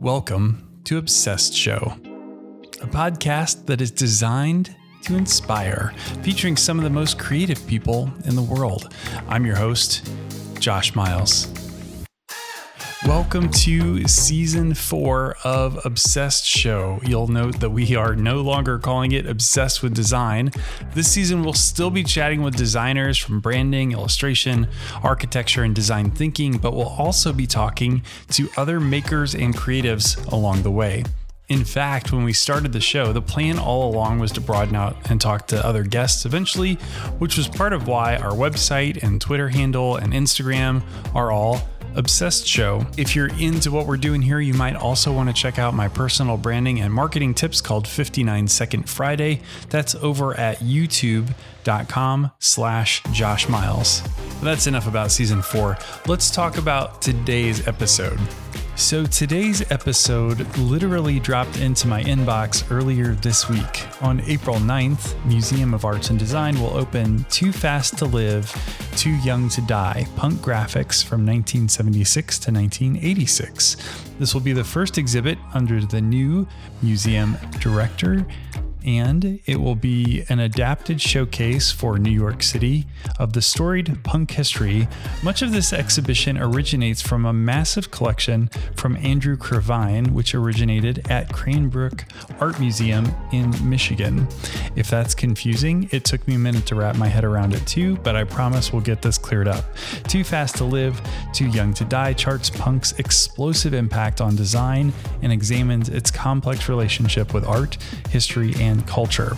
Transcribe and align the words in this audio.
Welcome 0.00 0.82
to 0.84 0.98
Obsessed 0.98 1.54
Show, 1.54 1.94
a 2.82 2.86
podcast 2.86 3.64
that 3.64 3.80
is 3.80 3.90
designed 3.90 4.76
to 5.04 5.16
inspire, 5.16 5.94
featuring 6.22 6.58
some 6.58 6.76
of 6.76 6.84
the 6.84 6.90
most 6.90 7.18
creative 7.18 7.66
people 7.66 8.12
in 8.26 8.36
the 8.36 8.42
world. 8.42 8.92
I'm 9.26 9.46
your 9.46 9.56
host, 9.56 10.06
Josh 10.60 10.94
Miles. 10.94 11.46
Welcome 13.06 13.50
to 13.50 14.08
season 14.08 14.74
four 14.74 15.36
of 15.44 15.86
Obsessed 15.86 16.44
Show. 16.44 16.98
You'll 17.04 17.28
note 17.28 17.60
that 17.60 17.70
we 17.70 17.94
are 17.94 18.16
no 18.16 18.40
longer 18.40 18.80
calling 18.80 19.12
it 19.12 19.26
Obsessed 19.26 19.80
with 19.80 19.94
Design. 19.94 20.50
This 20.92 21.08
season, 21.12 21.44
we'll 21.44 21.52
still 21.52 21.90
be 21.90 22.02
chatting 22.02 22.42
with 22.42 22.56
designers 22.56 23.16
from 23.16 23.38
branding, 23.38 23.92
illustration, 23.92 24.66
architecture, 25.04 25.62
and 25.62 25.72
design 25.72 26.10
thinking, 26.10 26.58
but 26.58 26.74
we'll 26.74 26.88
also 26.88 27.32
be 27.32 27.46
talking 27.46 28.02
to 28.30 28.48
other 28.56 28.80
makers 28.80 29.36
and 29.36 29.56
creatives 29.56 30.20
along 30.32 30.64
the 30.64 30.72
way. 30.72 31.04
In 31.48 31.64
fact, 31.64 32.10
when 32.10 32.24
we 32.24 32.32
started 32.32 32.72
the 32.72 32.80
show, 32.80 33.12
the 33.12 33.22
plan 33.22 33.56
all 33.56 33.88
along 33.88 34.18
was 34.18 34.32
to 34.32 34.40
broaden 34.40 34.74
out 34.74 34.96
and 35.08 35.20
talk 35.20 35.46
to 35.48 35.64
other 35.64 35.84
guests 35.84 36.26
eventually, 36.26 36.74
which 37.20 37.36
was 37.36 37.46
part 37.46 37.72
of 37.72 37.86
why 37.86 38.16
our 38.16 38.32
website 38.32 39.00
and 39.04 39.20
Twitter 39.20 39.48
handle 39.50 39.94
and 39.94 40.12
Instagram 40.12 40.82
are 41.14 41.30
all 41.30 41.60
Obsessed 41.96 42.46
Show. 42.46 42.86
If 42.96 43.16
you're 43.16 43.30
into 43.38 43.70
what 43.70 43.86
we're 43.86 43.96
doing 43.96 44.22
here, 44.22 44.40
you 44.40 44.54
might 44.54 44.76
also 44.76 45.12
want 45.12 45.28
to 45.28 45.34
check 45.34 45.58
out 45.58 45.74
my 45.74 45.88
personal 45.88 46.36
branding 46.36 46.80
and 46.80 46.92
marketing 46.92 47.34
tips 47.34 47.60
called 47.60 47.88
59 47.88 48.48
Second 48.48 48.88
Friday. 48.88 49.40
That's 49.70 49.94
over 49.96 50.34
at 50.34 50.58
youtube.com 50.58 52.30
slash 52.38 53.02
Josh 53.12 53.48
Miles. 53.48 54.02
That's 54.42 54.66
enough 54.66 54.86
about 54.86 55.10
season 55.10 55.42
four. 55.42 55.78
Let's 56.06 56.30
talk 56.30 56.58
about 56.58 57.02
today's 57.02 57.66
episode. 57.66 58.18
So, 58.76 59.06
today's 59.06 59.68
episode 59.72 60.46
literally 60.58 61.18
dropped 61.18 61.58
into 61.58 61.88
my 61.88 62.04
inbox 62.04 62.70
earlier 62.70 63.14
this 63.14 63.48
week. 63.48 63.86
On 64.02 64.20
April 64.20 64.56
9th, 64.56 65.24
Museum 65.24 65.72
of 65.72 65.86
Arts 65.86 66.10
and 66.10 66.18
Design 66.18 66.60
will 66.60 66.76
open 66.76 67.24
Too 67.30 67.52
Fast 67.52 67.96
to 67.98 68.04
Live, 68.04 68.52
Too 68.94 69.16
Young 69.24 69.48
to 69.48 69.62
Die 69.62 70.06
Punk 70.16 70.40
Graphics 70.40 71.02
from 71.02 71.24
1976 71.24 72.38
to 72.40 72.52
1986. 72.52 73.76
This 74.18 74.34
will 74.34 74.42
be 74.42 74.52
the 74.52 74.62
first 74.62 74.98
exhibit 74.98 75.38
under 75.54 75.80
the 75.80 76.02
new 76.02 76.46
museum 76.82 77.38
director 77.60 78.26
and 78.86 79.40
it 79.46 79.60
will 79.60 79.74
be 79.74 80.24
an 80.28 80.38
adapted 80.38 81.00
showcase 81.00 81.72
for 81.72 81.98
New 81.98 82.10
York 82.10 82.42
City 82.42 82.86
of 83.18 83.32
the 83.32 83.42
storied 83.42 84.02
punk 84.04 84.30
history. 84.30 84.86
Much 85.22 85.42
of 85.42 85.50
this 85.50 85.72
exhibition 85.72 86.38
originates 86.38 87.02
from 87.02 87.26
a 87.26 87.32
massive 87.32 87.90
collection 87.90 88.48
from 88.76 88.96
Andrew 88.98 89.36
Krivine, 89.36 90.12
which 90.12 90.34
originated 90.34 91.10
at 91.10 91.32
Cranbrook 91.32 92.04
Art 92.40 92.60
Museum 92.60 93.12
in 93.32 93.52
Michigan. 93.68 94.28
If 94.76 94.88
that's 94.88 95.14
confusing, 95.14 95.88
it 95.90 96.04
took 96.04 96.26
me 96.28 96.36
a 96.36 96.38
minute 96.38 96.66
to 96.66 96.76
wrap 96.76 96.96
my 96.96 97.08
head 97.08 97.24
around 97.24 97.54
it 97.54 97.66
too, 97.66 97.96
but 97.98 98.14
I 98.14 98.22
promise 98.22 98.72
we'll 98.72 98.82
get 98.82 99.02
this 99.02 99.18
cleared 99.18 99.48
up. 99.48 99.64
Too 100.06 100.22
Fast 100.22 100.56
to 100.56 100.64
Live, 100.64 101.00
Too 101.32 101.48
Young 101.48 101.74
to 101.74 101.84
Die 101.84 102.12
charts 102.12 102.50
punk's 102.50 102.92
explosive 102.92 103.74
impact 103.74 104.20
on 104.20 104.36
design 104.36 104.92
and 105.22 105.32
examines 105.32 105.88
its 105.88 106.10
complex 106.10 106.68
relationship 106.68 107.34
with 107.34 107.44
art, 107.44 107.78
history, 108.10 108.54
and 108.60 108.75
and 108.76 108.86
culture. 108.86 109.36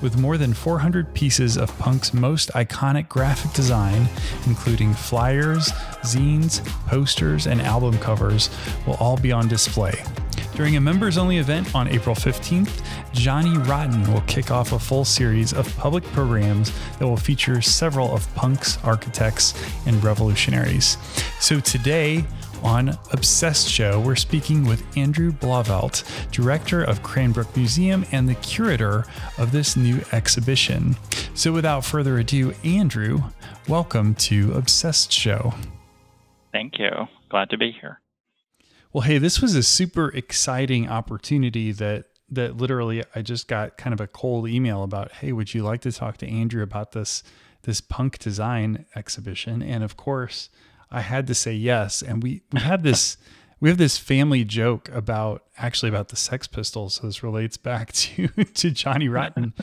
With 0.00 0.18
more 0.18 0.38
than 0.38 0.54
400 0.54 1.12
pieces 1.12 1.56
of 1.56 1.76
punk's 1.78 2.14
most 2.14 2.50
iconic 2.52 3.08
graphic 3.08 3.52
design, 3.52 4.08
including 4.46 4.94
flyers, 4.94 5.70
zines, 6.02 6.64
posters, 6.86 7.46
and 7.46 7.60
album 7.60 7.98
covers, 7.98 8.50
will 8.86 8.94
all 8.94 9.16
be 9.16 9.32
on 9.32 9.48
display. 9.48 10.02
During 10.54 10.76
a 10.76 10.80
members 10.80 11.18
only 11.18 11.38
event 11.38 11.74
on 11.74 11.86
April 11.88 12.16
15th, 12.16 12.82
Johnny 13.12 13.56
Rotten 13.58 14.12
will 14.12 14.22
kick 14.22 14.50
off 14.50 14.72
a 14.72 14.78
full 14.78 15.04
series 15.04 15.52
of 15.52 15.76
public 15.76 16.02
programs 16.12 16.72
that 16.98 17.06
will 17.06 17.16
feature 17.16 17.60
several 17.60 18.12
of 18.12 18.32
punk's 18.34 18.82
architects 18.82 19.54
and 19.86 20.02
revolutionaries. 20.02 20.96
So 21.38 21.60
today, 21.60 22.24
on 22.62 22.90
Obsessed 23.12 23.68
Show, 23.68 24.00
we're 24.00 24.16
speaking 24.16 24.66
with 24.66 24.84
Andrew 24.96 25.32
Blauvelt, 25.32 26.02
director 26.30 26.82
of 26.82 27.02
Cranbrook 27.02 27.56
Museum 27.56 28.04
and 28.12 28.28
the 28.28 28.34
curator 28.36 29.04
of 29.38 29.52
this 29.52 29.76
new 29.76 30.00
exhibition. 30.12 30.96
So, 31.34 31.52
without 31.52 31.84
further 31.84 32.18
ado, 32.18 32.54
Andrew, 32.64 33.20
welcome 33.68 34.14
to 34.16 34.52
Obsessed 34.52 35.12
Show. 35.12 35.54
Thank 36.52 36.78
you. 36.78 37.08
Glad 37.28 37.50
to 37.50 37.58
be 37.58 37.70
here. 37.70 38.00
Well, 38.92 39.02
hey, 39.02 39.18
this 39.18 39.40
was 39.40 39.54
a 39.54 39.62
super 39.62 40.08
exciting 40.08 40.88
opportunity 40.88 41.72
that 41.72 42.06
that 42.30 42.56
literally 42.56 43.04
I 43.14 43.22
just 43.22 43.48
got 43.48 43.76
kind 43.76 43.94
of 43.94 44.00
a 44.00 44.06
cold 44.06 44.48
email 44.48 44.82
about, 44.82 45.12
"Hey, 45.12 45.32
would 45.32 45.54
you 45.54 45.62
like 45.62 45.80
to 45.82 45.92
talk 45.92 46.16
to 46.18 46.28
Andrew 46.28 46.62
about 46.62 46.92
this 46.92 47.22
this 47.62 47.80
punk 47.80 48.18
design 48.18 48.86
exhibition?" 48.94 49.62
And 49.62 49.82
of 49.82 49.96
course, 49.96 50.50
I 50.90 51.00
had 51.02 51.26
to 51.26 51.34
say 51.34 51.52
yes. 51.52 52.02
And 52.02 52.22
we, 52.22 52.42
we 52.52 52.60
had 52.60 52.82
this, 52.82 53.16
we 53.60 53.68
have 53.68 53.78
this 53.78 53.98
family 53.98 54.44
joke 54.44 54.88
about 54.92 55.44
actually 55.56 55.88
about 55.88 56.08
the 56.08 56.16
Sex 56.16 56.46
Pistols. 56.46 56.94
So 56.94 57.06
this 57.06 57.22
relates 57.22 57.56
back 57.56 57.92
to, 57.94 58.28
to 58.28 58.70
Johnny 58.70 59.08
Rotten. 59.08 59.54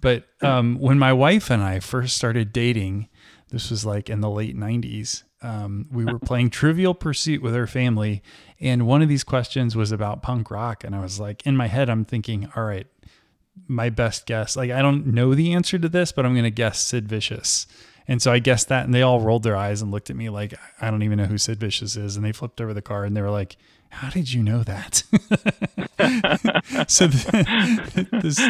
But 0.00 0.24
um, 0.42 0.78
when 0.80 0.98
my 0.98 1.12
wife 1.12 1.50
and 1.50 1.62
I 1.62 1.78
first 1.78 2.16
started 2.16 2.52
dating, 2.52 3.08
this 3.50 3.70
was 3.70 3.86
like 3.86 4.10
in 4.10 4.20
the 4.20 4.30
late 4.30 4.56
90s. 4.56 5.22
Um, 5.42 5.86
we 5.90 6.04
were 6.04 6.18
playing 6.18 6.50
Trivial 6.50 6.94
Pursuit 6.94 7.42
with 7.42 7.54
her 7.54 7.66
family, 7.66 8.22
and 8.60 8.86
one 8.86 9.02
of 9.02 9.08
these 9.08 9.24
questions 9.24 9.74
was 9.74 9.90
about 9.90 10.22
punk 10.22 10.50
rock. 10.50 10.84
And 10.84 10.94
I 10.94 11.00
was 11.00 11.18
like, 11.18 11.44
in 11.46 11.56
my 11.56 11.66
head, 11.66 11.90
I'm 11.90 12.04
thinking, 12.04 12.48
all 12.56 12.64
right, 12.64 12.86
my 13.66 13.90
best 13.90 14.26
guess. 14.26 14.56
Like, 14.56 14.70
I 14.70 14.82
don't 14.82 15.08
know 15.08 15.34
the 15.34 15.52
answer 15.52 15.78
to 15.78 15.88
this, 15.88 16.12
but 16.12 16.24
I'm 16.24 16.32
going 16.32 16.44
to 16.44 16.50
guess 16.50 16.80
Sid 16.80 17.08
Vicious. 17.08 17.66
And 18.08 18.20
so 18.20 18.32
I 18.32 18.38
guessed 18.38 18.68
that, 18.68 18.84
and 18.84 18.94
they 18.94 19.02
all 19.02 19.20
rolled 19.20 19.42
their 19.42 19.56
eyes 19.56 19.82
and 19.82 19.90
looked 19.90 20.10
at 20.10 20.16
me 20.16 20.28
like, 20.28 20.54
I 20.80 20.90
don't 20.90 21.02
even 21.02 21.18
know 21.18 21.26
who 21.26 21.38
Sid 21.38 21.60
Vicious 21.60 21.96
is. 21.96 22.16
And 22.16 22.24
they 22.24 22.32
flipped 22.32 22.60
over 22.60 22.74
the 22.74 22.82
card 22.82 23.06
and 23.06 23.16
they 23.16 23.22
were 23.22 23.30
like, 23.30 23.56
How 23.90 24.10
did 24.10 24.32
you 24.32 24.42
know 24.42 24.62
that? 24.64 25.02
so 26.88 27.06
the, 27.06 28.08
this 28.22 28.40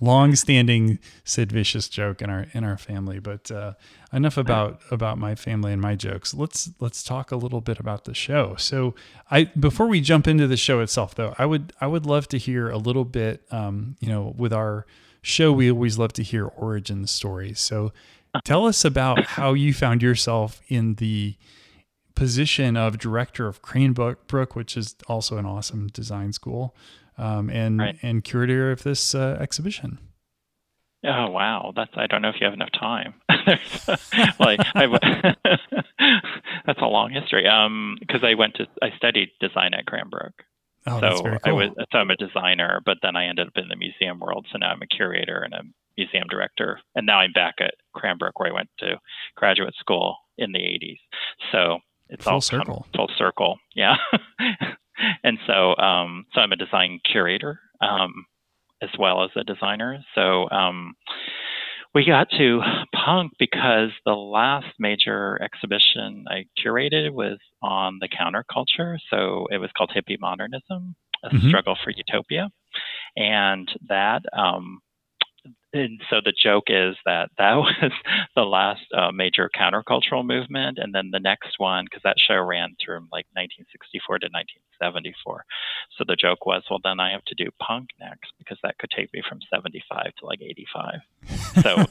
long-standing 0.00 0.98
Sid 1.24 1.52
Vicious 1.52 1.88
joke 1.88 2.20
in 2.22 2.30
our 2.30 2.46
in 2.52 2.64
our 2.64 2.76
family. 2.76 3.18
But 3.18 3.50
uh, 3.50 3.74
enough 4.12 4.36
about 4.36 4.80
about 4.90 5.18
my 5.18 5.34
family 5.34 5.72
and 5.72 5.80
my 5.80 5.94
jokes. 5.94 6.34
Let's 6.34 6.70
let's 6.80 7.02
talk 7.02 7.30
a 7.30 7.36
little 7.36 7.60
bit 7.60 7.78
about 7.78 8.04
the 8.04 8.14
show. 8.14 8.56
So 8.56 8.94
I 9.30 9.44
before 9.44 9.86
we 9.86 10.00
jump 10.00 10.26
into 10.26 10.46
the 10.46 10.56
show 10.56 10.80
itself, 10.80 11.14
though, 11.14 11.34
I 11.38 11.46
would 11.46 11.72
I 11.80 11.86
would 11.86 12.06
love 12.06 12.28
to 12.28 12.38
hear 12.38 12.68
a 12.70 12.78
little 12.78 13.04
bit. 13.04 13.44
Um, 13.50 13.96
you 14.00 14.08
know, 14.08 14.34
with 14.36 14.52
our 14.52 14.86
show, 15.22 15.52
we 15.52 15.70
always 15.70 15.98
love 15.98 16.12
to 16.14 16.22
hear 16.22 16.46
origin 16.46 17.06
stories. 17.06 17.60
So 17.60 17.92
Tell 18.44 18.66
us 18.66 18.84
about 18.84 19.24
how 19.24 19.54
you 19.54 19.72
found 19.72 20.02
yourself 20.02 20.60
in 20.68 20.94
the 20.94 21.36
position 22.14 22.76
of 22.76 22.98
director 22.98 23.46
of 23.46 23.62
Cranbrook, 23.62 24.56
which 24.56 24.76
is 24.76 24.96
also 25.06 25.36
an 25.38 25.46
awesome 25.46 25.88
design 25.88 26.32
school, 26.32 26.74
um, 27.18 27.48
and 27.50 27.78
right. 27.78 27.96
and 28.02 28.24
curator 28.24 28.72
of 28.72 28.82
this 28.82 29.14
uh, 29.14 29.38
exhibition. 29.40 29.98
Oh 31.04 31.30
wow, 31.30 31.72
that's 31.76 31.92
I 31.96 32.06
don't 32.06 32.22
know 32.22 32.30
if 32.30 32.36
you 32.40 32.46
have 32.46 32.54
enough 32.54 32.72
time. 32.72 33.14
like 34.40 34.60
that's 36.66 36.80
a 36.80 36.86
long 36.86 37.12
history. 37.12 37.46
Um, 37.46 37.96
because 38.00 38.24
I 38.24 38.34
went 38.34 38.54
to 38.54 38.66
I 38.82 38.90
studied 38.96 39.28
design 39.40 39.74
at 39.74 39.86
Cranbrook. 39.86 40.32
Oh, 40.88 41.00
so 41.00 41.22
cool. 41.22 41.38
I 41.44 41.52
was 41.52 41.70
so 41.92 41.98
I'm 41.98 42.10
a 42.10 42.16
designer, 42.16 42.80
but 42.84 42.98
then 43.02 43.14
I 43.14 43.26
ended 43.26 43.46
up 43.46 43.52
in 43.56 43.68
the 43.68 43.76
museum 43.76 44.18
world. 44.18 44.46
So 44.50 44.58
now 44.58 44.70
I'm 44.70 44.82
a 44.82 44.86
curator 44.86 45.42
and 45.42 45.54
a 45.54 45.62
museum 45.96 46.26
director, 46.28 46.80
and 46.94 47.06
now 47.06 47.18
I'm 47.20 47.32
back 47.32 47.54
at 47.60 47.74
Cranbrook 47.94 48.38
where 48.38 48.50
I 48.50 48.54
went 48.54 48.68
to 48.80 48.96
graduate 49.36 49.74
school 49.78 50.16
in 50.38 50.52
the 50.52 50.58
80s. 50.58 50.98
So 51.52 51.78
it's 52.08 52.24
full 52.24 52.34
all 52.34 52.40
circle. 52.40 52.86
full 52.94 53.10
circle, 53.16 53.58
yeah. 53.74 53.96
and 55.24 55.38
so, 55.46 55.76
um, 55.76 56.26
so 56.34 56.40
I'm 56.40 56.52
a 56.52 56.56
design 56.56 57.00
curator 57.10 57.60
um, 57.80 58.26
as 58.82 58.90
well 58.98 59.24
as 59.24 59.30
a 59.36 59.44
designer. 59.44 59.98
So 60.14 60.48
um, 60.50 60.94
we 61.94 62.04
got 62.04 62.28
to 62.36 62.60
punk 62.94 63.32
because 63.38 63.90
the 64.04 64.12
last 64.12 64.66
major 64.78 65.40
exhibition 65.42 66.26
I 66.28 66.44
curated 66.62 67.10
was 67.10 67.38
on 67.62 67.98
the 68.00 68.08
counterculture. 68.08 68.98
So 69.10 69.46
it 69.50 69.58
was 69.58 69.70
called 69.76 69.92
Hippie 69.96 70.20
Modernism, 70.20 70.94
a 71.24 71.28
mm-hmm. 71.28 71.48
struggle 71.48 71.76
for 71.82 71.90
utopia, 71.90 72.50
and 73.16 73.68
that 73.88 74.22
um, 74.36 74.80
and 75.76 76.00
so 76.10 76.16
the 76.24 76.32
joke 76.32 76.64
is 76.68 76.96
that 77.04 77.30
that 77.38 77.54
was 77.56 77.92
the 78.34 78.42
last 78.42 78.86
uh, 78.96 79.12
major 79.12 79.50
countercultural 79.54 80.24
movement, 80.24 80.78
and 80.78 80.94
then 80.94 81.10
the 81.12 81.20
next 81.20 81.58
one, 81.58 81.84
because 81.84 82.02
that 82.04 82.16
show 82.18 82.36
ran 82.36 82.76
from 82.84 83.08
like 83.12 83.26
1964 83.34 84.20
to 84.20 84.26
1974. 84.26 85.44
So 85.98 86.04
the 86.06 86.16
joke 86.16 86.46
was, 86.46 86.62
well, 86.70 86.80
then 86.82 87.00
I 87.00 87.12
have 87.12 87.24
to 87.26 87.34
do 87.34 87.50
punk 87.60 87.90
next 88.00 88.32
because 88.38 88.58
that 88.62 88.78
could 88.78 88.90
take 88.90 89.12
me 89.12 89.22
from 89.28 89.40
75 89.52 90.14
to 90.18 90.26
like 90.26 90.40
85. 90.42 90.94
So. 91.62 91.86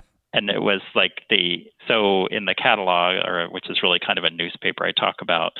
and 0.32 0.50
it 0.50 0.60
was 0.60 0.82
like 0.94 1.22
the 1.30 1.64
so 1.88 2.26
in 2.26 2.44
the 2.44 2.54
catalog 2.54 3.24
or 3.24 3.48
which 3.50 3.70
is 3.70 3.82
really 3.82 3.98
kind 4.04 4.18
of 4.18 4.24
a 4.24 4.30
newspaper 4.30 4.84
i 4.84 4.92
talk 4.92 5.16
about 5.22 5.52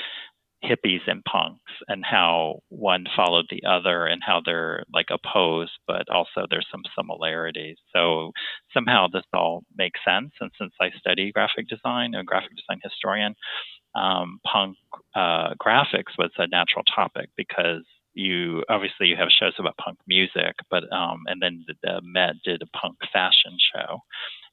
hippies 0.65 1.01
and 1.07 1.23
punks 1.25 1.73
and 1.89 2.05
how 2.05 2.61
one 2.69 3.05
followed 3.15 3.47
the 3.51 3.63
other 3.69 4.07
and 4.07 4.23
how 4.25 4.41
they're 4.45 4.85
like 4.93 5.09
opposed, 5.11 5.73
but 5.87 6.09
also 6.09 6.47
there's 6.49 6.67
some 6.71 6.83
similarities. 6.97 7.77
So 7.95 8.33
somehow 8.73 9.07
this 9.09 9.25
all 9.35 9.65
makes 9.77 10.01
sense. 10.05 10.33
And 10.41 10.51
since 10.59 10.73
I 10.81 10.91
study 10.99 11.33
graphic 11.33 11.69
design, 11.69 12.15
a 12.15 12.25
graphic 12.25 12.53
design 12.57 12.81
historian, 12.83 13.35
um, 13.95 14.41
punk 14.45 14.77
uh, 15.15 15.55
graphics 15.55 16.17
was 16.19 16.31
a 16.39 16.47
natural 16.47 16.85
topic 16.95 17.31
because 17.37 17.85
you 18.17 18.65
obviously 18.71 19.09
you 19.09 19.17
have 19.17 19.29
shows 19.29 19.53
about 19.59 19.77
punk 19.77 19.99
music, 20.07 20.57
but 20.71 20.91
um, 20.93 21.25
and 21.27 21.41
then 21.41 21.65
the, 21.67 21.75
the 21.83 22.01
Met 22.03 22.37
did 22.45 22.63
a 22.63 22.79
punk 22.79 22.97
fashion 23.13 23.57
show, 23.75 23.99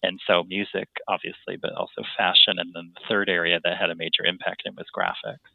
and 0.04 0.20
so 0.28 0.44
music 0.44 0.90
obviously, 1.08 1.56
but 1.62 1.74
also 1.74 2.04
fashion, 2.18 2.56
and 2.58 2.72
then 2.76 2.92
the 2.94 3.02
third 3.08 3.30
area 3.30 3.60
that 3.64 3.78
had 3.78 3.90
a 3.90 3.96
major 3.96 4.26
impact 4.26 4.64
in 4.66 4.76
was 4.76 4.86
graphics. 4.96 5.53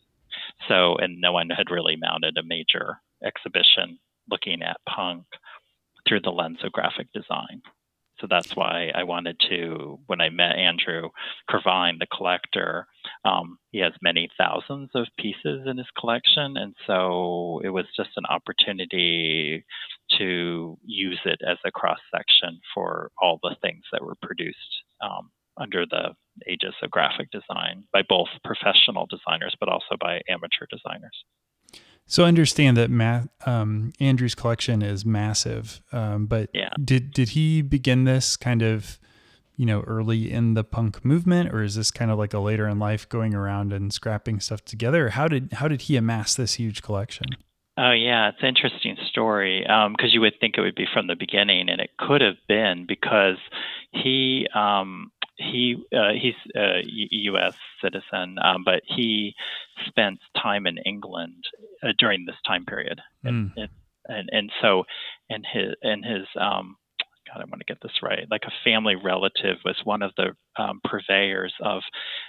So, 0.69 0.97
and 0.97 1.21
no 1.21 1.33
one 1.33 1.51
had 1.51 1.71
really 1.71 1.97
mounted 1.97 2.37
a 2.37 2.43
major 2.43 2.99
exhibition 3.25 3.99
looking 4.31 4.63
at 4.63 4.77
punk 4.89 5.25
through 6.07 6.21
the 6.21 6.31
lens 6.31 6.59
of 6.63 6.73
graphic 6.73 7.09
design. 7.13 7.63
So 8.21 8.27
that's 8.29 8.57
why 8.57 8.91
I 8.95 9.05
wanted 9.05 9.37
to, 9.49 10.01
when 10.07 10.21
I 10.21 10.29
met 10.29 10.57
Andrew 10.57 11.11
Krivine, 11.49 12.01
the 12.01 12.07
collector, 12.17 12.87
um, 13.25 13.59
he 13.71 13.79
has 13.79 13.93
many 14.03 14.29
thousands 14.37 14.91
of 14.95 15.07
pieces 15.19 15.67
in 15.67 15.79
his 15.79 15.87
collection. 15.99 16.57
And 16.57 16.75
so 16.87 17.61
it 17.63 17.69
was 17.69 17.85
just 17.97 18.11
an 18.17 18.27
opportunity 18.27 19.65
to 20.19 20.79
use 20.85 21.21
it 21.25 21.41
as 21.47 21.59
a 21.65 21.71
cross 21.71 22.01
section 22.13 22.61
for 22.75 23.13
all 23.23 23.39
the 23.43 23.55
things 23.63 23.85
that 23.93 24.03
were 24.03 24.17
produced 24.21 24.83
um, 25.01 25.31
under 25.57 25.87
the 25.87 26.15
aegis 26.47 26.75
of 26.83 26.91
graphic 26.91 27.31
design 27.31 27.85
by 27.93 28.03
both 28.09 28.29
professional 28.45 29.07
designers, 29.07 29.55
but 29.59 29.69
also 29.69 29.97
by 30.01 30.21
amateur 30.29 30.67
designers. 30.71 31.25
So 32.07 32.25
I 32.25 32.29
understand 32.29 32.79
that 32.79 32.91
Ma- 32.91 33.25
um, 33.45 33.93
Andrew's 34.01 34.35
collection 34.35 34.81
is 34.81 35.05
massive, 35.05 35.83
um, 35.93 36.25
but 36.27 36.49
yeah. 36.55 36.71
did 36.83 37.13
did 37.13 37.31
he 37.31 37.61
begin 37.61 38.05
this 38.05 38.35
kind 38.35 38.63
of, 38.63 38.99
you 39.57 39.67
know, 39.67 39.83
early 39.83 40.33
in 40.33 40.55
the 40.55 40.65
punk 40.65 41.05
movement, 41.05 41.53
or 41.53 41.63
is 41.63 41.75
this 41.75 41.91
kind 41.91 42.11
of 42.11 42.17
like 42.17 42.33
a 42.33 42.39
later 42.39 42.67
in 42.67 42.79
life 42.79 43.07
going 43.11 43.35
around 43.35 43.75
and 43.75 43.93
scrapping 43.93 44.41
stuff 44.41 44.65
together? 44.65 45.11
How 45.11 45.29
did 45.29 45.53
how 45.55 45.69
did 45.69 45.83
he 45.83 45.97
amass 45.97 46.35
this 46.35 46.55
huge 46.55 46.81
collection? 46.81 47.27
Oh 47.77 47.93
yeah, 47.93 48.31
it's 48.31 48.39
an 48.41 48.49
interesting 48.49 48.97
story 49.09 49.61
because 49.61 49.87
um, 49.87 50.11
you 50.11 50.23
would 50.23 50.41
think 50.41 50.57
it 50.57 50.63
would 50.63 50.75
be 50.75 50.87
from 50.91 51.09
the 51.09 51.15
beginning, 51.15 51.69
and 51.69 51.79
it 51.79 51.91
could 51.99 52.23
have 52.23 52.39
been 52.49 52.87
because 52.89 53.37
he 53.93 54.49
um, 54.55 55.13
he 55.39 55.77
uh, 55.95 56.13
he's 56.21 56.35
a 56.57 56.83
U.S. 56.85 57.55
citizen, 57.83 58.37
um, 58.43 58.65
but 58.65 58.83
he 58.85 59.35
spent 59.87 60.19
time 60.41 60.67
in 60.67 60.79
England 60.79 61.45
uh, 61.83 61.93
during 61.99 62.25
this 62.27 62.37
time 62.47 62.65
period, 62.65 63.01
mm. 63.25 63.51
and, 63.57 63.69
and 64.07 64.29
and 64.33 64.53
so 64.61 64.85
and 65.31 65.47
his 65.53 65.75
and 65.83 66.05
his 66.05 66.27
um, 66.41 66.77
God, 67.29 67.43
I 67.43 67.45
want 67.45 67.61
to 67.61 67.65
get 67.67 67.79
this 67.83 68.03
right. 68.03 68.27
Like 68.31 68.45
a 68.47 68.53
family 68.65 68.97
relative 68.97 69.57
was 69.65 69.77
one 69.85 70.03
of 70.03 70.13
the 70.17 70.35
um, 70.61 70.81
purveyors 70.85 71.53
of. 71.63 71.83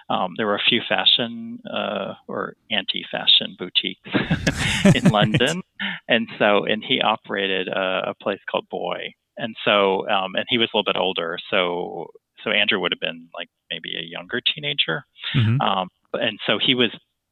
Um, 0.09 0.33
there 0.37 0.47
were 0.47 0.55
a 0.55 0.69
few 0.69 0.81
fashion 0.87 1.59
uh, 1.71 2.15
or 2.27 2.55
anti-fashion 2.71 3.55
boutiques 3.57 4.95
in 4.95 5.11
London, 5.11 5.61
and 6.07 6.27
so 6.37 6.65
and 6.65 6.83
he 6.87 7.01
operated 7.01 7.67
a, 7.69 8.09
a 8.09 8.13
place 8.21 8.39
called 8.49 8.67
Boy, 8.69 9.13
and 9.37 9.55
so 9.65 10.07
um, 10.09 10.35
and 10.35 10.45
he 10.49 10.57
was 10.57 10.69
a 10.73 10.77
little 10.77 10.91
bit 10.91 10.99
older, 10.99 11.37
so 11.49 12.07
so 12.43 12.51
Andrew 12.51 12.79
would 12.79 12.91
have 12.91 12.99
been 12.99 13.29
like 13.33 13.49
maybe 13.71 13.95
a 13.97 14.03
younger 14.03 14.41
teenager, 14.41 15.05
mm-hmm. 15.35 15.61
um, 15.61 15.89
and 16.13 16.39
so 16.45 16.59
he 16.63 16.75
was 16.75 16.91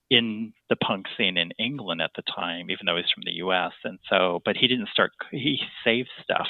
in 0.09 0.53
the 0.69 0.75
punk 0.77 1.05
scene 1.17 1.37
in 1.37 1.51
England 1.59 2.01
at 2.01 2.11
the 2.15 2.23
time, 2.33 2.71
even 2.71 2.85
though 2.85 2.95
he's 2.95 3.11
from 3.13 3.23
the 3.25 3.37
U.S. 3.43 3.73
And 3.83 3.99
so, 4.09 4.41
but 4.45 4.55
he 4.55 4.67
didn't 4.67 4.89
start. 4.89 5.11
He 5.31 5.59
saved 5.83 6.09
stuff, 6.23 6.47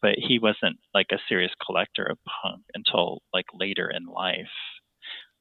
but 0.00 0.14
he 0.16 0.38
wasn't 0.38 0.78
like 0.94 1.08
a 1.12 1.18
serious 1.28 1.52
collector 1.64 2.04
of 2.04 2.18
punk 2.42 2.62
until 2.74 3.22
like 3.34 3.46
later 3.52 3.90
in 3.90 4.06
life. 4.06 4.54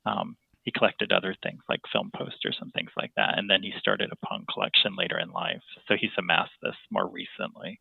Um, 0.06 0.38
he 0.63 0.72
collected 0.72 1.12
other 1.12 1.36
things 1.44 1.62
like 1.69 1.81
film 1.92 2.12
posters 2.16 2.58
and 2.62 2.72
things 2.74 2.92
like 2.98 3.12
that, 3.16 3.38
and 3.38 3.50
then 3.50 3.63
he 3.63 3.74
started 3.80 4.12
a 4.12 4.25
punk 4.25 4.46
collection 4.52 4.96
later 4.96 5.19
in 5.19 5.31
life. 5.31 5.62
So 5.88 5.96
he's 6.00 6.12
amassed 6.18 6.52
this 6.62 6.75
more 6.92 7.08
recently. 7.08 7.80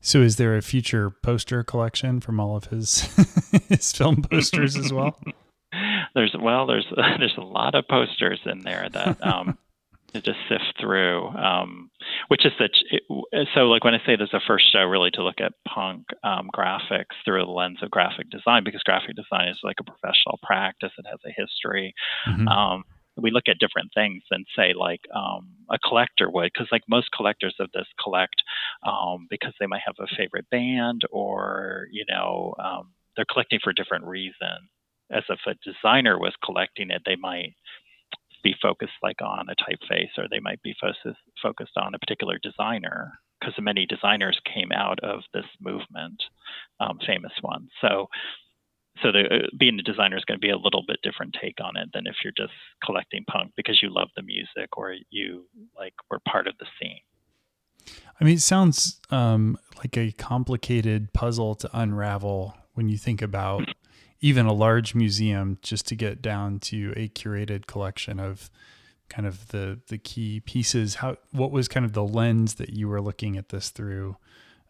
So, 0.00 0.22
is 0.22 0.36
there 0.36 0.56
a 0.56 0.62
future 0.62 1.10
poster 1.10 1.62
collection 1.62 2.20
from 2.20 2.40
all 2.40 2.56
of 2.56 2.66
his 2.66 3.02
his 3.68 3.92
film 3.92 4.22
posters 4.22 4.76
as 4.76 4.92
well? 4.92 5.18
there's 6.14 6.34
well, 6.38 6.66
there's 6.66 6.86
there's 7.18 7.36
a 7.36 7.42
lot 7.42 7.74
of 7.74 7.86
posters 7.88 8.40
in 8.46 8.60
there 8.60 8.88
that 8.90 9.24
um, 9.26 9.58
to 10.12 10.20
just 10.20 10.38
sift 10.48 10.80
through. 10.80 11.28
Um, 11.28 11.90
which 12.28 12.46
is 12.46 12.52
that 12.58 12.70
so 13.54 13.60
like 13.62 13.84
when 13.84 13.94
I 13.94 13.98
say 13.98 14.16
there's 14.16 14.34
a 14.34 14.40
first 14.46 14.72
show 14.72 14.80
really 14.80 15.10
to 15.12 15.22
look 15.22 15.40
at 15.40 15.52
punk 15.68 16.06
um, 16.24 16.48
graphics 16.54 17.16
through 17.24 17.44
the 17.44 17.50
lens 17.50 17.78
of 17.82 17.90
graphic 17.90 18.30
design 18.30 18.64
because 18.64 18.82
graphic 18.82 19.16
design 19.16 19.48
is 19.48 19.58
like 19.62 19.76
a 19.80 19.84
professional 19.84 20.38
practice. 20.42 20.92
It 20.98 21.06
has 21.08 21.20
a 21.26 21.30
history. 21.30 21.94
Mm-hmm. 22.28 22.48
Um, 22.48 22.84
we 23.20 23.30
look 23.30 23.48
at 23.48 23.58
different 23.58 23.92
things 23.94 24.22
and 24.30 24.46
say 24.56 24.72
like 24.74 25.00
um, 25.14 25.48
a 25.70 25.78
collector 25.78 26.30
would 26.30 26.50
because 26.52 26.68
like 26.72 26.82
most 26.88 27.08
collectors 27.16 27.54
of 27.60 27.70
this 27.72 27.86
collect 28.02 28.42
um, 28.86 29.26
because 29.30 29.52
they 29.60 29.66
might 29.66 29.82
have 29.84 29.96
a 30.00 30.16
favorite 30.16 30.48
band 30.50 31.02
or 31.10 31.86
you 31.90 32.04
know 32.08 32.54
um, 32.58 32.92
they're 33.16 33.26
collecting 33.30 33.60
for 33.62 33.72
different 33.72 34.04
reasons. 34.04 34.68
As 35.12 35.24
if 35.28 35.40
a 35.46 35.54
designer 35.64 36.18
was 36.18 36.34
collecting 36.44 36.90
it 36.90 37.02
they 37.04 37.16
might 37.16 37.54
be 38.42 38.54
focused 38.62 38.92
like 39.02 39.20
on 39.20 39.48
a 39.50 39.54
typeface 39.56 40.16
or 40.16 40.26
they 40.30 40.40
might 40.40 40.62
be 40.62 40.74
focused 40.80 41.20
focused 41.42 41.76
on 41.76 41.94
a 41.94 41.98
particular 41.98 42.38
designer 42.42 43.18
because 43.40 43.54
many 43.60 43.86
designers 43.86 44.38
came 44.52 44.70
out 44.72 45.00
of 45.02 45.20
this 45.32 45.46
movement 45.60 46.22
um, 46.80 46.98
famous 47.06 47.32
ones. 47.42 47.70
So 47.80 48.08
so 49.02 49.12
the, 49.12 49.20
uh, 49.20 49.46
being 49.58 49.78
a 49.78 49.82
designer 49.82 50.16
is 50.16 50.24
going 50.24 50.38
to 50.38 50.46
be 50.46 50.50
a 50.50 50.56
little 50.56 50.84
bit 50.86 50.98
different 51.02 51.36
take 51.40 51.56
on 51.62 51.76
it 51.76 51.88
than 51.92 52.06
if 52.06 52.16
you're 52.22 52.32
just 52.36 52.52
collecting 52.84 53.24
punk 53.24 53.52
because 53.56 53.80
you 53.82 53.92
love 53.92 54.08
the 54.16 54.22
music 54.22 54.76
or 54.76 54.94
you 55.10 55.46
like 55.76 55.94
were 56.10 56.20
part 56.28 56.46
of 56.46 56.54
the 56.58 56.66
scene. 56.80 57.00
I 58.20 58.24
mean, 58.24 58.34
it 58.34 58.42
sounds 58.42 59.00
um, 59.10 59.58
like 59.78 59.96
a 59.96 60.12
complicated 60.12 61.12
puzzle 61.12 61.54
to 61.56 61.70
unravel 61.72 62.56
when 62.74 62.88
you 62.88 62.98
think 62.98 63.22
about 63.22 63.64
even 64.20 64.46
a 64.46 64.52
large 64.52 64.94
museum 64.94 65.58
just 65.62 65.86
to 65.88 65.96
get 65.96 66.20
down 66.20 66.58
to 66.60 66.92
a 66.96 67.08
curated 67.08 67.66
collection 67.66 68.20
of 68.20 68.50
kind 69.08 69.26
of 69.26 69.48
the 69.48 69.80
the 69.88 69.98
key 69.98 70.40
pieces. 70.40 70.96
How 70.96 71.16
what 71.32 71.50
was 71.50 71.68
kind 71.68 71.86
of 71.86 71.94
the 71.94 72.04
lens 72.04 72.54
that 72.54 72.70
you 72.70 72.88
were 72.88 73.00
looking 73.00 73.36
at 73.36 73.48
this 73.48 73.70
through? 73.70 74.16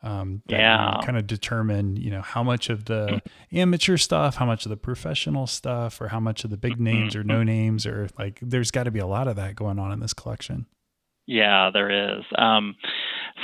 Um, 0.03 0.43
yeah. 0.47 0.99
kind 1.05 1.19
of 1.19 1.27
determine 1.27 1.97
you 1.97 2.11
know 2.11 2.23
how 2.23 2.43
much 2.43 2.71
of 2.71 2.87
the 2.87 3.21
amateur 3.53 3.97
stuff 3.97 4.37
how 4.37 4.47
much 4.47 4.65
of 4.65 4.71
the 4.71 4.77
professional 4.77 5.47
stuff 5.47 6.01
or 6.01 6.09
how 6.09 6.21
much 6.21 6.45
of 6.45 6.51
the 6.51 6.57
big 6.57 6.81
names 6.81 7.15
or 7.15 7.23
no 7.23 7.43
names 7.43 7.87
or 7.87 8.09
like 8.19 8.39
there's 8.41 8.71
got 8.71 8.85
to 8.85 8.91
be 8.91 8.99
a 8.99 9.07
lot 9.07 9.29
of 9.29 9.37
that 9.37 9.55
going 9.57 9.79
on 9.79 9.93
in 9.93 10.01
this 10.01 10.15
collection. 10.15 10.67
Yeah 11.27 11.71
there 11.73 12.17
is. 12.17 12.25
Um, 12.37 12.77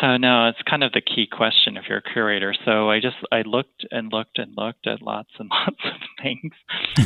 so 0.00 0.16
no 0.16 0.48
it's 0.48 0.58
kind 0.68 0.82
of 0.82 0.92
the 0.92 1.02
key 1.02 1.26
question 1.30 1.76
if 1.76 1.84
you're 1.88 1.98
a 1.98 2.12
curator. 2.12 2.54
So 2.64 2.88
i 2.88 3.00
just 3.00 3.16
i 3.30 3.42
looked 3.42 3.84
and 3.90 4.10
looked 4.10 4.38
and 4.38 4.52
looked 4.56 4.86
at 4.86 5.02
lots 5.02 5.30
and 5.38 5.50
lots 5.50 5.76
of 5.84 5.92
things 6.22 6.52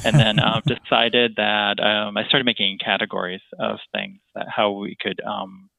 and 0.05 0.17
then 0.17 0.39
um, 0.39 0.63
decided 0.67 1.35
that 1.37 1.81
um, 1.81 2.17
i 2.17 2.25
started 2.29 2.45
making 2.45 2.79
categories 2.79 3.43
of 3.59 3.79
things 3.93 4.21
that 4.37 4.47
how 4.49 4.71
we 4.71 4.97
could 5.01 5.21
um, 5.27 5.71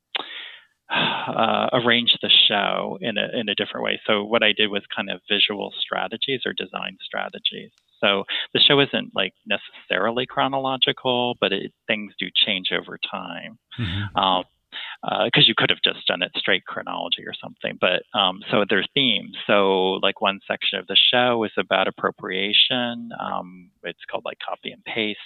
uh, 0.92 1.70
arrange 1.74 2.18
the 2.22 2.30
show 2.48 2.98
in 3.02 3.18
a, 3.18 3.40
in 3.40 3.50
a 3.50 3.56
different 3.56 3.84
way. 3.84 4.00
So 4.06 4.24
what 4.24 4.44
I 4.44 4.52
did 4.52 4.70
was 4.70 4.84
kind 4.96 5.10
of 5.10 5.22
visual 5.30 5.74
strategies 5.80 6.42
or 6.46 6.54
design 6.54 6.98
strategies. 7.04 7.72
So 8.04 8.24
the 8.54 8.60
show 8.60 8.80
isn't 8.80 9.12
like 9.16 9.34
necessarily 9.46 10.26
chronological, 10.26 11.38
but 11.40 11.54
it, 11.54 11.72
things 11.88 12.14
do 12.20 12.28
change 12.46 12.70
over 12.72 12.98
time. 13.10 13.60
Mm-hmm. 13.80 14.18
Um, 14.18 14.44
because 15.04 15.46
uh, 15.46 15.48
you 15.48 15.56
could 15.58 15.70
have 15.70 15.82
just 15.84 16.06
done 16.08 16.22
it 16.22 16.32
straight 16.38 16.66
chronology 16.66 17.24
or 17.26 17.34
something. 17.42 17.78
But 17.80 18.04
um, 18.18 18.42
so 18.52 18.66
there's 18.70 18.88
themes. 18.94 19.36
So 19.48 20.00
like 20.04 20.22
one 20.22 20.40
section 20.48 20.78
of 20.80 20.88
the 20.88 20.98
show 21.12 21.44
is 21.44 21.52
about 21.58 21.88
appropriation. 21.88 23.10
Um, 23.20 23.72
it's 23.84 24.00
called 24.10 24.26
like 24.26 24.38
copy 24.48 24.72
and 24.72 24.84
paste, 24.86 25.20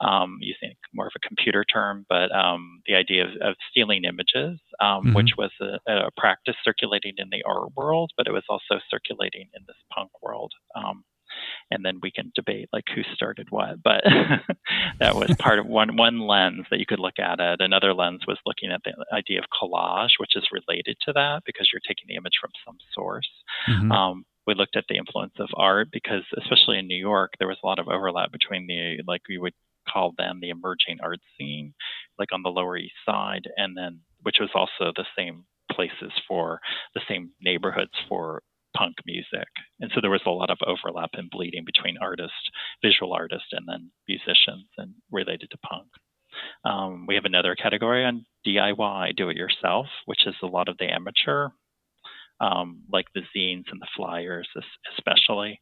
um, 0.00 0.38
using 0.40 0.74
more 0.92 1.06
of 1.06 1.12
a 1.16 1.26
computer 1.26 1.64
term, 1.64 2.04
but 2.08 2.30
um, 2.34 2.82
the 2.86 2.94
idea 2.94 3.24
of, 3.24 3.30
of 3.40 3.54
stealing 3.70 4.04
images, 4.04 4.60
um, 4.80 4.88
mm-hmm. 4.88 5.14
which 5.14 5.30
was 5.38 5.50
a, 5.60 5.92
a, 5.92 6.10
practice 6.16 6.56
circulating 6.64 7.14
in 7.18 7.28
the 7.30 7.42
art 7.46 7.70
world, 7.76 8.10
but 8.16 8.26
it 8.26 8.32
was 8.32 8.44
also 8.48 8.80
circulating 8.90 9.48
in 9.54 9.62
this 9.66 9.76
punk 9.94 10.10
world. 10.22 10.52
Then 11.86 12.00
we 12.02 12.10
can 12.10 12.32
debate 12.34 12.68
like 12.72 12.84
who 12.94 13.02
started 13.14 13.46
what. 13.50 13.82
But 13.82 14.02
that 14.98 15.14
was 15.14 15.30
part 15.38 15.60
of 15.60 15.66
one 15.66 15.96
one 15.96 16.26
lens 16.26 16.66
that 16.70 16.80
you 16.80 16.86
could 16.86 16.98
look 16.98 17.18
at 17.18 17.38
it. 17.38 17.60
Another 17.60 17.94
lens 17.94 18.22
was 18.26 18.38
looking 18.44 18.72
at 18.72 18.82
the 18.84 18.92
idea 19.14 19.38
of 19.38 19.44
collage, 19.50 20.18
which 20.18 20.34
is 20.34 20.48
related 20.52 20.96
to 21.06 21.12
that 21.12 21.42
because 21.46 21.70
you're 21.72 21.86
taking 21.86 22.06
the 22.08 22.16
image 22.16 22.38
from 22.40 22.50
some 22.64 22.76
source. 22.92 23.30
Mm-hmm. 23.68 23.92
Um, 23.92 24.24
we 24.46 24.54
looked 24.54 24.76
at 24.76 24.84
the 24.88 24.96
influence 24.96 25.34
of 25.38 25.48
art 25.56 25.88
because, 25.92 26.22
especially 26.38 26.78
in 26.78 26.86
New 26.86 26.98
York, 26.98 27.32
there 27.38 27.48
was 27.48 27.58
a 27.62 27.66
lot 27.66 27.78
of 27.78 27.88
overlap 27.88 28.32
between 28.32 28.66
the 28.66 29.02
like 29.06 29.22
we 29.28 29.38
would 29.38 29.54
call 29.88 30.12
them 30.18 30.40
the 30.40 30.50
emerging 30.50 30.98
art 31.02 31.20
scene, 31.38 31.72
like 32.18 32.32
on 32.32 32.42
the 32.42 32.50
Lower 32.50 32.76
East 32.76 32.94
Side, 33.04 33.48
and 33.56 33.76
then 33.76 34.00
which 34.22 34.36
was 34.40 34.50
also 34.54 34.92
the 34.96 35.06
same 35.16 35.44
places 35.70 36.12
for 36.26 36.60
the 36.94 37.00
same 37.08 37.30
neighborhoods 37.40 37.92
for 38.08 38.42
punk 38.76 38.96
music. 39.06 39.48
And 39.80 39.90
so 39.94 40.00
there 40.00 40.10
was 40.10 40.22
a 40.26 40.30
lot 40.30 40.50
of 40.50 40.58
overlap 40.66 41.10
and 41.14 41.30
bleeding 41.30 41.64
between 41.64 41.98
artists, 42.00 42.50
visual 42.82 43.12
artists, 43.12 43.48
and 43.52 43.66
then 43.68 43.90
musicians 44.08 44.68
and 44.76 44.94
related 45.10 45.50
to 45.50 45.58
punk. 45.58 45.86
Um, 46.64 47.06
we 47.06 47.14
have 47.14 47.24
another 47.24 47.54
category 47.54 48.04
on 48.04 48.26
DIY, 48.46 49.16
do 49.16 49.30
it 49.30 49.36
yourself, 49.36 49.86
which 50.04 50.26
is 50.26 50.34
a 50.42 50.46
lot 50.46 50.68
of 50.68 50.76
the 50.78 50.92
amateur, 50.92 51.48
um, 52.40 52.82
like 52.92 53.06
the 53.14 53.22
zines 53.34 53.64
and 53.70 53.80
the 53.80 53.88
flyers, 53.96 54.48
especially, 54.98 55.60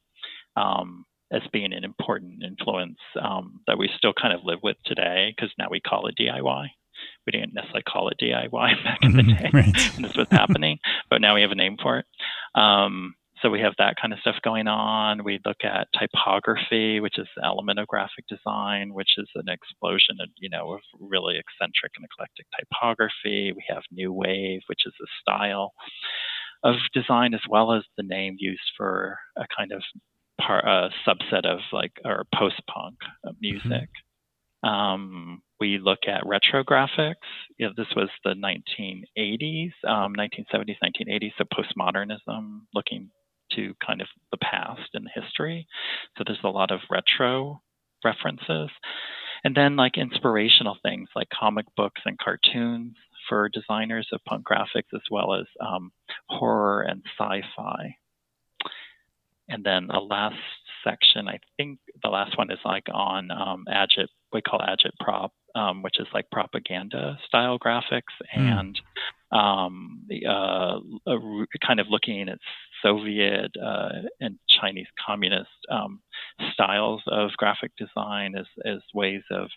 um, 0.57 1.05
as 1.33 1.43
being 1.53 1.73
an 1.73 1.85
important 1.85 2.43
influence 2.43 2.99
um, 3.21 3.61
that 3.67 3.79
we 3.79 3.89
still 3.97 4.13
kind 4.21 4.35
of 4.35 4.45
live 4.45 4.59
with 4.63 4.77
today 4.85 5.33
because 5.35 5.53
now 5.59 5.69
we 5.71 5.81
call 5.81 6.09
it 6.09 6.17
DIY 6.19 6.69
we 7.27 7.31
didn't 7.33 7.55
necessarily 7.55 7.83
call 7.83 8.09
it 8.09 8.19
DIY 8.21 8.51
back 8.85 8.99
in 9.03 9.17
the 9.17 9.23
day 9.23 9.51
right. 9.53 9.77
when 9.95 10.03
this 10.03 10.17
was 10.17 10.29
happening, 10.31 10.79
but 11.11 11.21
now 11.21 11.35
we 11.35 11.43
have 11.43 11.51
a 11.51 11.57
name 11.57 11.77
for 11.81 11.99
it. 11.99 12.07
Um, 12.55 13.15
so 13.43 13.51
we 13.51 13.61
have 13.61 13.75
that 13.79 13.97
kind 14.01 14.13
of 14.13 14.21
stuff 14.21 14.37
going 14.43 14.69
on. 14.69 15.25
We 15.25 15.41
look 15.45 15.65
at 15.65 15.89
typography, 15.99 17.01
which 17.01 17.19
is 17.19 17.27
the 17.37 17.45
element 17.45 17.79
of 17.79 17.89
graphic 17.89 18.27
design, 18.29 18.95
which 18.95 19.19
is 19.19 19.29
an 19.35 19.49
explosion 19.49 20.17
of 20.21 20.29
you 20.39 20.49
know 20.49 20.73
of 20.73 20.81
really 20.99 21.35
eccentric 21.37 21.93
and 21.97 22.07
eclectic 22.07 22.47
typography. 22.59 23.53
We 23.53 23.65
have 23.69 23.83
new 23.91 24.13
wave, 24.13 24.61
which 24.69 24.87
is 24.87 24.95
a 25.03 25.09
style 25.21 25.73
of 26.63 26.77
design 26.95 27.35
as 27.35 27.43
well 27.49 27.73
as 27.73 27.83
the 27.97 28.03
name 28.03 28.37
used 28.39 28.71
for 28.77 29.19
a 29.37 29.45
kind 29.55 29.73
of 29.73 29.83
part, 30.41 30.65
a 30.65 30.91
subset 31.07 31.45
of 31.45 31.59
like 31.73 31.93
or 32.05 32.25
post 32.35 32.63
punk 32.73 32.97
music. 33.41 33.89
Um, 34.65 35.43
we 35.61 35.79
look 35.79 36.01
at 36.09 36.27
retro 36.27 36.65
graphics. 36.65 37.15
You 37.59 37.67
know, 37.67 37.73
this 37.77 37.87
was 37.95 38.09
the 38.25 38.35
1980s, 38.35 39.73
um, 39.87 40.15
1970s, 40.15 40.77
1980s, 40.83 41.33
so 41.39 41.45
postmodernism, 41.45 42.61
looking 42.75 43.11
to 43.53 43.75
kind 43.87 44.01
of 44.01 44.09
the 44.31 44.39
past 44.39 44.91
and 44.95 45.09
history. 45.15 45.67
So 46.17 46.25
there's 46.27 46.39
a 46.45 46.49
lot 46.49 46.71
of 46.71 46.81
retro 46.91 47.61
references. 48.05 48.71
And 49.45 49.55
then 49.55 49.77
like 49.77 49.99
inspirational 49.99 50.79
things 50.83 51.09
like 51.15 51.29
comic 51.29 51.67
books 51.77 52.01
and 52.07 52.19
cartoons 52.19 52.95
for 53.29 53.49
designers 53.51 54.09
of 54.13 54.25
punk 54.25 54.47
graphics, 54.47 54.95
as 54.95 55.03
well 55.11 55.35
as 55.35 55.47
um, 55.61 55.93
horror 56.29 56.83
and 56.83 57.03
sci-fi. 57.19 57.97
And 59.49 59.65
then 59.65 59.89
the 59.89 60.01
last 60.01 60.37
section, 60.83 61.29
I 61.29 61.39
think 61.57 61.79
the 62.03 62.09
last 62.09 62.37
one 62.39 62.51
is 62.51 62.59
like 62.65 62.85
on 62.93 63.31
um, 63.31 63.65
agit, 63.69 64.09
we 64.35 64.43
call 64.43 64.61
agitprop, 64.61 65.31
um, 65.55 65.83
which 65.83 65.99
is 65.99 66.07
like 66.13 66.31
propaganda 66.31 67.19
style 67.27 67.59
graphics, 67.59 68.03
mm. 68.37 68.59
and 68.59 68.81
um, 69.33 70.03
uh, 70.29 70.79
kind 71.67 71.81
of 71.81 71.87
looking 71.89 72.29
at 72.29 72.39
Soviet 72.83 73.51
uh, 73.65 73.89
and 74.21 74.39
Chinese 74.61 74.87
communist 75.05 75.49
um, 75.71 76.01
styles 76.53 77.03
of 77.07 77.31
graphic 77.37 77.73
design 77.77 78.35
as, 78.37 78.47
as 78.67 78.81
ways 78.93 79.23
of 79.31 79.49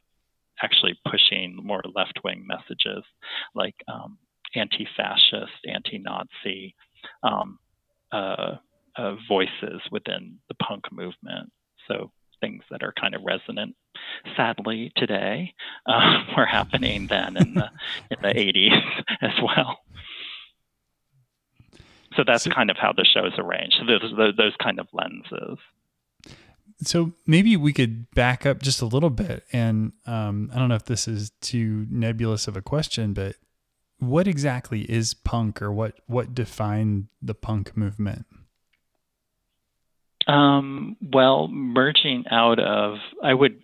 actually 0.64 0.98
pushing 1.10 1.60
more 1.62 1.82
left 1.94 2.20
wing 2.24 2.46
messages 2.48 3.04
like 3.54 3.76
um, 3.88 4.18
anti 4.56 4.88
fascist, 4.96 5.54
anti 5.68 5.98
Nazi 6.00 6.76
um, 7.24 7.60
uh, 8.12 8.56
uh, 8.98 9.16
voices 9.28 9.82
within 9.92 10.38
the 10.48 10.56
punk 10.56 10.86
movement. 10.92 11.52
So 11.88 12.12
things 12.40 12.64
that 12.72 12.84
are 12.84 12.94
kind 13.00 13.16
of 13.16 13.22
resonant, 13.24 13.76
sadly, 14.36 14.92
today 14.96 15.54
uh, 15.86 16.24
were 16.38 16.46
happening 16.46 17.08
then 17.08 17.38
in 17.38 17.54
the 17.54 17.70
in 18.12 18.18
the 18.22 18.30
80s 18.30 19.04
as 19.22 19.42
well. 19.42 19.80
So 22.16 22.24
that's 22.26 22.44
so, 22.44 22.52
kind 22.52 22.70
of 22.72 22.78
how 22.78 22.94
the 22.94 23.06
show 23.06 23.26
is 23.26 23.34
arranged. 23.38 23.78
So 23.80 23.86
those, 23.86 24.14
those, 24.18 24.36
those 24.36 24.56
kind 24.62 24.80
of 24.80 24.88
lenses. 24.92 25.60
So 26.82 27.14
maybe 27.26 27.56
we 27.58 27.74
could 27.74 28.10
back 28.12 28.46
up 28.46 28.62
just 28.62 28.82
a 28.82 28.86
little 28.86 29.10
bit, 29.10 29.44
and 29.52 29.94
um, 30.06 30.52
I 30.54 30.60
don't 30.60 30.70
know 30.70 30.76
if 30.76 30.86
this 30.86 31.08
is 31.08 31.32
too 31.42 31.88
nebulous 31.90 32.48
of 32.48 32.56
a 32.56 32.62
question, 32.62 33.14
but 33.14 33.36
what 33.98 34.28
exactly 34.28 34.82
is 34.82 35.16
punk, 35.16 35.60
or 35.60 35.72
what 35.72 35.96
what 36.06 36.36
defined 36.36 37.08
the 37.20 37.34
punk 37.34 37.76
movement? 37.76 38.28
Um, 40.28 40.98
well, 41.02 41.48
merging 41.48 42.26
out 42.30 42.60
of, 42.60 42.98
I 43.24 43.34
would 43.34 43.62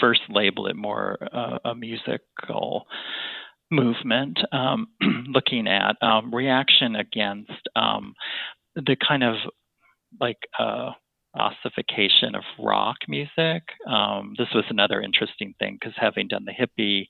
first 0.00 0.20
label 0.28 0.66
it 0.66 0.76
more 0.76 1.18
uh, 1.32 1.58
a 1.64 1.74
musical 1.74 2.86
movement, 3.70 4.38
um, 4.52 4.86
looking 5.28 5.66
at 5.66 5.96
um, 6.02 6.34
reaction 6.34 6.96
against 6.96 7.68
um, 7.74 8.14
the 8.76 8.96
kind 9.06 9.24
of 9.24 9.36
like 10.20 10.38
uh, 10.58 10.90
ossification 11.38 12.34
of 12.34 12.42
rock 12.58 12.96
music. 13.08 13.62
Um, 13.88 14.34
this 14.38 14.48
was 14.54 14.64
another 14.68 15.00
interesting 15.00 15.54
thing 15.58 15.78
because 15.80 15.94
having 15.96 16.28
done 16.28 16.44
the 16.44 16.52
hippie 16.52 17.06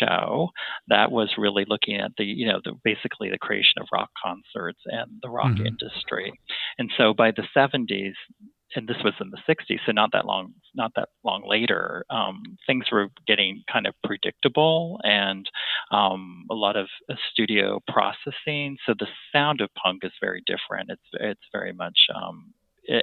show 0.00 0.48
that 0.88 1.12
was 1.12 1.30
really 1.38 1.64
looking 1.68 1.96
at 1.96 2.10
the 2.18 2.24
you 2.24 2.46
know 2.46 2.60
the, 2.64 2.72
basically 2.82 3.30
the 3.30 3.38
creation 3.38 3.80
of 3.80 3.86
rock 3.92 4.10
concerts 4.22 4.80
and 4.86 5.08
the 5.22 5.28
rock 5.28 5.52
mm-hmm. 5.52 5.66
industry 5.66 6.32
so 6.98 7.14
by 7.14 7.30
the 7.30 7.44
70s 7.56 8.14
and 8.76 8.86
this 8.86 8.98
was 9.02 9.14
in 9.20 9.30
the 9.30 9.38
60s 9.48 9.78
so 9.86 9.92
not 9.92 10.10
that 10.12 10.26
long 10.26 10.52
not 10.74 10.92
that 10.96 11.08
long 11.24 11.42
later 11.48 12.04
um, 12.10 12.42
things 12.66 12.84
were 12.92 13.08
getting 13.26 13.62
kind 13.72 13.86
of 13.86 13.94
predictable 14.04 15.00
and 15.04 15.48
um, 15.90 16.44
a 16.50 16.54
lot 16.54 16.76
of 16.76 16.86
uh, 17.10 17.14
studio 17.32 17.80
processing 17.88 18.76
so 18.84 18.94
the 18.98 19.06
sound 19.32 19.60
of 19.62 19.70
punk 19.74 20.04
is 20.04 20.12
very 20.20 20.42
different 20.46 20.90
it's 20.90 21.08
it's 21.14 21.46
very 21.52 21.72
much 21.72 21.98
um, 22.14 22.52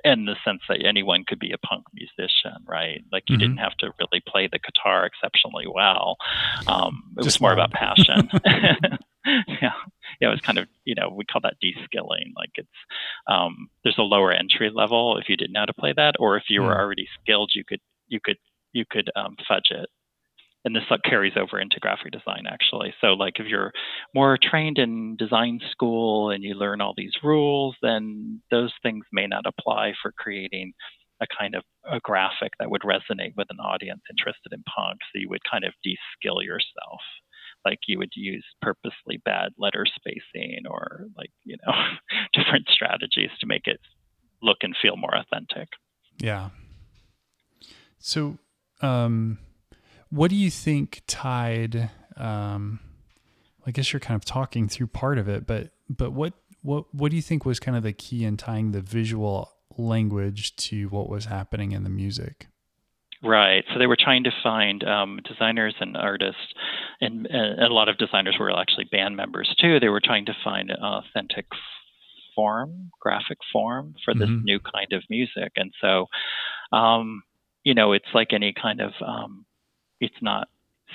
in 0.03 0.25
the 0.25 0.35
sense 0.43 0.61
that 0.67 0.83
anyone 0.83 1.23
could 1.27 1.39
be 1.39 1.51
a 1.51 1.57
punk 1.59 1.85
musician, 1.93 2.57
right? 2.67 3.03
Like 3.11 3.23
you 3.29 3.35
mm-hmm. 3.35 3.41
didn't 3.41 3.57
have 3.57 3.77
to 3.77 3.91
really 3.99 4.23
play 4.27 4.49
the 4.51 4.57
guitar 4.57 5.05
exceptionally 5.05 5.65
well. 5.71 6.17
Um, 6.67 7.03
it 7.17 7.23
Just 7.23 7.37
was 7.37 7.41
more 7.41 7.53
about 7.53 7.71
passion. 7.71 8.29
yeah, 9.61 9.73
yeah, 10.19 10.29
it 10.29 10.31
was 10.31 10.41
kind 10.41 10.57
of 10.57 10.67
you 10.85 10.95
know 10.95 11.09
we 11.09 11.25
call 11.25 11.41
that 11.41 11.59
de-skilling. 11.61 12.33
Like 12.35 12.51
it's 12.55 12.67
um, 13.27 13.67
there's 13.83 13.97
a 13.97 14.03
lower 14.03 14.31
entry 14.31 14.71
level 14.73 15.17
if 15.17 15.29
you 15.29 15.37
didn't 15.37 15.53
know 15.53 15.61
how 15.61 15.65
to 15.65 15.73
play 15.73 15.93
that, 15.95 16.15
or 16.19 16.37
if 16.37 16.43
you 16.49 16.61
were 16.61 16.75
mm. 16.75 16.79
already 16.79 17.07
skilled, 17.21 17.51
you 17.53 17.63
could 17.67 17.81
you 18.07 18.19
could 18.23 18.37
you 18.73 18.85
could 18.89 19.09
um, 19.15 19.35
fudge 19.47 19.71
it 19.71 19.89
and 20.65 20.75
this 20.75 20.83
carries 21.05 21.37
over 21.37 21.59
into 21.59 21.79
graphic 21.79 22.11
design 22.11 22.45
actually. 22.47 22.93
So 22.99 23.09
like 23.13 23.39
if 23.39 23.45
you're 23.45 23.71
more 24.13 24.37
trained 24.41 24.79
in 24.79 25.15
design 25.15 25.59
school 25.71 26.31
and 26.31 26.43
you 26.43 26.55
learn 26.55 26.81
all 26.81 26.93
these 26.97 27.13
rules, 27.23 27.75
then 27.81 28.41
those 28.51 28.73
things 28.81 29.05
may 29.13 29.27
not 29.27 29.45
apply 29.45 29.93
for 30.01 30.11
creating 30.17 30.73
a 31.21 31.27
kind 31.39 31.55
of 31.55 31.63
a 31.89 31.99
graphic 32.01 32.51
that 32.59 32.69
would 32.69 32.81
resonate 32.81 33.33
with 33.37 33.47
an 33.49 33.59
audience 33.59 34.01
interested 34.09 34.51
in 34.51 34.63
punk. 34.63 34.99
So 35.13 35.19
you 35.19 35.29
would 35.29 35.43
kind 35.49 35.63
of 35.63 35.73
de-skill 35.83 36.41
yourself. 36.41 36.99
Like 37.65 37.79
you 37.87 37.97
would 37.97 38.11
use 38.15 38.45
purposely 38.61 39.17
bad 39.23 39.49
letter 39.57 39.85
spacing 39.95 40.63
or 40.69 41.05
like, 41.17 41.31
you 41.43 41.57
know, 41.65 41.73
different 42.33 42.67
strategies 42.69 43.31
to 43.39 43.47
make 43.47 43.65
it 43.65 43.79
look 44.41 44.57
and 44.61 44.75
feel 44.81 44.97
more 44.97 45.15
authentic. 45.15 45.69
Yeah. 46.19 46.49
So 47.97 48.37
um 48.81 49.39
what 50.09 50.29
do 50.29 50.35
you 50.35 50.49
think 50.49 51.01
tied? 51.07 51.89
Um, 52.15 52.79
I 53.65 53.71
guess 53.71 53.91
you're 53.91 53.99
kind 53.99 54.15
of 54.15 54.23
talking 54.23 54.69
through 54.69 54.87
part 54.87 55.17
of 55.17 55.27
it, 55.27 55.45
but 55.45 55.71
but 55.89 56.11
what 56.11 56.33
what 56.61 56.85
what 56.93 57.09
do 57.09 57.15
you 57.15 57.21
think 57.21 57.45
was 57.45 57.59
kind 57.59 57.75
of 57.75 57.83
the 57.83 57.93
key 57.93 58.23
in 58.23 58.37
tying 58.37 58.71
the 58.71 58.81
visual 58.81 59.51
language 59.77 60.55
to 60.55 60.87
what 60.89 61.09
was 61.09 61.25
happening 61.25 61.71
in 61.71 61.83
the 61.83 61.89
music? 61.89 62.47
Right. 63.23 63.63
So 63.73 63.79
they 63.79 63.87
were 63.87 63.97
trying 63.99 64.25
to 64.25 64.31
find 64.43 64.83
um, 64.83 65.19
designers 65.27 65.73
and 65.79 65.97
artists, 65.97 66.53
and, 67.01 67.25
and, 67.27 67.61
a 67.61 67.73
lot 67.73 67.89
of 67.89 67.97
designers 67.97 68.35
were 68.39 68.51
actually 68.57 68.85
band 68.91 69.15
members 69.15 69.53
too. 69.59 69.79
They 69.79 69.89
were 69.89 70.01
trying 70.03 70.25
to 70.25 70.33
find 70.43 70.69
an 70.69 70.77
authentic 70.81 71.47
form, 72.35 72.91
graphic 72.99 73.37
form 73.51 73.95
for 74.03 74.13
this 74.13 74.29
mm-hmm. 74.29 74.43
new 74.43 74.59
kind 74.59 74.91
of 74.91 75.03
music. 75.09 75.53
And 75.55 75.71
so, 75.81 76.07
um, 76.75 77.23
you 77.63 77.73
know, 77.73 77.93
it's 77.93 78.05
like 78.13 78.33
any 78.33 78.53
kind 78.53 78.81
of 78.81 78.91
um, 79.05 79.45
it's 79.99 80.21
not 80.21 80.49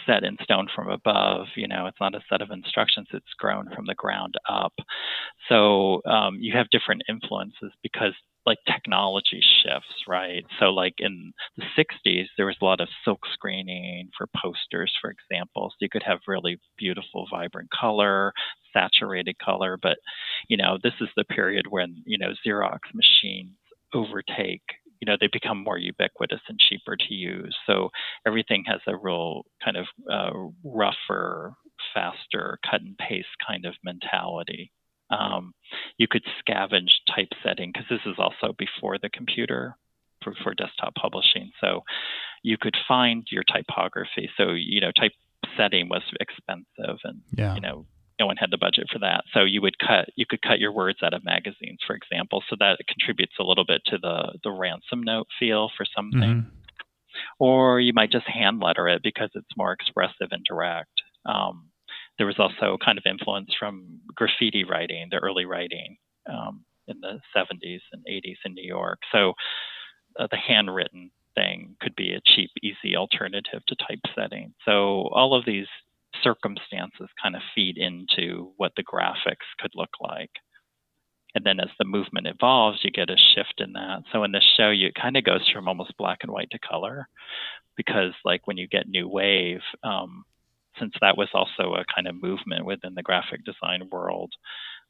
set 0.06 0.24
in 0.24 0.36
stone 0.42 0.68
from 0.74 0.88
above. 0.88 1.46
You 1.56 1.68
know, 1.68 1.86
it's 1.86 2.00
not 2.00 2.14
a 2.14 2.22
set 2.28 2.42
of 2.42 2.50
instructions. 2.50 3.08
It's 3.12 3.34
grown 3.38 3.68
from 3.74 3.86
the 3.86 3.94
ground 3.94 4.34
up. 4.48 4.74
So 5.48 6.02
um, 6.04 6.36
you 6.40 6.56
have 6.56 6.70
different 6.70 7.02
influences 7.08 7.72
because 7.82 8.14
like 8.46 8.58
technology 8.66 9.40
shifts, 9.62 9.94
right? 10.08 10.44
So 10.58 10.66
like 10.66 10.94
in 10.98 11.32
the 11.56 11.64
60s, 11.78 12.26
there 12.36 12.46
was 12.46 12.56
a 12.60 12.64
lot 12.64 12.80
of 12.80 12.88
silk 13.04 13.20
screening 13.34 14.08
for 14.16 14.26
posters, 14.34 14.92
for 15.00 15.10
example. 15.10 15.70
So 15.70 15.76
you 15.80 15.88
could 15.90 16.02
have 16.04 16.20
really 16.26 16.58
beautiful, 16.78 17.26
vibrant 17.30 17.68
color, 17.70 18.32
saturated 18.72 19.36
color. 19.38 19.78
But, 19.80 19.98
you 20.48 20.56
know, 20.56 20.78
this 20.82 20.94
is 21.00 21.08
the 21.16 21.24
period 21.24 21.66
when, 21.68 22.02
you 22.06 22.18
know, 22.18 22.32
Xerox 22.46 22.78
machines 22.94 23.56
overtake 23.92 24.62
you 25.00 25.06
know 25.06 25.16
they 25.20 25.28
become 25.32 25.62
more 25.62 25.78
ubiquitous 25.78 26.40
and 26.48 26.58
cheaper 26.58 26.96
to 26.96 27.14
use. 27.14 27.56
So 27.66 27.90
everything 28.26 28.64
has 28.66 28.80
a 28.86 28.96
real 28.96 29.42
kind 29.64 29.76
of 29.76 29.86
uh, 30.10 30.48
rougher, 30.64 31.54
faster, 31.94 32.58
cut 32.68 32.82
and 32.82 32.96
paste 32.98 33.28
kind 33.46 33.64
of 33.64 33.74
mentality. 33.84 34.72
Um, 35.10 35.52
you 35.98 36.06
could 36.08 36.22
scavenge 36.40 36.90
typesetting 37.14 37.72
because 37.72 37.88
this 37.90 38.00
is 38.06 38.18
also 38.18 38.54
before 38.56 38.98
the 38.98 39.10
computer 39.10 39.76
for, 40.22 40.34
for 40.42 40.54
desktop 40.54 40.94
publishing. 40.94 41.50
So 41.60 41.82
you 42.42 42.56
could 42.58 42.76
find 42.86 43.26
your 43.30 43.42
typography. 43.42 44.30
So 44.36 44.50
you 44.52 44.80
know 44.80 44.92
typesetting 44.92 45.88
was 45.88 46.02
expensive, 46.20 46.98
and 47.04 47.20
yeah. 47.36 47.54
you 47.54 47.60
know 47.60 47.86
no 48.20 48.26
one 48.26 48.36
had 48.36 48.50
the 48.50 48.58
budget 48.58 48.86
for 48.92 48.98
that. 49.00 49.24
So 49.32 49.44
you 49.44 49.62
would 49.62 49.78
cut 49.78 50.10
you 50.14 50.26
could 50.28 50.42
cut 50.42 50.60
your 50.60 50.72
words 50.72 50.98
out 51.02 51.14
of 51.14 51.24
magazines, 51.24 51.80
for 51.86 51.96
example. 51.96 52.44
So 52.48 52.56
that 52.60 52.78
contributes 52.86 53.32
a 53.40 53.44
little 53.44 53.64
bit 53.64 53.80
to 53.86 53.98
the 53.98 54.38
the 54.44 54.52
ransom 54.52 55.02
note 55.02 55.26
feel 55.38 55.70
for 55.76 55.86
something. 55.96 56.20
Mm-hmm. 56.20 56.56
Or 57.38 57.80
you 57.80 57.92
might 57.92 58.12
just 58.12 58.28
hand 58.28 58.60
letter 58.60 58.86
it 58.86 59.02
because 59.02 59.30
it's 59.34 59.56
more 59.56 59.72
expressive 59.72 60.28
and 60.30 60.44
direct. 60.44 60.92
Um, 61.26 61.70
there 62.18 62.26
was 62.26 62.38
also 62.38 62.76
kind 62.84 62.98
of 62.98 63.04
influence 63.08 63.50
from 63.58 64.00
graffiti 64.14 64.64
writing, 64.64 65.08
the 65.10 65.18
early 65.18 65.46
writing 65.46 65.96
um, 66.30 66.64
in 66.86 67.00
the 67.00 67.18
70s 67.36 67.80
and 67.92 68.04
80s 68.08 68.36
in 68.44 68.54
New 68.54 68.66
York. 68.66 68.98
So 69.10 69.32
uh, 70.18 70.28
the 70.30 70.36
handwritten 70.36 71.10
thing 71.34 71.76
could 71.80 71.96
be 71.96 72.14
a 72.14 72.20
cheap, 72.24 72.50
easy 72.62 72.96
alternative 72.96 73.62
to 73.68 73.76
typesetting. 73.76 74.52
So 74.64 75.08
all 75.12 75.34
of 75.34 75.44
these 75.44 75.66
circumstances 76.22 77.08
kind 77.22 77.36
of 77.36 77.42
feed 77.54 77.78
into 77.78 78.52
what 78.56 78.72
the 78.76 78.84
graphics 78.84 79.46
could 79.60 79.72
look 79.74 79.90
like. 80.00 80.30
And 81.34 81.44
then 81.44 81.60
as 81.60 81.68
the 81.78 81.84
movement 81.84 82.26
evolves, 82.26 82.80
you 82.82 82.90
get 82.90 83.10
a 83.10 83.16
shift 83.16 83.54
in 83.58 83.72
that. 83.74 84.02
So 84.12 84.24
in 84.24 84.32
this 84.32 84.44
show, 84.56 84.70
you, 84.70 84.88
it 84.88 84.94
kind 85.00 85.16
of 85.16 85.24
goes 85.24 85.48
from 85.52 85.68
almost 85.68 85.96
black 85.96 86.18
and 86.22 86.32
white 86.32 86.50
to 86.50 86.58
color 86.58 87.06
because, 87.76 88.12
like, 88.24 88.46
when 88.46 88.56
you 88.56 88.66
get 88.66 88.88
New 88.88 89.08
Wave, 89.08 89.60
um, 89.84 90.24
since 90.78 90.92
that 91.00 91.16
was 91.16 91.28
also 91.34 91.74
a 91.74 91.84
kind 91.94 92.08
of 92.08 92.20
movement 92.20 92.64
within 92.64 92.94
the 92.94 93.02
graphic 93.02 93.44
design 93.44 93.88
world, 93.92 94.32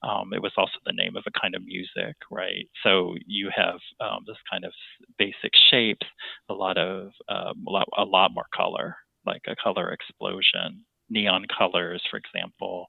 um, 0.02 0.32
it 0.32 0.42
was 0.42 0.52
also 0.56 0.78
the 0.86 0.94
name 0.94 1.16
of 1.16 1.24
a 1.26 1.40
kind 1.40 1.54
of 1.54 1.62
music, 1.64 2.16
right? 2.30 2.68
So 2.82 3.14
you 3.26 3.50
have 3.54 3.78
um, 4.00 4.24
this 4.26 4.36
kind 4.50 4.64
of 4.64 4.72
basic 5.18 5.52
shapes, 5.70 6.06
a 6.48 6.54
lot 6.54 6.78
of 6.78 7.10
um, 7.28 7.64
a, 7.68 7.70
lot, 7.70 7.88
a 7.98 8.04
lot 8.04 8.32
more 8.32 8.46
color, 8.54 8.96
like 9.26 9.42
a 9.46 9.56
color 9.62 9.92
explosion 9.92 10.86
neon 11.10 11.44
colors, 11.56 12.02
for 12.10 12.18
example, 12.18 12.88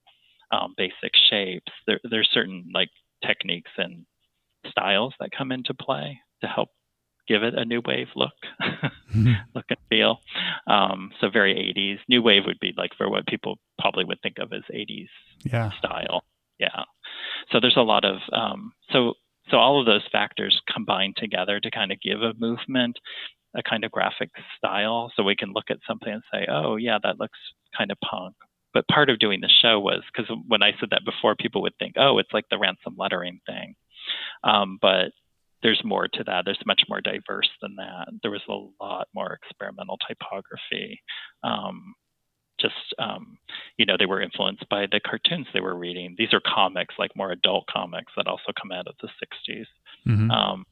um, 0.51 0.73
basic 0.77 1.11
shapes. 1.29 1.71
There, 1.87 1.99
there's 2.09 2.29
certain 2.33 2.69
like 2.73 2.89
techniques 3.25 3.71
and 3.77 4.05
styles 4.69 5.13
that 5.19 5.29
come 5.35 5.51
into 5.51 5.73
play 5.73 6.19
to 6.41 6.47
help 6.47 6.69
give 7.27 7.43
it 7.43 7.53
a 7.55 7.65
new 7.65 7.81
wave 7.85 8.07
look, 8.15 8.33
mm-hmm. 8.61 9.33
look 9.55 9.65
and 9.69 9.79
feel. 9.89 10.19
Um, 10.67 11.11
so 11.19 11.29
very 11.29 11.55
80s. 11.55 11.99
New 12.09 12.21
wave 12.21 12.43
would 12.45 12.59
be 12.59 12.73
like 12.77 12.91
for 12.97 13.09
what 13.09 13.27
people 13.27 13.57
probably 13.79 14.03
would 14.05 14.21
think 14.21 14.37
of 14.39 14.51
as 14.53 14.63
80s 14.73 15.07
yeah. 15.43 15.71
style. 15.77 16.23
Yeah. 16.59 16.83
So 17.51 17.59
there's 17.59 17.77
a 17.77 17.81
lot 17.81 18.05
of 18.05 18.17
um, 18.33 18.73
so 18.91 19.13
so 19.49 19.57
all 19.57 19.79
of 19.79 19.85
those 19.85 20.03
factors 20.11 20.61
combine 20.71 21.13
together 21.17 21.59
to 21.59 21.71
kind 21.71 21.91
of 21.91 21.99
give 22.01 22.21
a 22.21 22.33
movement 22.37 22.99
a 23.55 23.63
kind 23.63 23.83
of 23.83 23.91
graphic 23.91 24.29
style 24.57 25.11
so 25.15 25.23
we 25.23 25.35
can 25.35 25.53
look 25.53 25.65
at 25.69 25.77
something 25.87 26.13
and 26.13 26.23
say 26.33 26.45
oh 26.49 26.75
yeah 26.75 26.97
that 27.03 27.19
looks 27.19 27.39
kind 27.77 27.91
of 27.91 27.97
punk. 27.99 28.35
But 28.73 28.87
part 28.87 29.09
of 29.09 29.19
doing 29.19 29.41
the 29.41 29.49
show 29.61 29.79
was 29.79 30.01
because 30.11 30.31
when 30.47 30.63
i 30.63 30.71
said 30.79 30.89
that 30.91 31.05
before 31.05 31.35
people 31.35 31.61
would 31.63 31.77
think 31.77 31.95
oh 31.97 32.17
it's 32.17 32.33
like 32.33 32.45
the 32.49 32.57
ransom 32.57 32.95
lettering 32.97 33.39
thing. 33.45 33.75
Um, 34.43 34.79
but 34.81 35.11
there's 35.63 35.81
more 35.83 36.07
to 36.07 36.23
that. 36.23 36.43
There's 36.43 36.65
much 36.65 36.81
more 36.89 37.01
diverse 37.01 37.49
than 37.61 37.75
that. 37.75 38.07
There 38.23 38.31
was 38.31 38.41
a 38.49 38.83
lot 38.83 39.07
more 39.13 39.33
experimental 39.43 39.97
typography. 40.07 40.99
Um, 41.43 41.93
just 42.59 42.75
um, 42.99 43.37
you 43.77 43.85
know 43.85 43.95
they 43.97 44.05
were 44.05 44.21
influenced 44.21 44.67
by 44.69 44.85
the 44.91 44.99
cartoons 44.99 45.47
they 45.53 45.61
were 45.61 45.75
reading. 45.75 46.15
These 46.17 46.33
are 46.33 46.41
comics 46.45 46.95
like 46.97 47.15
more 47.15 47.31
adult 47.31 47.65
comics 47.67 48.13
that 48.15 48.27
also 48.27 48.51
come 48.59 48.71
out 48.71 48.87
of 48.87 48.95
the 49.01 49.07
60s 49.07 49.65
mm-hmm. 50.07 50.31
um, 50.31 50.65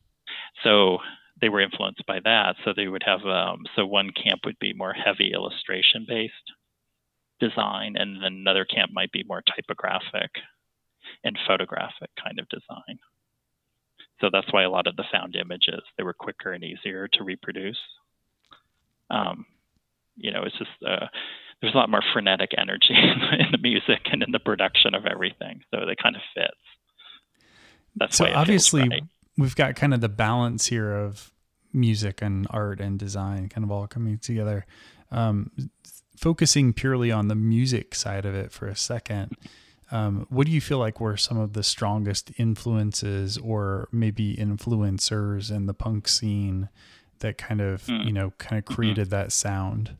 so 0.64 1.00
they 1.42 1.50
were 1.50 1.62
influenced 1.62 2.06
by 2.06 2.20
that. 2.24 2.56
So 2.64 2.74
they 2.76 2.88
would 2.88 3.04
have 3.06 3.26
um, 3.26 3.64
so 3.76 3.86
one 3.86 4.12
camp 4.12 4.42
would 4.46 4.60
be 4.60 4.74
more 4.74 4.94
heavy 4.94 5.32
illustration 5.34 6.06
based 6.08 6.34
design, 7.40 7.96
and 7.98 8.18
then 8.18 8.34
another 8.34 8.66
camp 8.66 8.92
might 8.94 9.12
be 9.12 9.24
more 9.24 9.42
typographic 9.56 10.32
and 11.24 11.38
photographic 11.48 12.10
kind 12.22 12.40
of 12.40 12.50
design. 12.50 13.00
So 14.22 14.30
that's 14.32 14.52
why 14.52 14.64
a 14.64 14.70
lot 14.70 14.88
of 14.88 14.98
the 14.98 15.06
found 15.12 15.36
images 15.36 15.82
they 15.98 16.04
were 16.04 16.14
quicker 16.14 16.52
and 16.52 16.64
easier 16.64 17.08
to 17.14 17.24
reproduce. 17.24 17.80
Um, 19.10 19.46
you 20.18 20.32
know, 20.32 20.44
it's 20.44 20.58
just 20.58 20.72
uh, 20.86 21.08
there's 21.62 21.74
a 21.74 21.78
lot 21.78 21.90
more 21.90 22.04
frenetic 22.14 22.52
energy 22.58 22.94
in 23.40 23.52
the 23.52 23.58
music 23.58 24.08
and 24.12 24.22
in 24.22 24.32
the 24.32 24.40
production 24.40 24.94
of 24.94 25.06
everything, 25.06 25.62
so 25.72 25.86
they 25.86 25.96
kind 26.02 26.16
of 26.16 26.22
fits. 26.36 26.52
That's 27.96 28.18
so 28.18 28.26
obviously 28.26 28.88
right 28.88 29.04
we've 29.40 29.56
got 29.56 29.76
kind 29.76 29.94
of 29.94 30.02
the 30.02 30.10
balance 30.10 30.68
here 30.68 30.94
of 30.94 31.32
music 31.74 32.22
and 32.22 32.48
art 32.50 32.80
and 32.82 33.00
design 33.00 33.50
kind 33.50 33.64
of 33.64 33.72
all 33.72 33.88
coming 33.88 34.18
together. 34.18 34.66
Um, 35.12 35.52
focusing 36.18 36.74
purely 36.74 37.12
on 37.12 37.30
the 37.30 37.36
music 37.36 37.96
side 37.96 38.26
of 38.26 38.36
it 38.36 38.52
for 38.52 38.68
a 38.68 38.76
second, 38.76 39.36
um, 39.92 40.28
what 40.30 40.46
do 40.46 40.52
you 40.52 40.62
feel 40.62 40.78
like 40.78 41.00
were 41.00 41.18
some 41.18 41.40
of 41.40 41.54
the 41.54 41.64
strongest 41.64 42.32
influences 42.38 43.38
or 43.38 43.88
maybe 43.92 44.36
influencers 44.36 45.50
in 45.50 45.66
the 45.66 45.74
punk 45.74 46.08
scene 46.08 46.70
that 47.20 47.38
kind 47.38 47.62
of, 47.62 47.84
mm. 47.86 48.06
you 48.06 48.12
know, 48.12 48.32
kind 48.38 48.60
of 48.60 48.66
mm-hmm. 48.66 48.76
created 48.76 49.08
mm-hmm. 49.08 49.16
that 49.16 49.32
sound? 49.32 49.98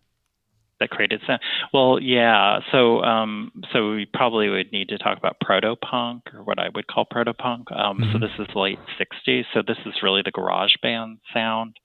That 0.80 0.90
created 0.90 1.22
sound. 1.26 1.42
Well, 1.74 2.00
yeah. 2.02 2.60
So, 2.72 3.02
um, 3.04 3.52
so 3.74 3.92
we 3.92 4.06
probably 4.06 4.50
would 4.50 4.72
need 4.72 4.90
to 4.90 4.98
talk 4.98 5.18
about 5.18 5.38
proto 5.42 5.76
punk 5.76 6.24
or 6.34 6.44
what 6.44 6.60
I 6.60 6.70
would 6.74 6.88
call 6.88 7.06
proto 7.06 7.34
punk. 7.34 7.72
Um, 7.72 7.98
mm-hmm. 7.98 8.14
So 8.14 8.20
this 8.20 8.32
is 8.40 8.56
late 8.56 8.80
'60s. 9.00 9.44
So 9.54 9.62
this 9.66 9.78
is 9.86 9.94
really 10.02 10.22
the 10.24 10.32
garage 10.32 10.74
band 10.82 11.20
sound. 11.34 11.78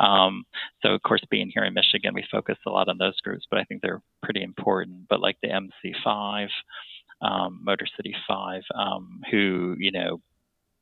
Um, 0.00 0.44
so 0.82 0.90
of 0.90 1.02
course, 1.02 1.22
being 1.30 1.50
here 1.52 1.64
in 1.64 1.74
Michigan, 1.74 2.14
we 2.14 2.24
focus 2.30 2.56
a 2.66 2.70
lot 2.70 2.88
on 2.88 2.98
those 2.98 3.20
groups, 3.20 3.46
but 3.50 3.58
I 3.58 3.64
think 3.64 3.82
they're 3.82 4.02
pretty 4.22 4.42
important. 4.42 5.08
But 5.08 5.20
like 5.20 5.36
the 5.42 5.48
MC5, 5.48 6.48
um, 7.20 7.60
Motor 7.62 7.86
City 7.96 8.14
Five, 8.26 8.62
um, 8.74 9.20
who 9.30 9.76
you 9.78 9.92
know 9.92 10.20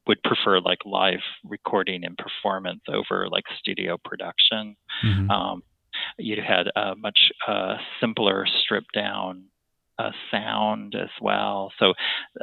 would 0.07 0.23
prefer 0.23 0.61
like 0.61 0.79
live 0.85 1.21
recording 1.45 2.05
and 2.05 2.17
performance 2.17 2.83
over 2.89 3.29
like 3.29 3.45
studio 3.59 3.97
production. 4.05 4.77
Mm-hmm. 5.05 5.31
You 6.19 6.37
had 6.47 6.69
a 6.75 6.95
much 6.97 7.19
uh, 7.47 7.77
simpler, 8.01 8.47
stripped 8.63 8.93
down 8.95 9.45
uh, 9.99 10.11
sound 10.31 10.95
as 10.95 11.11
well. 11.21 11.73
So 11.79 11.95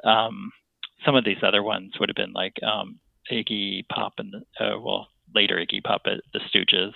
um, 0.03 0.51
some 1.05 1.15
of 1.15 1.25
these 1.25 1.43
other 1.43 1.63
ones 1.63 1.93
would 1.99 2.09
have 2.09 2.15
been 2.15 2.33
like 2.33 2.57
um, 2.63 2.99
Iggy 3.31 3.87
Pop 3.89 4.13
and 4.17 4.35
uh, 4.59 4.79
well 4.79 5.07
later 5.33 5.55
Iggy 5.57 5.83
Pop 5.83 6.01
at 6.05 6.21
the 6.33 6.39
Stooges 6.39 6.93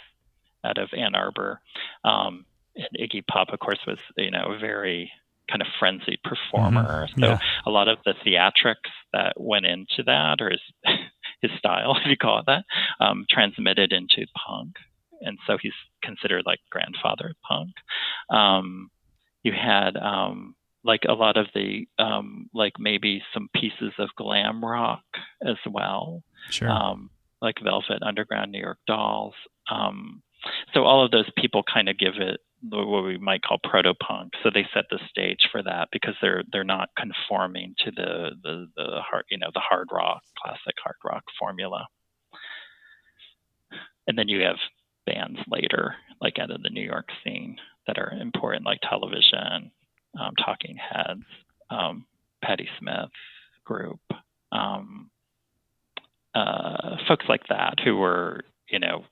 out 0.64 0.78
of 0.78 0.90
Ann 0.98 1.16
Arbor. 1.16 1.62
Um, 2.04 2.46
and 2.76 2.88
Iggy 3.00 3.26
Pop, 3.26 3.50
of 3.52 3.60
course, 3.60 3.80
was 3.88 4.00
you 4.18 4.32
know 4.32 4.54
a 4.56 4.60
very 4.60 5.12
kind 5.50 5.62
of 5.62 5.68
frenzied 5.80 6.20
performer. 6.24 7.08
Mm-hmm. 7.08 7.24
Yeah. 7.24 7.38
So 7.38 7.44
a 7.66 7.72
lot 7.72 7.88
of 7.88 8.00
the 8.06 8.14
theatrics 8.26 8.92
that 9.14 9.40
went 9.40 9.66
into 9.66 10.04
that, 10.06 10.42
or 10.42 10.52
his 10.52 10.62
his 11.42 11.52
style, 11.58 11.96
if 12.04 12.08
you 12.08 12.18
call 12.18 12.40
it 12.40 12.46
that, 12.48 12.64
um, 13.00 13.26
transmitted 13.30 13.94
into 13.94 14.28
punk 14.36 14.76
and 15.22 15.38
so 15.48 15.58
he's 15.62 15.74
considered 16.04 16.44
like 16.46 16.60
grandfather 16.70 17.34
punk. 17.48 17.72
Um, 18.30 18.90
you 19.44 19.54
had 19.54 19.96
um, 19.98 20.56
like 20.84 21.02
a 21.08 21.14
lot 21.14 21.38
of 21.38 21.48
the 21.54 21.88
um, 22.00 22.50
like 22.54 22.74
maybe 22.80 23.22
some 23.34 23.50
pieces 23.54 23.94
of 24.00 24.10
glam 24.18 24.64
rock 24.64 25.04
as 25.46 25.58
well, 25.70 26.24
sure. 26.50 26.70
Um, 26.70 27.10
like 27.42 27.56
Velvet 27.64 28.02
Underground, 28.02 28.52
New 28.52 28.62
York 28.62 28.80
Dolls. 28.88 29.36
Um, 29.72 30.24
so 30.74 30.84
all 30.84 31.04
of 31.04 31.12
those 31.12 31.30
people 31.38 31.64
kind 31.72 31.90
of 31.90 31.98
give 31.98 32.16
it 32.18 32.40
what 32.64 33.04
we 33.04 33.18
might 33.18 33.44
call 33.44 33.60
proto 33.64 33.94
punk. 33.96 34.34
So 34.44 34.50
they 34.52 34.66
set 34.74 34.86
the 34.90 35.00
stage 35.10 35.48
for 35.52 35.62
that 35.64 35.90
because 35.92 36.16
they're 36.22 36.44
they're 36.52 36.64
not 36.64 36.90
conforming 36.98 37.76
to 37.86 37.92
the 37.92 38.32
the 38.44 38.68
the 38.76 39.02
hard 39.02 39.26
you 39.30 39.38
know 39.38 39.52
the 39.54 39.60
hard 39.60 39.90
rock 39.92 40.22
classic 40.42 40.76
hard 40.84 40.96
rock 41.04 41.24
formula. 41.40 41.88
And 44.08 44.18
then 44.18 44.30
you 44.30 44.42
have 44.44 44.56
bands 45.08 45.40
later, 45.50 45.96
like 46.22 46.38
out 46.40 46.52
of 46.52 46.62
the 46.62 46.70
New 46.70 46.84
York 46.84 47.10
scene, 47.24 47.58
that 47.88 47.98
are 47.98 48.12
important, 48.22 48.66
like 48.66 48.80
Television, 48.88 49.72
um, 50.20 50.34
Talking 50.46 50.78
Heads, 50.78 51.24
um, 51.70 52.06
Patti 52.44 52.68
Smith 52.80 53.10
group, 53.64 54.02
um, 54.52 55.10
uh, 56.36 56.98
folks 57.08 57.26
like 57.28 57.48
that 57.50 57.76
who 57.84 57.96
were, 57.96 58.42
you 58.70 58.80
know, 58.80 59.06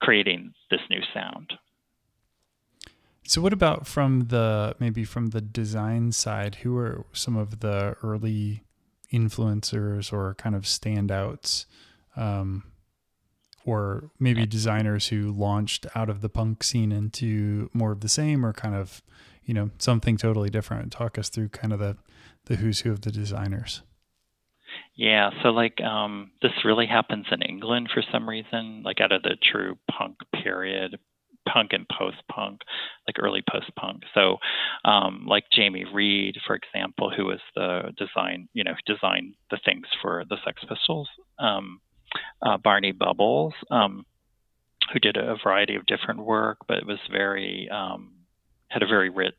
creating 0.00 0.52
this 0.70 0.80
new 0.90 1.00
sound. 1.14 1.52
So, 3.24 3.42
what 3.42 3.52
about 3.52 3.86
from 3.86 4.28
the 4.28 4.74
maybe 4.78 5.04
from 5.04 5.28
the 5.28 5.42
design 5.42 6.12
side? 6.12 6.56
Who 6.56 6.76
are 6.78 7.04
some 7.12 7.36
of 7.36 7.60
the 7.60 7.94
early 8.02 8.62
influencers 9.12 10.12
or 10.12 10.34
kind 10.34 10.54
of 10.54 10.62
standouts 10.62 11.66
um, 12.16 12.64
or 13.68 14.10
maybe 14.18 14.46
designers 14.46 15.08
who 15.08 15.30
launched 15.30 15.86
out 15.94 16.08
of 16.08 16.22
the 16.22 16.28
punk 16.30 16.64
scene 16.64 16.90
into 16.90 17.68
more 17.74 17.92
of 17.92 18.00
the 18.00 18.08
same 18.08 18.44
or 18.44 18.54
kind 18.54 18.74
of, 18.74 19.02
you 19.44 19.52
know, 19.52 19.70
something 19.76 20.16
totally 20.16 20.48
different. 20.48 20.90
Talk 20.90 21.18
us 21.18 21.28
through 21.28 21.50
kind 21.50 21.74
of 21.74 21.78
the 21.78 21.96
the 22.46 22.56
who's 22.56 22.80
who 22.80 22.90
of 22.90 23.02
the 23.02 23.12
designers. 23.12 23.82
Yeah, 24.96 25.30
so 25.42 25.50
like 25.50 25.82
um, 25.82 26.30
this 26.40 26.52
really 26.64 26.86
happens 26.86 27.26
in 27.30 27.42
England 27.42 27.90
for 27.92 28.02
some 28.10 28.26
reason, 28.26 28.82
like 28.84 29.02
out 29.02 29.12
of 29.12 29.22
the 29.22 29.36
true 29.52 29.76
punk 29.90 30.16
period, 30.42 30.98
punk 31.46 31.72
and 31.74 31.86
post 31.88 32.16
punk, 32.32 32.62
like 33.06 33.16
early 33.18 33.42
post 33.50 33.70
punk. 33.76 34.02
So, 34.14 34.38
um, 34.84 35.26
like 35.26 35.44
Jamie 35.52 35.84
Reid, 35.92 36.36
for 36.46 36.56
example, 36.56 37.12
who 37.14 37.26
was 37.26 37.40
the 37.54 37.92
design, 37.98 38.48
you 38.54 38.64
know, 38.64 38.74
designed 38.86 39.34
the 39.50 39.58
things 39.62 39.86
for 40.00 40.24
the 40.28 40.38
Sex 40.44 40.62
Pistols. 40.66 41.08
Um, 41.38 41.80
uh, 42.42 42.56
Barney 42.58 42.92
Bubbles, 42.92 43.54
um, 43.70 44.04
who 44.92 44.98
did 44.98 45.16
a 45.16 45.36
variety 45.44 45.74
of 45.76 45.86
different 45.86 46.20
work, 46.20 46.58
but 46.66 46.78
it 46.78 46.86
was 46.86 46.98
very 47.10 47.68
um, 47.70 48.12
had 48.68 48.82
a 48.82 48.86
very 48.86 49.10
rich 49.10 49.34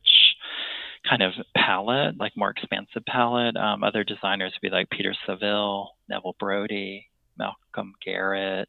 kind 1.08 1.22
of 1.22 1.32
palette, 1.56 2.18
like 2.18 2.36
more 2.36 2.50
expansive 2.50 3.04
palette. 3.06 3.56
Um, 3.56 3.82
other 3.82 4.04
designers 4.04 4.52
would 4.52 4.68
be 4.68 4.74
like 4.74 4.90
Peter 4.90 5.14
Saville, 5.26 5.90
Neville 6.08 6.36
Brody, 6.38 7.08
Malcolm 7.38 7.94
Garrett, 8.04 8.68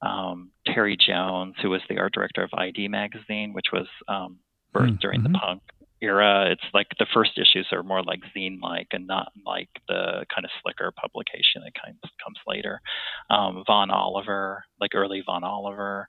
um, 0.00 0.50
Terry 0.66 0.96
Jones, 0.96 1.56
who 1.60 1.70
was 1.70 1.82
the 1.88 1.98
art 1.98 2.12
director 2.12 2.42
of 2.42 2.50
ID 2.54 2.88
magazine, 2.88 3.52
which 3.52 3.66
was 3.72 3.86
um, 4.08 4.38
birthed 4.74 4.84
mm-hmm. 4.86 4.96
during 5.00 5.22
the 5.22 5.28
mm-hmm. 5.28 5.46
punk 5.46 5.62
era. 6.00 6.50
It's 6.50 6.74
like 6.74 6.88
the 6.98 7.06
first 7.12 7.32
issues 7.38 7.68
are 7.72 7.82
more 7.82 8.02
like 8.02 8.20
zine 8.36 8.60
like 8.62 8.88
and 8.92 9.06
not 9.06 9.32
like 9.46 9.68
the 9.88 10.24
kind 10.34 10.44
of 10.44 10.50
slicker 10.62 10.92
publication 10.92 11.62
that 11.64 11.72
kind 11.82 11.96
of 12.02 12.10
comes 12.24 12.38
later. 12.46 12.80
Um, 13.30 13.64
Vaughan 13.66 13.90
Oliver, 13.90 14.64
like 14.80 14.94
early 14.94 15.22
Vaughan 15.24 15.44
Oliver. 15.44 16.08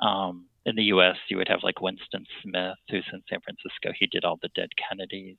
Um, 0.00 0.46
in 0.66 0.76
the 0.76 0.84
US, 0.84 1.16
you 1.28 1.36
would 1.36 1.48
have 1.48 1.60
like 1.62 1.80
Winston 1.80 2.24
Smith, 2.42 2.76
who's 2.90 3.06
in 3.12 3.22
San 3.28 3.40
Francisco. 3.40 3.92
He 3.98 4.06
did 4.06 4.24
all 4.24 4.38
the 4.42 4.50
Dead 4.54 4.68
Kennedys 4.76 5.36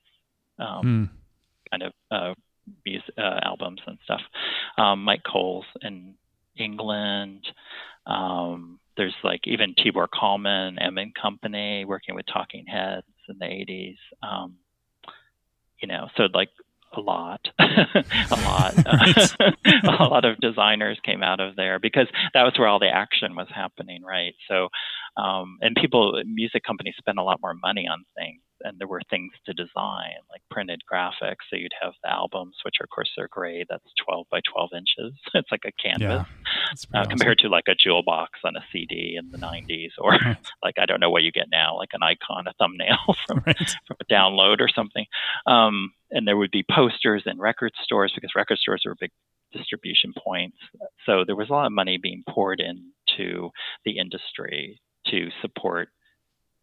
um, 0.58 0.84
mm. 0.84 1.70
kind 1.70 1.82
of 1.82 1.92
uh, 2.10 2.34
music, 2.84 3.14
uh, 3.18 3.40
albums 3.42 3.80
and 3.86 3.98
stuff. 4.04 4.20
Um, 4.78 5.04
Mike 5.04 5.22
Coles 5.30 5.64
in 5.82 6.14
England. 6.56 7.46
Um, 8.06 8.80
there's 8.96 9.14
like 9.24 9.40
even 9.44 9.74
Tibor 9.74 10.06
Kalman, 10.12 10.78
M 10.78 10.98
and 10.98 11.14
Company, 11.14 11.84
working 11.84 12.14
with 12.14 12.26
Talking 12.26 12.66
Heads 12.66 13.06
in 13.32 13.38
the 13.38 13.46
80s. 13.46 13.96
Um, 14.22 14.56
you 15.80 15.88
know, 15.88 16.08
so 16.16 16.24
like 16.32 16.50
a 16.96 17.00
lot, 17.00 17.40
a 17.58 18.36
lot, 18.36 18.74
a 19.66 20.04
lot 20.04 20.24
of 20.24 20.38
designers 20.40 20.98
came 21.04 21.22
out 21.22 21.40
of 21.40 21.56
there 21.56 21.78
because 21.78 22.06
that 22.34 22.42
was 22.42 22.54
where 22.58 22.68
all 22.68 22.78
the 22.78 22.88
action 22.88 23.34
was 23.34 23.48
happening, 23.54 24.02
right? 24.02 24.34
So, 24.48 24.68
um, 25.16 25.58
and 25.60 25.76
people, 25.76 26.20
music 26.26 26.62
companies 26.64 26.94
spend 26.98 27.18
a 27.18 27.22
lot 27.22 27.40
more 27.42 27.54
money 27.54 27.86
on 27.86 28.04
things 28.16 28.40
and 28.64 28.78
there 28.78 28.86
were 28.86 29.02
things 29.10 29.32
to 29.46 29.52
design 29.52 30.14
like 30.30 30.42
printed 30.50 30.80
graphics. 30.90 31.44
So 31.50 31.56
you'd 31.56 31.72
have 31.80 31.92
the 32.02 32.10
albums, 32.10 32.56
which 32.64 32.76
of 32.82 32.88
course 32.90 33.10
are 33.18 33.28
great. 33.28 33.66
That's 33.68 33.84
12 34.04 34.26
by 34.30 34.40
12 34.52 34.70
inches. 34.74 35.14
it's 35.34 35.50
like 35.50 35.64
a 35.66 35.72
canvas 35.72 36.00
yeah, 36.00 36.24
uh, 36.94 36.98
awesome. 36.98 37.10
compared 37.10 37.38
to 37.40 37.48
like 37.48 37.64
a 37.68 37.74
jewel 37.74 38.02
box 38.02 38.40
on 38.44 38.56
a 38.56 38.64
CD 38.72 39.16
in 39.18 39.30
the 39.30 39.38
90s, 39.38 39.90
or 39.98 40.12
right. 40.12 40.36
like 40.62 40.78
I 40.78 40.86
don't 40.86 41.00
know 41.00 41.10
what 41.10 41.22
you 41.22 41.32
get 41.32 41.48
now, 41.50 41.76
like 41.76 41.90
an 41.92 42.02
icon, 42.02 42.46
a 42.46 42.52
thumbnail 42.58 42.98
from 43.26 43.42
right. 43.46 43.76
from 43.86 43.96
a 44.00 44.12
download 44.12 44.60
or 44.60 44.68
something. 44.68 45.06
Um, 45.46 45.92
and 46.10 46.26
there 46.26 46.36
would 46.36 46.50
be 46.50 46.64
posters 46.70 47.22
in 47.26 47.38
record 47.38 47.72
stores 47.82 48.12
because 48.14 48.30
record 48.36 48.58
stores 48.58 48.82
were 48.84 48.96
big 48.98 49.10
distribution 49.52 50.12
points. 50.24 50.56
So 51.04 51.24
there 51.26 51.36
was 51.36 51.50
a 51.50 51.52
lot 51.52 51.66
of 51.66 51.72
money 51.72 51.98
being 51.98 52.22
poured 52.28 52.60
into 52.60 53.50
the 53.84 53.98
industry 53.98 54.80
to 55.06 55.28
support 55.40 55.88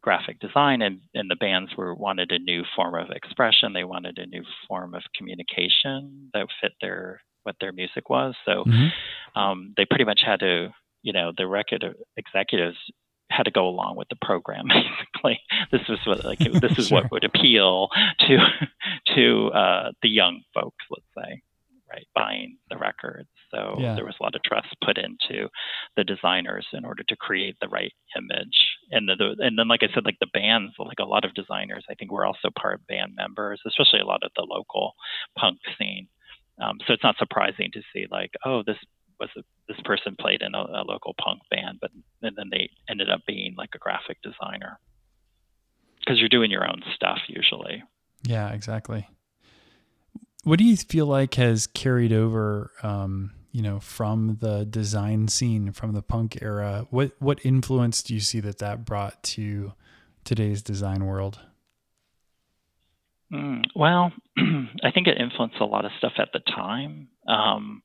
graphic 0.02 0.40
design 0.40 0.82
and, 0.82 1.02
and 1.14 1.30
the 1.30 1.36
bands 1.36 1.72
were 1.78 1.94
wanted 1.94 2.32
a 2.32 2.40
new 2.40 2.64
form 2.76 2.96
of 2.96 3.10
expression 3.12 3.74
they 3.74 3.84
wanted 3.84 4.18
a 4.18 4.26
new 4.26 4.44
form 4.68 4.94
of 4.94 5.04
communication 5.18 6.30
that 6.34 6.48
fit 6.62 6.72
their 6.82 7.22
what 7.44 7.56
their 7.60 7.74
music 7.74 8.10
was 8.10 8.34
so 8.46 8.64
mm-hmm. 8.64 9.40
um, 9.40 9.74
they 9.76 9.86
pretty 9.86 10.06
much 10.06 10.22
had 10.26 10.40
to 10.40 10.70
you 11.02 11.12
know 11.12 11.32
the 11.38 11.48
record 11.48 11.84
executives 12.18 12.78
had 13.30 13.44
to 13.44 13.52
go 13.52 13.68
along 13.68 13.96
with 13.96 14.08
the 14.10 14.18
program 14.22 14.66
basically 14.68 15.40
this 15.72 15.82
was 15.90 16.00
what 16.06 16.24
like 16.24 16.40
this 16.62 16.78
is 16.78 16.88
sure. 16.88 17.02
what 17.02 17.12
would 17.12 17.24
appeal 17.24 17.90
to 18.20 18.38
to 19.16 19.48
uh, 19.50 19.92
the 20.02 20.10
young 20.10 20.42
folks 20.54 20.86
let's 20.90 21.06
say 21.18 21.42
right 21.92 22.08
buying 22.16 22.58
the 22.70 22.78
records 22.78 23.30
so 23.52 23.76
yeah. 23.80 23.96
there 23.96 24.06
was 24.06 24.16
a 24.20 24.24
lot 24.24 24.36
of 24.36 24.44
trust 24.44 24.68
put 24.84 24.98
into 24.98 25.50
the 25.96 26.04
designers 26.04 26.68
in 26.74 26.86
order 26.86 27.04
to 27.08 27.16
create 27.16 27.56
the 27.62 27.68
right 27.68 27.94
image. 28.18 28.58
And 28.92 29.08
the, 29.08 29.16
the, 29.16 29.46
and 29.46 29.58
then 29.58 29.68
like 29.68 29.84
I 29.84 29.94
said, 29.94 30.06
like 30.06 30.20
the 30.20 30.28
bands, 30.34 30.74
like 30.80 31.00
a 31.00 31.06
lot 31.06 31.26
of 31.26 31.34
designers, 31.34 31.86
I 31.90 31.96
think 31.96 32.12
were 32.12 32.26
also 32.26 32.50
part 32.58 32.86
band 32.88 33.14
members, 33.16 33.62
especially 33.68 34.00
a 34.00 34.06
lot 34.06 34.24
of 34.24 34.32
the 34.36 34.48
local 34.50 34.94
punk 35.38 35.60
scene. 35.78 36.08
Um, 36.62 36.78
so 36.86 36.94
it's 36.94 37.04
not 37.04 37.18
surprising 37.18 37.70
to 37.74 37.82
see 37.94 38.06
like, 38.12 38.32
oh, 38.46 38.64
this 38.66 38.78
was 39.20 39.30
a, 39.38 39.42
this 39.68 39.80
person 39.84 40.16
played 40.20 40.42
in 40.42 40.56
a, 40.56 40.60
a 40.60 40.84
local 40.88 41.14
punk 41.24 41.42
band, 41.52 41.80
but 41.82 41.92
and 42.22 42.36
then 42.36 42.50
they 42.52 42.70
ended 42.90 43.10
up 43.10 43.22
being 43.28 43.56
like 43.58 43.70
a 43.76 43.80
graphic 43.80 44.18
designer 44.22 44.80
because 46.00 46.20
you're 46.20 46.30
doing 46.30 46.52
your 46.52 46.68
own 46.68 46.82
stuff 46.96 47.20
usually. 47.28 47.84
Yeah, 48.24 48.50
exactly. 48.50 49.08
What 50.44 50.58
do 50.58 50.66
you 50.66 50.78
feel 50.78 51.06
like 51.06 51.36
has 51.36 51.68
carried 51.68 52.14
over 52.14 52.72
um, 52.82 53.32
you 53.52 53.62
know, 53.62 53.80
from 53.80 54.38
the 54.42 54.66
design 54.66 55.28
scene 55.28 55.72
from 55.72 55.94
the 55.94 56.02
punk 56.02 56.40
era. 56.42 56.88
What 56.90 57.12
what 57.20 57.44
influence 57.46 58.04
do 58.04 58.14
you 58.14 58.20
see 58.20 58.40
that 58.42 58.60
that 58.60 58.86
brought 58.86 59.24
to 59.24 59.74
today's 60.24 60.62
design 60.62 61.06
world? 61.06 61.40
Mm, 63.32 63.64
well, 63.76 64.12
I 64.38 64.92
think 64.92 65.08
it 65.08 65.20
influenced 65.20 65.60
a 65.60 65.66
lot 65.66 65.86
of 65.86 65.92
stuff 65.98 66.14
at 66.18 66.30
the 66.34 66.40
time. 66.40 67.10
Um, 67.28 67.84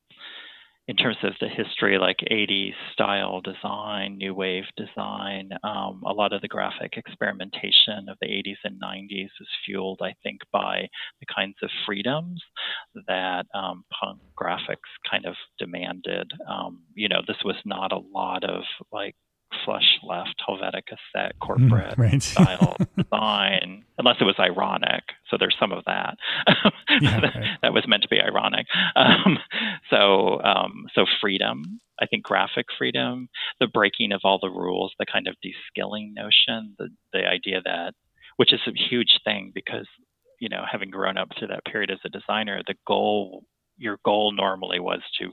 in 0.87 0.97
terms 0.97 1.17
of 1.23 1.33
the 1.41 1.49
history, 1.49 1.99
like 1.99 2.19
80s 2.31 2.75
style 2.93 3.41
design, 3.41 4.19
new 4.19 4.35
wave 4.35 4.65
design, 4.77 5.51
um, 5.63 6.03
a 6.07 6.13
lot 6.13 6.35
of 6.35 6.43
the 6.43 6.49
graphic 6.49 6.95
experimentation 6.97 8.09
of 8.09 8.19
the 8.21 8.27
80s 8.27 8.59
and 8.65 8.81
90s 8.83 9.25
is 9.41 9.49
fueled, 9.65 10.01
I 10.03 10.15
think, 10.23 10.41
by 10.53 10.89
the 11.21 11.27
kinds 11.35 11.57
of 11.63 11.71
freedoms 11.87 12.43
that 13.07 13.47
um, 13.55 13.85
punk 13.99 14.21
graphics 14.39 14.91
kind 15.11 15.25
of 15.25 15.35
demanded. 15.59 16.31
Um, 16.47 16.83
you 16.95 17.09
know, 17.09 17.23
this 17.27 17.43
was 17.45 17.57
not 17.65 17.93
a 17.93 18.03
lot 18.15 18.45
of 18.45 18.63
like 18.93 19.17
flush 19.65 19.99
left 20.03 20.43
Helvetica 20.47 20.97
set 21.13 21.33
mm, 21.35 21.39
corporate 21.41 21.95
right. 21.99 22.23
style 22.23 22.77
design, 22.97 23.85
unless 23.99 24.17
it 24.21 24.25
was 24.25 24.37
ironic. 24.39 25.05
So 25.31 25.37
there's 25.39 25.57
some 25.59 25.73
of 25.73 25.85
that 25.87 26.17
yeah, 27.01 27.21
right. 27.21 27.59
that 27.63 27.73
was 27.73 27.87
meant 27.87 28.03
to 28.03 28.09
be 28.09 28.21
ironic. 28.21 28.67
Um, 28.97 29.39
so 29.91 30.41
um, 30.43 30.87
so 30.95 31.07
freedom, 31.21 31.81
I 32.01 32.07
think 32.07 32.25
graphic 32.25 32.67
freedom, 32.77 33.29
the 33.61 33.67
breaking 33.67 34.13
of 34.13 34.21
all 34.25 34.39
the 34.41 34.51
rules, 34.51 34.93
the 34.99 35.07
kind 35.07 35.29
of 35.29 35.37
de-skilling 35.43 36.15
notion, 36.15 36.75
the 36.79 36.89
the 37.13 37.27
idea 37.27 37.61
that 37.65 37.95
which 38.37 38.53
is 38.53 38.61
a 38.67 38.73
huge 38.73 39.21
thing 39.25 39.53
because 39.55 39.87
you 40.41 40.49
know 40.49 40.65
having 40.71 40.91
grown 40.91 41.17
up 41.17 41.29
through 41.39 41.49
that 41.49 41.65
period 41.65 41.91
as 41.91 41.99
a 42.05 42.09
designer, 42.09 42.61
the 42.67 42.75
goal 42.87 43.45
your 43.77 43.99
goal 44.05 44.33
normally 44.33 44.81
was 44.81 45.01
to 45.19 45.33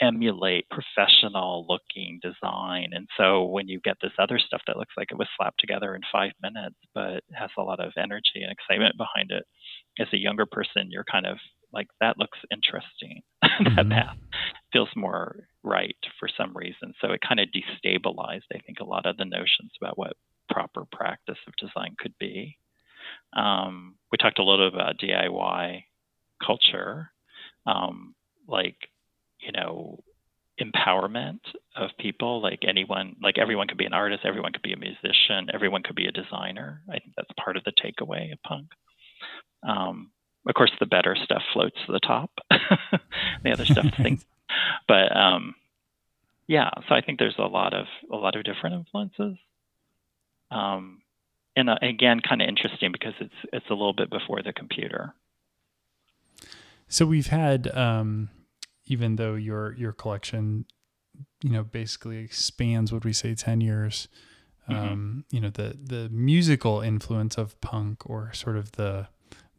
emulate 0.00 0.66
professional 0.70 1.66
looking 1.68 2.20
design. 2.22 2.90
And 2.92 3.08
so 3.16 3.44
when 3.44 3.68
you 3.68 3.80
get 3.80 3.96
this 4.02 4.12
other 4.18 4.38
stuff 4.38 4.62
that 4.66 4.76
looks 4.76 4.94
like 4.96 5.08
it 5.10 5.18
was 5.18 5.28
slapped 5.36 5.60
together 5.60 5.94
in 5.94 6.02
five 6.10 6.32
minutes, 6.42 6.76
but 6.94 7.22
has 7.32 7.50
a 7.56 7.62
lot 7.62 7.80
of 7.80 7.92
energy 7.96 8.42
and 8.42 8.50
excitement 8.50 8.96
behind 8.96 9.30
it, 9.30 9.44
as 10.00 10.08
a 10.12 10.18
younger 10.18 10.46
person, 10.46 10.90
you're 10.90 11.04
kind 11.10 11.26
of 11.26 11.38
like, 11.72 11.86
that 12.00 12.18
looks 12.18 12.38
interesting. 12.50 13.22
Mm-hmm. 13.60 13.90
that 13.90 14.06
path 14.06 14.16
feels 14.72 14.88
more 14.96 15.46
right 15.62 15.96
for 16.18 16.26
some 16.38 16.56
reason. 16.56 16.94
So 17.02 17.12
it 17.12 17.20
kind 17.20 17.38
of 17.38 17.48
destabilized, 17.48 18.48
I 18.50 18.58
think, 18.64 18.80
a 18.80 18.84
lot 18.84 19.04
of 19.04 19.18
the 19.18 19.26
notions 19.26 19.72
about 19.80 19.98
what 19.98 20.14
proper 20.50 20.84
practice 20.90 21.36
of 21.46 21.54
design 21.56 21.94
could 21.98 22.14
be. 22.18 22.56
Um, 23.36 23.96
we 24.10 24.16
talked 24.16 24.38
a 24.38 24.42
little 24.44 24.68
about 24.68 24.98
DIY 24.98 25.84
culture. 26.44 27.10
Um, 27.66 28.14
like 28.48 28.76
you 29.42 29.52
know, 29.52 29.98
empowerment 30.60 31.40
of 31.76 31.90
people. 31.98 32.40
Like 32.42 32.60
anyone, 32.66 33.16
like 33.22 33.38
everyone 33.38 33.66
could 33.68 33.78
be 33.78 33.84
an 33.86 33.92
artist, 33.92 34.22
everyone 34.24 34.52
could 34.52 34.62
be 34.62 34.72
a 34.72 34.78
musician, 34.78 35.48
everyone 35.52 35.82
could 35.82 35.96
be 35.96 36.06
a 36.06 36.12
designer. 36.12 36.82
I 36.88 36.98
think 36.98 37.12
that's 37.16 37.30
part 37.42 37.56
of 37.56 37.64
the 37.64 37.72
takeaway 37.72 38.32
of 38.32 38.42
punk. 38.42 38.68
Um, 39.62 40.10
of 40.46 40.54
course, 40.54 40.72
the 40.80 40.86
better 40.86 41.16
stuff 41.16 41.42
floats 41.52 41.76
to 41.86 41.92
the 41.92 42.00
top. 42.00 42.30
the 43.44 43.52
other 43.52 43.64
stuff, 43.64 43.86
things, 44.02 44.24
but 44.88 45.16
um, 45.16 45.54
yeah. 46.48 46.70
So 46.88 46.94
I 46.94 47.00
think 47.00 47.18
there's 47.18 47.38
a 47.38 47.46
lot 47.46 47.74
of 47.74 47.86
a 48.10 48.16
lot 48.16 48.36
of 48.36 48.44
different 48.44 48.76
influences. 48.76 49.38
Um, 50.50 51.02
and 51.54 51.70
uh, 51.70 51.76
again, 51.80 52.20
kind 52.20 52.42
of 52.42 52.48
interesting 52.48 52.92
because 52.92 53.14
it's 53.20 53.34
it's 53.52 53.66
a 53.70 53.74
little 53.74 53.92
bit 53.92 54.10
before 54.10 54.42
the 54.42 54.52
computer. 54.52 55.14
So 56.88 57.06
we've 57.06 57.28
had 57.28 57.68
um, 57.74 58.28
even 58.92 59.16
though 59.16 59.34
your 59.34 59.74
your 59.74 59.92
collection 59.92 60.66
you 61.42 61.50
know 61.50 61.64
basically 61.64 62.28
spans 62.28 62.92
would 62.92 63.04
we 63.04 63.12
say 63.12 63.34
10 63.34 63.60
years 63.62 64.06
mm-hmm. 64.68 64.92
um, 64.92 65.24
you 65.30 65.40
know 65.40 65.50
the 65.50 65.76
the 65.82 66.08
musical 66.10 66.80
influence 66.80 67.38
of 67.38 67.58
punk 67.62 68.08
or 68.08 68.32
sort 68.34 68.56
of 68.56 68.72
the 68.72 69.08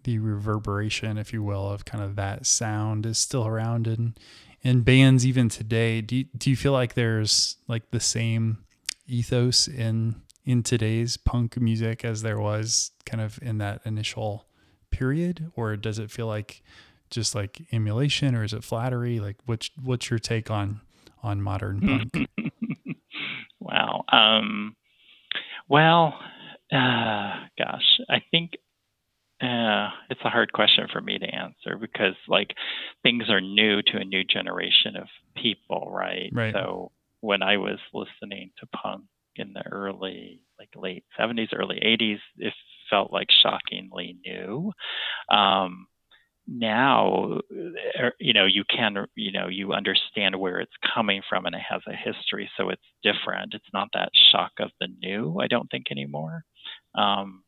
the 0.03 0.19
reverberation 0.19 1.17
if 1.17 1.33
you 1.33 1.41
will 1.41 1.67
of 1.69 1.83
kind 1.83 2.03
of 2.03 2.15
that 2.15 2.45
sound 2.45 3.05
is 3.05 3.17
still 3.17 3.47
around 3.47 3.87
in 3.87 4.13
in 4.61 4.81
bands 4.81 5.25
even 5.25 5.49
today 5.49 5.99
do 5.99 6.17
you, 6.17 6.25
do 6.37 6.49
you 6.49 6.55
feel 6.55 6.73
like 6.73 6.93
there's 6.93 7.57
like 7.67 7.89
the 7.91 7.99
same 7.99 8.59
ethos 9.07 9.67
in 9.67 10.21
in 10.45 10.61
today's 10.61 11.17
punk 11.17 11.57
music 11.57 12.05
as 12.05 12.21
there 12.21 12.39
was 12.39 12.91
kind 13.05 13.21
of 13.21 13.39
in 13.41 13.57
that 13.57 13.81
initial 13.85 14.45
period 14.91 15.51
or 15.55 15.75
does 15.75 15.97
it 15.97 16.11
feel 16.11 16.27
like 16.27 16.61
just 17.13 17.35
like 17.35 17.61
emulation 17.71 18.35
or 18.35 18.43
is 18.43 18.53
it 18.53 18.63
flattery 18.63 19.19
like 19.19 19.37
what's 19.45 19.69
what's 19.81 20.09
your 20.09 20.19
take 20.19 20.49
on 20.49 20.81
on 21.21 21.41
modern 21.41 21.81
punk 22.11 22.29
wow 23.59 24.03
um 24.11 24.75
well 25.69 26.19
uh 26.71 27.33
gosh 27.57 27.99
i 28.09 28.21
think 28.31 28.51
uh, 29.43 29.89
it's 30.09 30.21
a 30.23 30.29
hard 30.29 30.53
question 30.53 30.87
for 30.91 31.01
me 31.01 31.17
to 31.19 31.25
answer 31.25 31.77
because 31.79 32.15
like 32.29 32.51
things 33.01 33.29
are 33.29 33.41
new 33.41 33.81
to 33.81 33.97
a 33.97 34.05
new 34.05 34.23
generation 34.23 34.95
of 34.95 35.07
people, 35.35 35.91
right? 35.91 36.29
Right. 36.31 36.53
So 36.53 36.91
when 37.19 37.43
I 37.43 37.57
was 37.57 37.79
listening 37.93 38.51
to 38.59 38.67
punk 38.67 39.03
in 39.35 39.51
the 39.53 39.65
early 39.69 40.39
like 40.57 40.69
late 40.77 41.03
70s, 41.19 41.49
early 41.53 41.81
80s, 41.83 42.19
it 42.37 42.53
felt 42.89 43.11
like 43.11 43.27
shockingly 43.41 44.15
new. 44.25 44.71
Um, 45.29 45.87
now 46.47 47.39
er, 47.99 48.13
you 48.19 48.33
know 48.33 48.45
you 48.45 48.63
can 48.69 49.05
you 49.15 49.31
know 49.31 49.47
you 49.47 49.73
understand 49.73 50.37
where 50.37 50.59
it's 50.59 50.73
coming 50.93 51.21
from 51.29 51.45
and 51.45 51.55
it 51.55 51.61
has 51.67 51.81
a 51.87 51.95
history 51.95 52.49
so 52.57 52.69
it's 52.69 52.81
different 53.01 53.53
it's 53.53 53.73
not 53.73 53.87
that 53.93 54.09
shock 54.31 54.51
of 54.59 54.69
the 54.79 54.87
new 55.01 55.37
i 55.39 55.47
don't 55.47 55.69
think 55.71 55.85
anymore 55.89 56.43
um, 56.95 57.43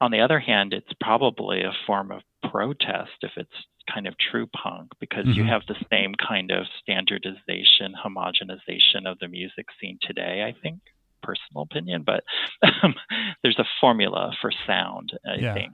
on 0.00 0.10
the 0.10 0.20
other 0.20 0.38
hand 0.38 0.72
it's 0.72 0.92
probably 1.00 1.62
a 1.62 1.72
form 1.86 2.10
of 2.12 2.20
protest 2.50 3.10
if 3.22 3.32
it's 3.36 3.48
kind 3.92 4.06
of 4.06 4.14
true 4.18 4.46
punk 4.48 4.90
because 5.00 5.24
mm-hmm. 5.24 5.40
you 5.40 5.44
have 5.44 5.62
the 5.66 5.76
same 5.90 6.12
kind 6.14 6.50
of 6.50 6.66
standardization 6.82 7.94
homogenization 8.04 9.06
of 9.06 9.18
the 9.20 9.28
music 9.28 9.66
scene 9.80 9.98
today 10.02 10.44
i 10.46 10.54
think 10.62 10.78
personal 11.22 11.62
opinion 11.62 12.02
but 12.04 12.22
um, 12.82 12.94
there's 13.42 13.58
a 13.58 13.64
formula 13.80 14.32
for 14.40 14.52
sound 14.66 15.12
i 15.26 15.36
yeah. 15.36 15.54
think 15.54 15.72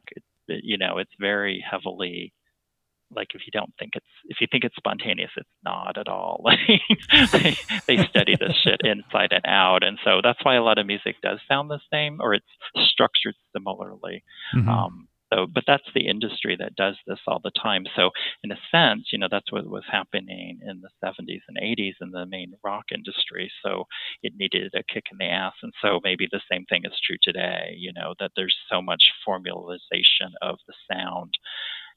you 0.48 0.78
know 0.78 0.98
it's 0.98 1.12
very 1.18 1.64
heavily 1.68 2.32
like 3.14 3.28
if 3.34 3.42
you 3.46 3.52
don't 3.52 3.72
think 3.78 3.92
it's 3.94 4.06
if 4.24 4.38
you 4.40 4.46
think 4.50 4.64
it's 4.64 4.76
spontaneous 4.76 5.30
it's 5.36 5.48
not 5.64 5.96
at 5.98 6.08
all. 6.08 6.44
Like 7.12 7.32
they, 7.32 7.56
they 7.86 8.06
study 8.08 8.36
this 8.36 8.54
shit 8.64 8.80
inside 8.84 9.32
and 9.32 9.44
out. 9.46 9.82
And 9.82 9.98
so 10.04 10.20
that's 10.22 10.44
why 10.44 10.56
a 10.56 10.62
lot 10.62 10.78
of 10.78 10.86
music 10.86 11.16
does 11.22 11.38
sound 11.48 11.70
the 11.70 11.80
same 11.92 12.18
or 12.20 12.34
it's 12.34 12.46
structured 12.90 13.34
similarly. 13.54 14.22
Mm-hmm. 14.54 14.68
um, 14.68 15.08
so 15.32 15.46
but 15.46 15.64
that's 15.66 15.88
the 15.94 16.08
industry 16.08 16.56
that 16.58 16.76
does 16.76 16.96
this 17.06 17.18
all 17.26 17.40
the 17.42 17.50
time 17.62 17.84
so 17.96 18.10
in 18.44 18.52
a 18.52 18.58
sense 18.70 19.08
you 19.12 19.18
know 19.18 19.28
that's 19.30 19.50
what 19.52 19.66
was 19.66 19.84
happening 19.90 20.58
in 20.66 20.80
the 20.80 20.88
70s 21.04 21.40
and 21.48 21.58
80s 21.60 21.94
in 22.00 22.10
the 22.10 22.26
main 22.26 22.54
rock 22.64 22.86
industry 22.94 23.50
so 23.64 23.84
it 24.22 24.32
needed 24.36 24.72
a 24.74 24.82
kick 24.92 25.04
in 25.10 25.18
the 25.18 25.24
ass 25.24 25.54
and 25.62 25.72
so 25.82 26.00
maybe 26.02 26.28
the 26.30 26.40
same 26.50 26.64
thing 26.66 26.82
is 26.84 27.00
true 27.04 27.16
today 27.22 27.74
you 27.76 27.92
know 27.92 28.14
that 28.20 28.32
there's 28.36 28.56
so 28.70 28.80
much 28.80 29.02
formalization 29.26 30.32
of 30.42 30.58
the 30.66 30.74
sound 30.90 31.32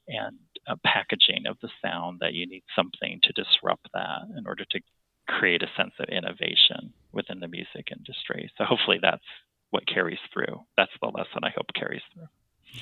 and 0.08 0.38
packaging 0.84 1.46
of 1.46 1.56
the 1.62 1.68
sound 1.82 2.18
that 2.20 2.34
you 2.34 2.46
need 2.46 2.62
something 2.74 3.20
to 3.22 3.32
disrupt 3.32 3.86
that 3.94 4.22
in 4.36 4.46
order 4.46 4.64
to 4.70 4.80
create 5.28 5.62
a 5.62 5.70
sense 5.76 5.92
of 6.00 6.08
innovation 6.08 6.92
within 7.12 7.40
the 7.40 7.48
music 7.48 7.88
industry. 7.96 8.50
So 8.58 8.64
hopefully 8.64 8.98
that's 9.00 9.22
what 9.70 9.86
carries 9.86 10.18
through. 10.32 10.60
That's 10.76 10.90
the 11.00 11.08
lesson 11.08 11.44
I 11.44 11.50
hope 11.50 11.66
carries 11.74 12.02
through. 12.12 12.26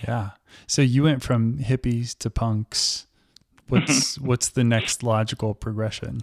Yeah. 0.07 0.31
So 0.66 0.83
you 0.83 1.03
went 1.03 1.22
from 1.22 1.59
hippies 1.59 2.16
to 2.18 2.31
punks. 2.31 3.07
What's 3.68 4.18
what's 4.20 4.48
the 4.48 4.64
next 4.64 5.03
logical 5.03 5.55
progression? 5.55 6.22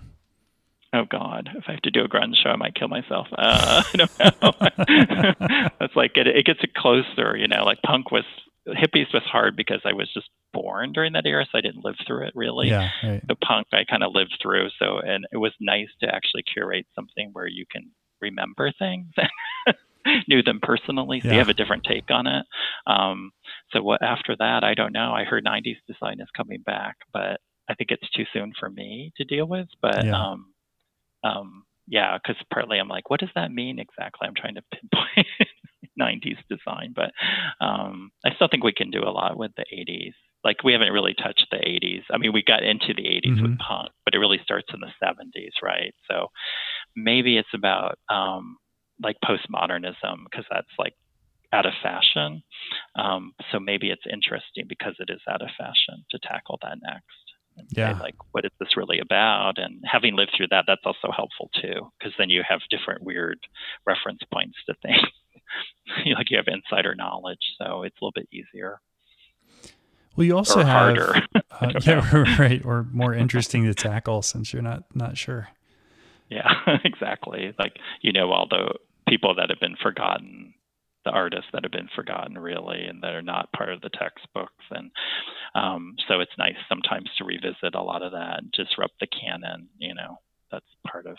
Oh 0.94 1.04
God! 1.10 1.50
If 1.56 1.66
I 1.68 1.72
have 1.74 1.82
to 1.82 1.92
do 1.92 2.04
a 2.04 2.08
grunge 2.08 2.36
show, 2.42 2.50
I 2.50 2.56
might 2.56 2.76
kill 2.76 2.88
myself. 2.88 3.28
Uh, 3.32 3.84
I 3.94 3.98
don't 3.98 4.20
know. 4.20 5.70
That's 5.80 5.96
like 5.96 6.12
it, 6.16 6.28
it 6.28 6.46
gets 6.46 6.60
closer. 6.78 7.36
You 7.36 7.48
know, 7.48 7.64
like 7.64 7.82
punk 7.82 8.12
was 8.12 8.24
hippies 8.68 9.14
was 9.14 9.24
hard 9.24 9.56
because 9.56 9.82
I 9.86 9.94
was 9.94 10.12
just 10.14 10.30
born 10.54 10.94
during 10.94 11.14
that 11.14 11.26
era, 11.26 11.46
so 11.52 11.58
I 11.58 11.62
didn't 11.62 11.84
live 11.84 11.96
through 12.08 12.28
it 12.28 12.34
really. 12.34 12.70
Yeah, 12.70 12.90
right. 13.04 13.28
The 13.28 13.36
punk 13.36 13.68
I 13.74 13.84
kind 13.84 14.04
of 14.04 14.14
lived 14.14 14.38
through, 14.42 14.70
so 14.80 15.00
and 15.00 15.26
it 15.32 15.38
was 15.38 15.52
nice 15.60 15.90
to 16.02 16.08
actually 16.08 16.44
curate 16.44 16.88
something 16.96 17.32
where 17.34 17.48
you 17.48 17.66
can 17.70 17.92
remember 18.22 18.72
things. 18.80 19.08
And 19.18 19.30
knew 20.28 20.44
them 20.44 20.60
personally, 20.62 21.22
so 21.22 21.28
yeah. 21.28 21.34
you 21.34 21.40
have 21.40 21.50
a 21.50 21.54
different 21.54 21.84
take 21.84 22.10
on 22.10 22.28
it. 22.28 22.46
Um, 22.88 23.32
so 23.72 23.82
what 23.82 24.02
after 24.04 24.36
that, 24.38 24.64
I 24.64 24.74
don't 24.74 24.94
know. 24.94 25.14
I 25.14 25.24
heard 25.24 25.46
'90s 25.46 25.78
design 25.88 26.20
is 26.20 26.28
coming 26.36 26.62
back, 26.66 26.96
but 27.14 27.40
I 27.70 27.74
think 27.76 27.92
it's 27.92 28.10
too 28.12 28.26
soon 28.34 28.54
for 28.60 28.70
me 28.70 29.12
to 29.18 29.24
deal 29.24 29.46
with. 29.46 29.68
But 29.82 30.06
yeah. 30.06 30.16
um, 30.16 30.54
um, 31.24 31.64
yeah, 31.88 32.18
because 32.18 32.42
partly 32.54 32.80
I'm 32.80 32.88
like, 32.88 33.10
what 33.10 33.20
does 33.20 33.30
that 33.36 33.52
mean 33.52 33.80
exactly? 33.80 34.28
I'm 34.28 34.36
trying 34.36 34.56
to 34.56 34.64
pinpoint 34.72 35.28
90s 36.00 36.38
design, 36.50 36.94
but 36.96 37.12
um, 37.66 38.12
I 38.26 38.34
still 38.36 38.48
think 38.50 38.64
we 38.64 38.74
can 38.74 38.92
do 38.92 39.04
a 39.04 39.12
lot 39.12 39.38
with 39.38 39.52
the 39.58 39.66
80s. 39.74 40.14
Like 40.44 40.64
we 40.64 40.74
haven't 40.74 40.94
really 40.94 41.16
touched 41.16 41.48
the 41.50 41.58
80s. 41.58 42.04
I 42.12 42.18
mean, 42.18 42.34
we 42.34 42.44
got 42.44 42.64
into 42.64 42.94
the 42.96 43.04
80s 43.04 43.26
mm-hmm. 43.26 43.42
with 43.42 43.60
punk, 43.60 43.90
but 44.04 44.14
it 44.14 44.20
really 44.20 44.40
starts 44.44 44.68
in 44.74 44.80
the 44.80 44.92
70s, 45.04 45.64
right? 45.64 45.94
So 46.10 46.28
maybe 46.96 47.38
it's 47.38 47.54
about 47.54 47.98
um, 48.10 48.58
like 49.02 49.18
postmodernism 49.26 50.24
because 50.30 50.46
that's 50.52 50.68
like 50.78 50.94
out 51.56 51.66
of 51.66 51.74
fashion. 51.82 52.44
Um, 52.96 53.34
so 53.52 53.60
maybe 53.60 53.90
it's 53.90 54.04
interesting 54.12 54.66
because 54.68 54.96
it 55.00 55.10
is 55.10 55.22
out 55.30 55.42
of 55.42 55.50
fashion 55.58 56.04
to 56.12 56.20
tackle 56.20 56.60
that 56.62 56.78
next. 56.82 57.06
And 57.58 57.68
yeah. 57.72 57.98
Say, 57.98 58.04
like, 58.04 58.16
what 58.32 58.46
is 58.46 58.52
this 58.60 58.76
really 58.76 59.00
about? 59.00 59.58
And 59.58 59.82
having 59.90 60.16
lived 60.16 60.32
through 60.36 60.48
that, 60.52 60.66
that's 60.68 60.86
also 60.86 61.10
helpful 61.16 61.50
too, 61.62 61.92
because 61.98 62.14
then 62.18 62.30
you 62.30 62.44
have 62.48 62.60
different 62.70 63.04
weird 63.04 63.40
reference 63.88 64.20
points 64.32 64.58
to 64.68 64.76
things. 64.82 65.08
like 66.18 66.30
you 66.30 66.38
have 66.38 66.48
insider 66.48 66.96
knowledge, 66.96 67.40
so 67.58 67.84
it's 67.84 67.96
a 68.02 68.04
little 68.04 68.12
bit 68.14 68.28
easier. 68.32 68.80
Well, 70.16 70.26
you 70.26 70.36
also 70.36 70.62
or 70.62 70.64
have 70.64 70.98
harder. 70.98 71.22
uh, 71.52 71.74
yeah, 71.82 72.36
right, 72.40 72.62
or 72.66 72.88
more 72.92 73.14
interesting 73.14 73.64
to 73.66 73.74
tackle 73.74 74.22
since 74.22 74.54
you're 74.54 74.62
not 74.62 74.84
not 74.94 75.18
sure. 75.18 75.50
Yeah, 76.30 76.52
exactly. 76.84 77.54
Like 77.60 77.78
you 78.02 78.12
know 78.12 78.32
all 78.32 78.48
the 78.50 78.76
people 79.08 79.36
that 79.36 79.50
have 79.50 79.60
been 79.60 79.76
forgotten, 79.82 80.54
the 81.06 81.12
artists 81.12 81.50
that 81.54 81.64
have 81.64 81.72
been 81.72 81.90
forgotten 81.96 82.38
really, 82.38 82.84
and 82.86 83.02
that 83.04 83.14
are 83.14 83.22
not 83.22 83.52
part 83.54 83.70
of 83.70 83.82
the 83.82 83.90
textbooks, 83.90 84.64
and 84.72 84.92
um, 85.54 85.96
so 86.08 86.20
it's 86.20 86.38
nice 86.38 86.58
sometimes 86.68 87.10
to 87.18 87.24
revisit 87.24 87.76
a 87.76 87.82
lot 87.82 88.02
of 88.02 88.12
that 88.12 88.40
and 88.40 88.52
disrupt 88.52 89.00
the 89.00 89.08
canon. 89.08 89.70
You 89.78 89.94
know, 89.94 90.20
that's 90.52 90.66
part 90.86 91.06
of 91.06 91.18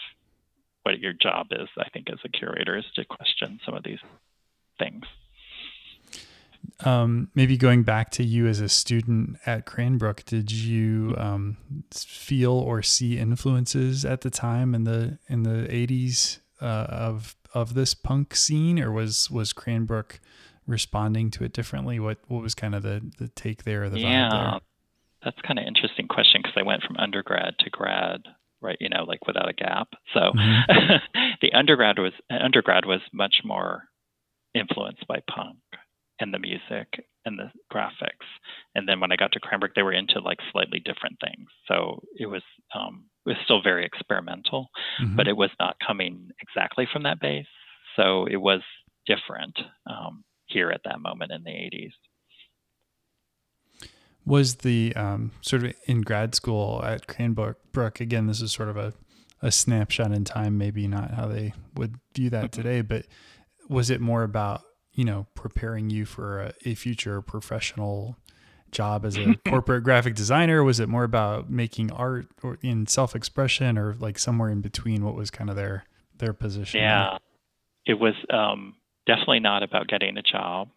what 0.83 0.99
your 0.99 1.15
job 1.15 1.47
is, 1.51 1.69
I 1.79 1.89
think, 1.89 2.11
as 2.11 2.19
a 2.25 2.29
curator, 2.29 2.77
is 2.77 2.85
to 2.97 3.05
question 3.05 3.59
some 3.65 3.75
of 3.75 3.83
these 3.83 3.99
things. 4.79 5.05
Um, 6.85 7.31
maybe 7.35 7.57
going 7.57 7.83
back 7.85 8.11
to 8.13 8.25
you 8.25 8.47
as 8.47 8.61
a 8.61 8.69
student 8.69 9.39
at 9.47 9.67
Cranbrook, 9.67 10.25
did 10.25 10.51
you 10.51 11.15
um, 11.17 11.57
feel 11.93 12.53
or 12.53 12.83
see 12.83 13.19
influences 13.19 14.05
at 14.05 14.21
the 14.21 14.31
time 14.31 14.75
in 14.75 14.85
the 14.85 15.19
in 15.29 15.43
the 15.45 15.73
eighties 15.75 16.41
uh, 16.61 16.87
of 16.89 17.37
of 17.57 17.75
this 17.75 17.95
punk 17.95 18.35
scene, 18.35 18.79
or 18.79 18.93
was 18.93 19.31
was 19.31 19.53
Cranbrook 19.53 20.21
responding 20.67 21.31
to 21.33 21.45
it 21.45 21.53
differently? 21.53 21.99
What 21.99 22.19
what 22.29 22.43
was 22.43 22.55
kind 22.55 22.75
of 22.75 22.83
the 22.83 23.11
the 23.19 23.29
take 23.29 23.65
there, 23.65 23.89
the 23.89 24.01
yeah, 24.01 24.29
vibe 24.29 24.51
there? 24.51 24.61
That's 25.25 25.41
kind 25.47 25.59
of 25.59 25.65
interesting 25.67 26.07
question 26.07 26.43
because 26.43 26.57
I 26.57 26.63
went 26.63 26.83
from 26.83 26.97
undergrad 26.99 27.55
to 27.61 27.71
grad 27.71 28.21
right? 28.63 28.77
You 28.81 28.89
know, 28.89 29.05
like 29.05 29.27
without 29.27 29.49
a 29.49 29.53
gap. 29.53 29.89
So 30.15 30.21
mm-hmm. 30.21 30.97
the 31.43 31.53
undergrad 31.53 31.99
was 31.99 32.13
undergrad 32.31 32.85
was 32.85 33.01
much 33.13 33.37
more 33.45 33.85
influenced 34.55 35.07
by 35.07 35.21
punk 35.31 35.59
and 36.21 36.33
the 36.33 36.39
music 36.39 37.05
and 37.27 37.39
the 37.39 37.51
graphics. 37.73 38.27
And 38.75 38.89
then 38.89 39.01
when 39.01 39.13
I 39.13 39.17
got 39.17 39.33
to 39.33 39.41
Cranbrook, 39.41 39.75
they 39.75 39.83
were 39.83 39.93
into 39.93 40.21
like 40.21 40.39
slightly 40.53 40.81
different 40.81 41.19
things. 41.21 41.49
So 41.69 42.03
it 42.19 42.27
was 42.27 42.43
um, 42.75 43.05
it 43.27 43.31
was 43.31 43.39
still 43.45 43.63
very 43.63 43.85
experimental, 43.85 44.69
mm-hmm. 45.03 45.17
but 45.17 45.29
it 45.29 45.37
was 45.37 45.51
not 45.61 45.77
coming 45.87 46.31
exactly 46.41 46.89
from 46.91 47.03
that 47.03 47.21
base. 47.21 47.47
So 47.97 48.27
it 48.27 48.37
was 48.37 48.61
different 49.07 49.59
um, 49.87 50.25
here 50.47 50.71
at 50.71 50.81
that 50.85 51.01
moment 51.01 51.33
in 51.33 51.43
the 51.45 51.51
80s 51.51 51.93
was 54.27 54.57
the 54.57 54.93
um, 54.97 55.31
sort 55.41 55.65
of 55.65 55.73
in 55.87 56.03
grad 56.03 56.35
school 56.35 56.83
at 56.85 57.07
Cranbrook. 57.07 57.57
Brook, 57.73 58.01
again, 58.01 58.27
this 58.27 58.43
is 58.43 58.53
sort 58.53 58.69
of 58.69 58.77
a, 58.77 58.93
a 59.41 59.53
snapshot 59.53 60.13
in 60.13 60.25
time, 60.25 60.59
maybe 60.59 60.89
not 60.89 61.13
how 61.13 61.29
they 61.29 61.55
would 61.75 61.95
view 62.15 62.29
that 62.31 62.51
mm-hmm. 62.51 62.63
today, 62.63 62.81
but 62.81 63.07
was 63.69 63.89
it 63.89 64.01
more 64.01 64.25
about, 64.25 64.63
you 64.97 65.05
know, 65.05 65.27
preparing 65.35 65.91
you 65.91 66.05
for 66.05 66.41
a, 66.41 66.53
a 66.65 66.75
future 66.75 67.23
professional 67.23 68.17
job 68.73 69.05
as 69.05 69.17
a 69.17 69.37
corporate 69.49 69.85
graphic 69.85 70.17
designer? 70.17 70.65
Was 70.65 70.81
it 70.81 70.89
more 70.89 71.05
about 71.05 71.49
making 71.49 71.93
art 71.93 72.27
or 72.43 72.59
in 72.63 72.87
self-expression, 72.87 73.79
or 73.79 73.95
like 74.01 74.19
somewhere 74.19 74.51
in 74.51 74.63
between? 74.63 75.05
What 75.05 75.15
was 75.15 75.31
kind 75.31 75.51
of 75.51 75.55
their 75.55 75.85
their 76.19 76.33
position? 76.33 76.81
Yeah, 76.81 77.19
it 77.85 77.95
was 78.01 78.15
um, 78.31 78.75
definitely 79.07 79.41
not 79.41 79.63
about 79.63 79.87
getting 79.87 80.17
a 80.17 80.23
job. 80.23 80.71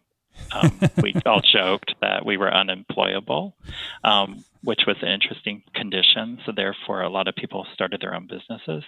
Um, 0.52 0.78
we 1.02 1.14
all 1.26 1.40
joked 1.40 1.94
that 2.02 2.24
we 2.24 2.36
were 2.36 2.52
unemployable, 2.52 3.56
um, 4.04 4.44
which 4.62 4.82
was 4.86 4.96
an 5.00 5.08
interesting 5.08 5.62
condition. 5.74 6.38
So 6.44 6.52
therefore, 6.54 7.02
a 7.02 7.08
lot 7.08 7.26
of 7.26 7.34
people 7.34 7.66
started 7.72 8.02
their 8.02 8.14
own 8.14 8.28
businesses 8.28 8.84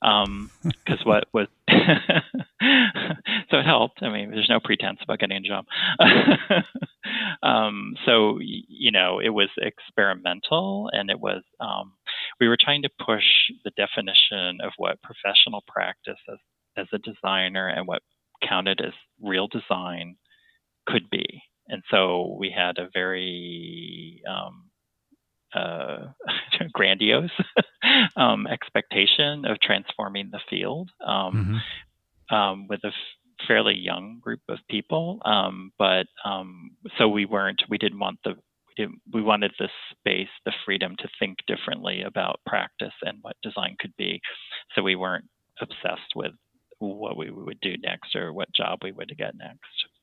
because 0.00 0.26
um, 0.26 0.50
what 1.04 1.24
was 1.32 1.48
so 1.68 3.58
it 3.58 3.64
helped. 3.64 4.02
I 4.02 4.10
mean, 4.10 4.30
there's 4.30 4.48
no 4.48 4.60
pretense 4.60 4.98
about 5.02 5.18
getting 5.18 5.36
a 5.36 5.40
job. 5.40 5.66
um, 7.42 7.94
so 8.06 8.38
you 8.40 8.90
know, 8.90 9.20
it 9.20 9.30
was 9.30 9.50
experimental, 9.58 10.88
and 10.92 11.10
it 11.10 11.20
was 11.20 11.42
um, 11.60 11.92
we 12.40 12.48
were 12.48 12.58
trying 12.60 12.82
to 12.82 12.90
push 13.04 13.24
the 13.64 13.72
definition 13.76 14.58
of 14.62 14.72
what 14.76 15.02
professional 15.02 15.62
practice 15.66 16.20
as 16.30 16.38
as 16.76 16.86
a 16.92 16.98
designer 16.98 17.68
and 17.68 17.86
what 17.86 18.02
counted 18.46 18.80
as 18.80 18.92
real 19.20 19.48
design 19.48 20.16
could 20.86 21.10
be. 21.10 21.42
And 21.68 21.82
so 21.90 22.36
we 22.38 22.50
had 22.50 22.78
a 22.78 22.88
very 22.92 24.22
um, 24.28 24.70
uh, 25.54 26.06
grandiose 26.72 27.30
um, 28.16 28.46
expectation 28.46 29.44
of 29.44 29.60
transforming 29.60 30.30
the 30.30 30.40
field 30.48 30.90
um, 31.06 31.60
mm-hmm. 32.30 32.34
um, 32.34 32.66
with 32.68 32.80
a 32.84 32.88
f- 32.88 33.46
fairly 33.46 33.74
young 33.74 34.18
group 34.20 34.40
of 34.48 34.58
people. 34.68 35.20
Um, 35.24 35.72
but 35.78 36.06
um, 36.24 36.72
so 36.98 37.08
we 37.08 37.24
weren't, 37.24 37.62
we 37.68 37.78
didn't 37.78 37.98
want 37.98 38.18
the, 38.24 38.30
we, 38.30 38.74
didn't, 38.76 39.00
we 39.12 39.22
wanted 39.22 39.52
the 39.58 39.68
space, 39.92 40.28
the 40.44 40.52
freedom 40.64 40.96
to 40.98 41.08
think 41.18 41.38
differently 41.46 42.02
about 42.02 42.40
practice 42.46 42.94
and 43.02 43.18
what 43.22 43.36
design 43.42 43.76
could 43.78 43.94
be. 43.96 44.20
So 44.74 44.82
we 44.82 44.96
weren't 44.96 45.26
obsessed 45.60 46.14
with 46.14 46.32
what 46.78 47.16
we 47.16 47.30
would 47.30 47.60
do 47.60 47.76
next 47.82 48.16
or 48.16 48.32
what 48.32 48.52
job 48.54 48.80
we 48.82 48.92
would 48.92 49.12
get 49.18 49.34
next. 49.36 49.60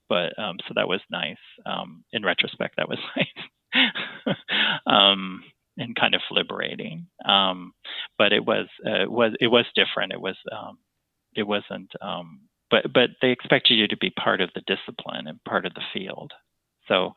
But 0.10 0.38
um, 0.39 0.57
so 0.67 0.73
that 0.75 0.88
was 0.88 1.01
nice. 1.10 1.38
Um, 1.65 2.03
in 2.13 2.23
retrospect, 2.23 2.75
that 2.77 2.89
was 2.89 2.99
nice. 3.15 4.36
um, 4.86 5.43
and 5.77 5.95
kind 5.95 6.15
of 6.15 6.21
liberating. 6.31 7.07
Um, 7.25 7.73
but 8.17 8.33
it 8.33 8.45
was 8.45 8.67
uh, 8.85 9.03
it 9.03 9.11
was 9.11 9.33
it 9.39 9.47
was 9.47 9.65
different. 9.75 10.13
It 10.13 10.21
was 10.21 10.37
um, 10.51 10.77
it 11.35 11.43
wasn't. 11.43 11.91
Um, 12.01 12.41
but 12.69 12.91
but 12.93 13.11
they 13.21 13.29
expected 13.29 13.75
you 13.75 13.87
to 13.87 13.97
be 13.97 14.09
part 14.09 14.41
of 14.41 14.49
the 14.53 14.61
discipline 14.67 15.27
and 15.27 15.43
part 15.45 15.65
of 15.65 15.73
the 15.73 15.83
field. 15.93 16.31
So 16.87 17.13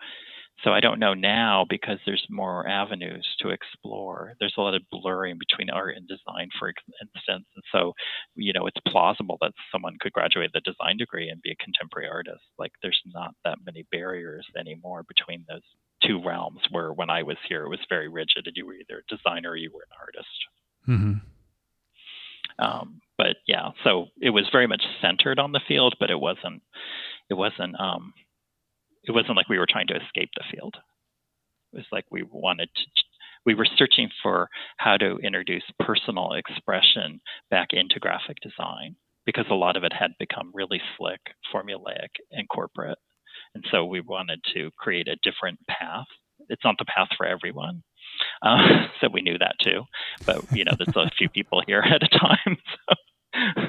so 0.64 0.72
I 0.72 0.80
don't 0.80 0.98
know 0.98 1.14
now 1.14 1.64
because 1.68 1.98
there's 2.04 2.26
more 2.28 2.68
avenues 2.68 3.26
to 3.40 3.48
explore. 3.48 4.34
There's 4.38 4.54
a 4.58 4.60
lot 4.60 4.74
of 4.74 4.82
blurring 4.90 5.38
between 5.38 5.70
art 5.70 5.96
and 5.96 6.06
design, 6.06 6.48
for 6.58 6.68
instance. 6.68 7.46
And 7.54 7.64
so, 7.72 7.94
you 8.34 8.52
know, 8.52 8.66
it's 8.66 8.80
plausible 8.86 9.38
that 9.40 9.52
someone 9.72 9.96
could 10.00 10.12
graduate 10.12 10.50
the 10.52 10.60
design 10.60 10.98
degree 10.98 11.30
and 11.30 11.40
be 11.40 11.52
a 11.52 11.64
contemporary 11.64 12.08
artist. 12.10 12.42
Like 12.58 12.72
there's 12.82 13.00
not 13.06 13.32
that 13.44 13.58
many 13.64 13.86
barriers 13.90 14.46
anymore 14.58 15.04
between 15.08 15.46
those 15.48 15.64
two 16.06 16.22
realms 16.24 16.60
where 16.70 16.92
when 16.92 17.10
I 17.10 17.22
was 17.22 17.36
here, 17.48 17.64
it 17.64 17.68
was 17.68 17.80
very 17.88 18.08
rigid 18.08 18.46
and 18.46 18.56
you 18.56 18.66
were 18.66 18.74
either 18.74 19.02
a 19.02 19.16
designer 19.16 19.50
or 19.50 19.56
you 19.56 19.70
were 19.72 19.82
an 19.82 19.96
artist. 20.00 20.28
Mm-hmm. 20.88 22.64
Um, 22.64 23.00
but 23.16 23.36
yeah, 23.46 23.70
so 23.84 24.06
it 24.20 24.30
was 24.30 24.48
very 24.52 24.66
much 24.66 24.82
centered 25.00 25.38
on 25.38 25.52
the 25.52 25.60
field, 25.66 25.94
but 25.98 26.10
it 26.10 26.20
wasn't, 26.20 26.62
it 27.28 27.34
wasn't, 27.34 27.78
um, 27.80 28.12
it 29.04 29.12
wasn't 29.12 29.36
like 29.36 29.48
we 29.48 29.58
were 29.58 29.68
trying 29.68 29.86
to 29.88 29.96
escape 29.96 30.30
the 30.36 30.44
field. 30.52 30.76
It 31.72 31.76
was 31.76 31.86
like 31.92 32.04
we 32.10 32.22
wanted 32.22 32.68
to, 32.74 32.82
we 33.46 33.54
were 33.54 33.66
searching 33.76 34.10
for 34.22 34.48
how 34.76 34.96
to 34.98 35.16
introduce 35.18 35.62
personal 35.78 36.32
expression 36.32 37.20
back 37.50 37.68
into 37.72 37.98
graphic 37.98 38.36
design 38.42 38.96
because 39.24 39.46
a 39.50 39.54
lot 39.54 39.76
of 39.76 39.84
it 39.84 39.92
had 39.92 40.10
become 40.18 40.50
really 40.52 40.80
slick, 40.96 41.20
formulaic, 41.54 42.08
and 42.32 42.48
corporate. 42.48 42.98
And 43.54 43.64
so 43.70 43.84
we 43.84 44.00
wanted 44.00 44.40
to 44.54 44.70
create 44.78 45.08
a 45.08 45.16
different 45.22 45.58
path. 45.66 46.06
It's 46.48 46.64
not 46.64 46.76
the 46.78 46.84
path 46.84 47.08
for 47.16 47.26
everyone. 47.26 47.82
Uh, 48.42 48.86
so 49.00 49.08
we 49.12 49.22
knew 49.22 49.38
that 49.38 49.56
too. 49.62 49.82
But, 50.26 50.44
you 50.52 50.64
know, 50.64 50.72
there's 50.78 50.96
a 50.96 51.10
few 51.16 51.28
people 51.28 51.62
here 51.66 51.80
at 51.84 52.02
a 52.02 52.08
time. 52.08 52.56
So 53.34 53.66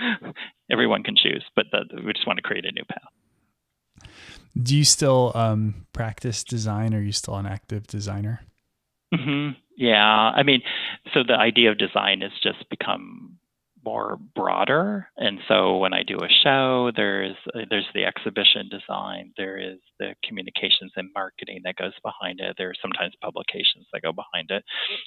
everyone 0.70 1.02
can 1.02 1.16
choose, 1.16 1.44
but 1.54 1.66
the, 1.72 1.84
we 2.04 2.12
just 2.12 2.26
want 2.26 2.38
to 2.38 2.42
create 2.42 2.64
a 2.64 2.72
new 2.72 2.84
path. 2.84 4.08
Do 4.60 4.76
you 4.76 4.84
still 4.84 5.32
um, 5.34 5.86
practice 5.92 6.42
design? 6.42 6.94
Or 6.94 6.98
are 6.98 7.02
you 7.02 7.12
still 7.12 7.36
an 7.36 7.46
active 7.46 7.86
designer? 7.86 8.40
Mm-hmm. 9.14 9.58
Yeah. 9.76 10.32
I 10.34 10.42
mean, 10.42 10.62
so 11.12 11.22
the 11.26 11.34
idea 11.34 11.70
of 11.70 11.78
design 11.78 12.22
has 12.22 12.32
just 12.42 12.68
become 12.70 13.38
more 13.86 14.18
broader. 14.34 15.08
And 15.16 15.38
so 15.48 15.78
when 15.78 15.94
I 15.94 16.02
do 16.02 16.16
a 16.16 16.28
show, 16.42 16.90
there's 16.94 17.36
there's 17.70 17.86
the 17.94 18.04
exhibition 18.04 18.68
design, 18.68 19.32
there 19.38 19.58
is 19.58 19.78
the 20.00 20.14
communications 20.24 20.92
and 20.96 21.08
marketing 21.14 21.60
that 21.64 21.76
goes 21.76 21.94
behind 22.02 22.40
it. 22.40 22.56
There 22.58 22.68
are 22.68 22.82
sometimes 22.82 23.14
publications 23.22 23.86
that 23.92 24.02
go 24.02 24.12
behind 24.12 24.50
it. 24.50 24.64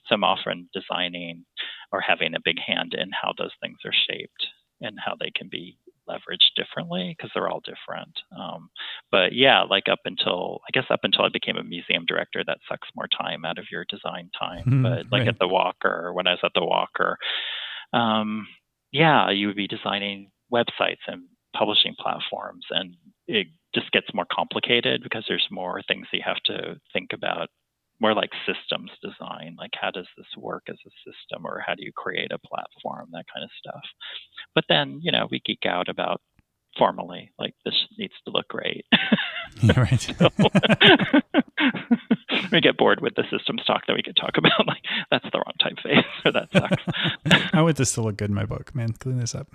So 0.08 0.15
I'm 0.15 0.24
often 0.24 0.70
designing 0.74 1.46
or 1.92 2.00
having 2.00 2.34
a 2.34 2.44
big 2.44 2.58
hand 2.65 2.96
in 2.98 3.10
how 3.12 3.34
those 3.38 3.52
things 3.62 3.78
are 3.86 3.94
shaped 4.10 4.48
and 4.82 4.98
how 5.04 5.15
they 5.20 5.32
can 5.36 5.50
be 5.50 5.78
leveraged 6.10 6.56
differently 6.56 7.13
because 7.15 7.30
they're 7.36 7.50
all 7.50 7.62
different. 7.62 8.13
Um, 8.38 8.70
but 9.12 9.34
yeah, 9.34 9.63
like 9.63 9.89
up 9.92 10.00
until 10.06 10.62
I 10.68 10.72
guess 10.72 10.89
up 10.89 11.02
until 11.04 11.26
I 11.26 11.30
became 11.30 11.58
a 11.58 11.63
museum 11.63 12.06
director, 12.08 12.44
that 12.48 12.60
sucks 12.70 12.88
more 12.96 13.08
time 13.08 13.44
out 13.44 13.60
of 13.60 13.65
your 13.72 13.86
design 13.89 14.32
time. 14.39 14.63
Mm, 14.65 14.84
but 14.84 15.12
like 15.12 15.26
right. 15.26 15.28
at 15.28 15.39
the 15.39 15.48
Walker, 15.48 16.12
when 16.13 16.28
I 16.28 16.32
was 16.32 16.39
at 16.44 16.52
the 16.56 16.65
Walker, 16.65 17.18
um, 17.94 18.48
yeah, 18.91 19.30
you 19.30 19.47
would 19.47 19.56
be 19.56 19.67
designing 19.67 20.32
websites 20.52 21.06
and 21.08 21.23
publishing 21.56 21.95
platforms, 21.99 22.65
and 22.69 22.95
it 23.28 23.47
just 23.73 23.91
gets 23.91 24.13
more 24.13 24.25
complicated 24.32 25.02
because 25.04 25.25
there's 25.28 25.47
more 25.52 25.82
things 25.88 26.08
you 26.12 26.21
have 26.25 26.41
to 26.45 26.80
think 26.93 27.12
about. 27.13 27.49
More 28.02 28.13
like 28.13 28.30
systems 28.47 28.91
design, 29.04 29.58
like 29.60 29.71
how 29.80 29.91
does 29.91 30.08
this 30.15 30.28
work 30.38 30.63
as 30.69 30.78
a 30.88 30.91
system, 31.04 31.45
or 31.45 31.62
how 31.65 31.75
do 31.75 31.84
you 31.84 31.91
create 31.93 32.32
a 32.32 32.39
platform, 32.39 33.10
that 33.12 33.25
kind 33.34 33.43
of 33.43 33.49
stuff. 33.60 33.84
But 34.56 34.63
then, 34.69 35.02
you 35.04 35.12
know, 35.12 35.28
we 35.30 35.41
geek 35.45 35.65
out 35.67 35.89
about 35.89 36.21
formally, 36.78 37.34
like 37.38 37.56
this 37.65 37.75
needs 37.97 38.13
to 38.23 38.32
look 38.32 38.47
great. 38.47 38.86
right. 39.75 40.15
we 42.52 42.62
get 42.62 42.78
bored 42.78 43.02
with 43.02 43.15
the 43.15 43.23
systems 43.30 43.63
talk 43.65 43.86
that 43.88 43.95
we 43.95 44.04
could 44.04 44.15
talk 44.15 44.38
about. 44.38 44.52
Like 44.69 44.84
that's 45.10 45.25
the 45.32 45.39
wrong 45.39 45.56
typeface, 45.60 46.04
or 46.25 46.32
that 46.32 46.49
sucks. 46.52 47.54
I 47.54 47.62
want 47.62 47.78
this 47.78 47.93
to 47.93 48.02
look 48.02 48.17
good 48.17 48.30
in 48.30 48.36
my 48.36 48.45
book, 48.45 48.75
man. 48.75 48.93
Clean 48.93 49.17
this 49.17 49.34
up. 49.34 49.47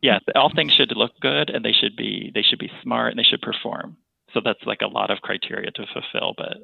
yeah, 0.00 0.18
all 0.34 0.50
things 0.54 0.72
should 0.72 0.92
look 0.96 1.12
good, 1.20 1.50
and 1.50 1.62
they 1.62 1.72
should 1.72 1.94
be 1.94 2.30
they 2.34 2.42
should 2.42 2.58
be 2.58 2.70
smart, 2.82 3.10
and 3.10 3.18
they 3.18 3.24
should 3.24 3.42
perform. 3.42 3.96
So 4.32 4.40
that's 4.42 4.60
like 4.64 4.80
a 4.82 4.86
lot 4.86 5.10
of 5.10 5.18
criteria 5.18 5.70
to 5.72 5.86
fulfill, 5.92 6.34
but 6.36 6.56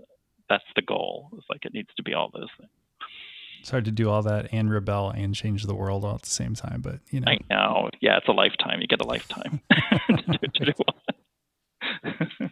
that's 0.49 0.65
the 0.75 0.83
goal. 0.83 1.31
It's 1.37 1.47
like 1.51 1.65
it 1.65 1.75
needs 1.75 1.91
to 1.97 2.03
be 2.03 2.15
all 2.15 2.31
those 2.33 2.49
things. 2.59 2.71
It's 3.61 3.71
hard 3.71 3.85
to 3.87 3.91
do 3.91 4.09
all 4.09 4.23
that 4.23 4.49
and 4.53 4.71
rebel 4.71 5.11
and 5.11 5.35
change 5.35 5.65
the 5.65 5.75
world 5.75 6.05
all 6.05 6.15
at 6.15 6.23
the 6.23 6.31
same 6.31 6.55
time, 6.55 6.81
but 6.81 7.01
you 7.11 7.21
know. 7.21 7.33
I 7.33 7.39
know. 7.51 7.91
Yeah, 8.01 8.17
it's 8.19 8.29
a 8.29 8.33
lifetime. 8.33 8.81
You 8.81 8.87
get 8.87 9.01
a 9.01 9.07
lifetime 9.07 9.61
to, 10.09 10.39
do, 10.39 10.39
to 10.55 10.73
do 12.41 12.49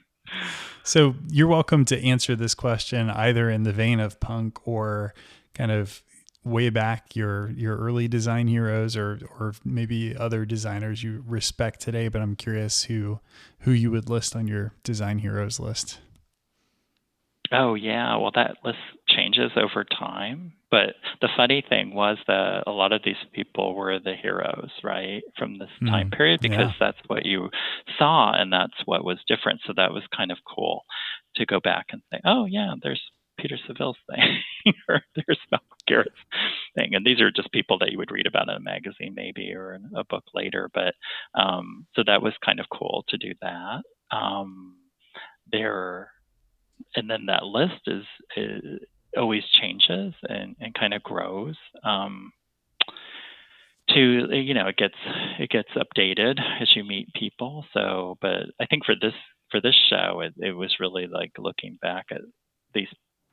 so 0.83 1.15
you're 1.29 1.49
welcome 1.49 1.85
to 1.85 2.03
answer 2.05 2.37
this 2.37 2.55
question 2.55 3.11
either 3.11 3.51
in 3.51 3.63
the 3.63 3.73
vein 3.73 4.01
of 4.01 4.21
punk 4.21 4.67
or 4.67 5.15
kind 5.55 5.71
of 5.71 6.03
way 6.45 6.69
back 6.69 7.17
your 7.17 7.51
your 7.53 7.77
early 7.79 8.07
design 8.07 8.49
heroes 8.49 8.97
or 8.97 9.19
or 9.39 9.55
maybe 9.65 10.15
other 10.15 10.45
designers 10.45 11.03
you 11.03 11.25
respect 11.27 11.81
today 11.81 12.07
but 12.09 12.21
i'm 12.21 12.37
curious 12.37 12.85
who 12.85 13.19
who 13.65 13.73
you 13.73 13.91
would 13.91 14.11
list 14.11 14.37
on 14.37 14.47
your 14.47 14.73
design 14.83 15.19
heroes 15.19 15.59
list. 15.59 15.99
Oh 17.51 17.75
yeah. 17.75 18.17
Well 18.17 18.31
that 18.35 18.57
list 18.63 18.79
changes 19.35 19.53
over 19.57 19.85
time 19.85 20.53
but 20.75 20.97
the 21.21 21.29
funny 21.37 21.63
thing 21.69 21.95
was 21.95 22.19
that 22.27 22.65
a 22.67 22.73
lot 22.73 22.93
of 22.93 23.03
these 23.05 23.15
people 23.33 23.77
were 23.77 24.01
the 24.01 24.17
heroes, 24.21 24.73
right, 24.83 25.23
from 25.39 25.57
this 25.57 25.69
mm, 25.81 25.89
time 25.89 26.11
period 26.11 26.41
because 26.41 26.73
yeah. 26.73 26.73
that's 26.81 26.99
what 27.07 27.25
you 27.25 27.49
saw 27.97 28.33
and 28.35 28.53
that's 28.53 28.75
what 28.85 29.05
was 29.05 29.19
different. 29.29 29.61
So 29.69 29.73
that 29.77 29.93
was 29.93 30.03
kind 30.17 30.33
of 30.33 30.39
cool 30.53 30.83
to 31.37 31.47
go 31.47 31.61
back 31.61 31.87
and 31.93 32.03
say, 32.13 32.19
oh, 32.25 32.47
yeah, 32.47 32.75
there's 32.83 33.01
Peter 33.39 33.57
Saville's 33.69 33.99
thing 34.11 34.43
or 34.89 35.01
there's 35.15 35.39
Malcolm 35.53 35.79
Garrett's 35.87 36.11
thing. 36.77 36.97
And 36.97 37.07
these 37.07 37.21
are 37.21 37.31
just 37.31 37.53
people 37.53 37.79
that 37.79 37.93
you 37.93 37.99
would 37.99 38.11
read 38.11 38.27
about 38.27 38.49
in 38.49 38.57
a 38.57 38.61
magazine 38.61 39.15
maybe 39.15 39.55
or 39.55 39.75
in 39.75 39.93
a 39.95 40.03
book 40.03 40.25
later. 40.35 40.71
But 40.75 40.95
um, 41.41 41.87
so 41.95 42.03
that 42.05 42.21
was 42.21 42.33
kind 42.45 42.59
of 42.59 42.67
cool 42.77 43.05
to 43.11 43.17
do 43.17 43.33
that. 43.43 43.83
Um, 44.11 44.75
there, 45.53 46.11
and 46.97 47.09
then 47.09 47.27
that 47.27 47.45
list 47.45 47.83
is, 47.87 48.03
is 48.37 48.81
always 49.17 49.45
changes 49.61 50.15
and, 50.29 50.57
and 50.61 50.75
kind 50.75 50.95
of 50.95 51.03
grows. 51.03 51.57
Um, 51.83 52.33
to 53.91 54.35
you 54.35 54.55
know, 54.55 54.69
it 54.69 54.77
gets 54.77 54.95
it 55.39 55.51
gets 55.51 55.69
updated 55.77 56.41
as 56.61 56.75
you 56.75 56.85
meet 56.85 57.13
people. 57.15 57.65
So, 57.75 58.17
but 58.21 58.47
I 58.61 58.67
think 58.67 58.85
for 58.85 58.95
this 59.01 59.13
for 59.51 59.61
this 59.61 59.75
show, 59.91 60.21
it, 60.21 60.35
it 60.39 60.53
was 60.53 60.77
really 60.81 61.07
like 61.07 61.33
looking 61.39 61.79
back 61.81 62.07
at 62.11 62.23
these 62.73 62.89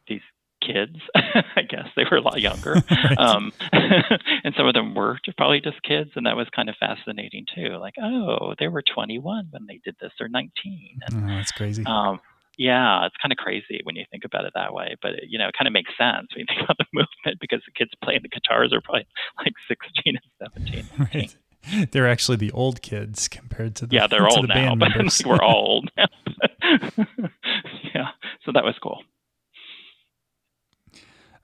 these 0.08 0.22
kids. 0.62 0.98
I 1.16 1.62
guess 1.68 1.88
they 1.96 2.04
were 2.10 2.18
a 2.18 2.22
lot 2.22 2.42
younger, 2.42 2.74
right. 2.92 3.18
um, 3.18 3.52
and 3.72 4.54
some 4.58 4.68
of 4.68 4.74
them 4.74 4.94
were 4.94 5.20
probably 5.38 5.62
just 5.62 5.82
kids, 5.84 6.12
and 6.16 6.26
that 6.26 6.36
was 6.36 6.48
kind 6.56 6.70
of 6.70 6.76
fascinating 6.80 7.46
too. 7.54 7.78
Like, 7.80 7.96
oh, 8.02 8.54
they 8.60 8.68
were 8.68 8.84
21 8.84 9.48
when 9.52 9.66
they 9.68 9.80
did 9.84 9.96
this, 10.02 10.12
or 10.20 10.28
19. 10.28 11.00
And, 11.08 11.24
oh, 11.24 11.28
that's 11.28 11.52
crazy. 11.52 11.84
Um, 11.86 12.20
yeah, 12.58 13.06
it's 13.06 13.16
kind 13.22 13.32
of 13.32 13.38
crazy 13.38 13.82
when 13.84 13.96
you 13.96 14.06
think 14.12 14.24
about 14.26 14.46
it 14.46 14.54
that 14.56 14.74
way, 14.74 14.96
but 15.02 15.12
you 15.28 15.40
know, 15.40 15.48
it 15.48 15.56
kind 15.58 15.68
of 15.68 15.74
makes 15.74 15.92
sense 15.98 16.28
when 16.34 16.42
you 16.42 16.46
think 16.48 16.62
about 16.64 16.78
the 16.78 16.86
movement 16.94 17.40
because 17.40 17.62
the 17.66 17.72
kids 17.72 17.92
playing 18.04 18.22
the 18.24 18.30
guitars 18.30 18.74
are 18.74 18.82
probably 18.82 19.08
like 19.38 19.54
16 19.68 20.18
and 20.18 20.54
17. 20.66 20.86
Right. 21.14 21.36
They're 21.92 22.08
actually 22.08 22.38
the 22.38 22.52
old 22.52 22.82
kids 22.82 23.28
compared 23.28 23.76
to 23.76 23.86
the 23.86 23.96
yeah, 23.96 24.08
they're 24.08 24.28
old 24.28 24.50
the 24.50 24.54
now, 24.54 24.76
but 24.76 24.90
we're 25.26 25.42
all 25.42 25.68
old 25.68 25.92
now. 25.96 26.08
yeah, 27.94 28.10
so 28.46 28.52
that 28.52 28.64
was 28.64 28.76
cool. 28.82 29.04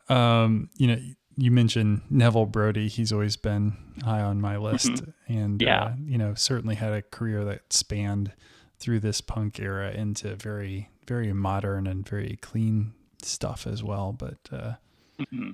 Um, 0.10 0.70
you 0.78 0.88
know, 0.88 0.98
you 1.38 1.52
mentioned 1.52 2.02
Neville 2.10 2.48
Brody. 2.48 2.88
He's 2.88 3.14
always 3.14 3.38
been 3.38 3.78
high 4.04 4.22
on 4.22 4.42
my 4.42 4.58
list, 4.58 4.90
mm-hmm. 4.90 5.34
and 5.34 5.62
yeah, 5.62 5.84
uh, 5.84 5.94
you 6.04 6.18
know, 6.18 6.34
certainly 6.34 6.76
had 6.76 6.94
a 6.94 7.04
career 7.04 7.46
that 7.46 7.72
spanned 7.72 8.34
through 8.80 9.00
this 9.00 9.22
punk 9.22 9.60
era 9.60 9.92
into 9.92 10.36
very, 10.36 10.90
very 11.08 11.34
modern 11.34 11.88
and 11.88 12.08
very 12.08 12.38
clean 12.42 12.94
stuff 13.22 13.66
as 13.66 13.84
well. 13.84 14.14
But 14.14 14.38
uh, 14.52 14.74
mm-hmm. 15.20 15.52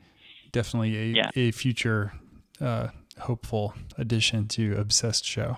definitely 0.52 0.98
a, 0.98 1.06
yeah. 1.06 1.30
a 1.36 1.52
future 1.52 2.14
uh, 2.60 2.88
hopeful 3.20 3.74
addition 3.98 4.48
to 4.50 4.76
Obsessed 4.78 5.26
Show. 5.26 5.58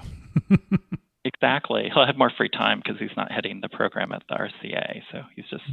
exactly. 1.26 1.89
He'll 1.93 2.06
have 2.06 2.18
more 2.18 2.32
free 2.36 2.50
time 2.50 2.82
because 2.84 3.00
he's 3.00 3.16
not 3.18 3.32
heading 3.32 3.62
the 3.62 3.70
program 3.70 4.12
at 4.12 4.24
the 4.30 4.36
RCA, 4.36 5.02
so 5.12 5.24
he's 5.36 5.46
just 5.50 5.64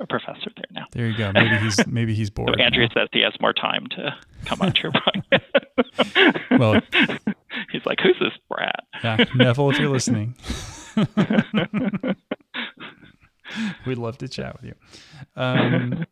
a 0.00 0.06
professor 0.06 0.50
there 0.54 0.64
now. 0.72 0.86
There 0.92 1.06
you 1.06 1.16
go. 1.16 1.32
Maybe 1.32 1.56
he's 1.56 1.86
maybe 1.86 2.14
he's 2.14 2.30
bored. 2.30 2.54
so 2.56 2.62
Andrea 2.62 2.88
now. 2.88 3.02
says 3.02 3.08
he 3.12 3.20
has 3.22 3.32
more 3.40 3.52
time 3.52 3.86
to 3.96 4.14
come 4.44 4.60
on 4.60 4.74
your 4.82 4.92
podcast. 4.92 6.48
well, 6.58 6.80
he's 7.72 7.84
like, 7.86 7.98
"Who's 8.00 8.18
this 8.20 8.32
brat?" 8.48 8.84
Yeah, 9.02 9.24
Neville, 9.34 9.70
if 9.70 9.78
you're 9.78 9.88
listening, 9.88 10.34
we'd 13.86 13.98
love 13.98 14.18
to 14.18 14.28
chat 14.28 14.60
with 14.60 14.64
you. 14.64 14.74
Um, 15.34 16.06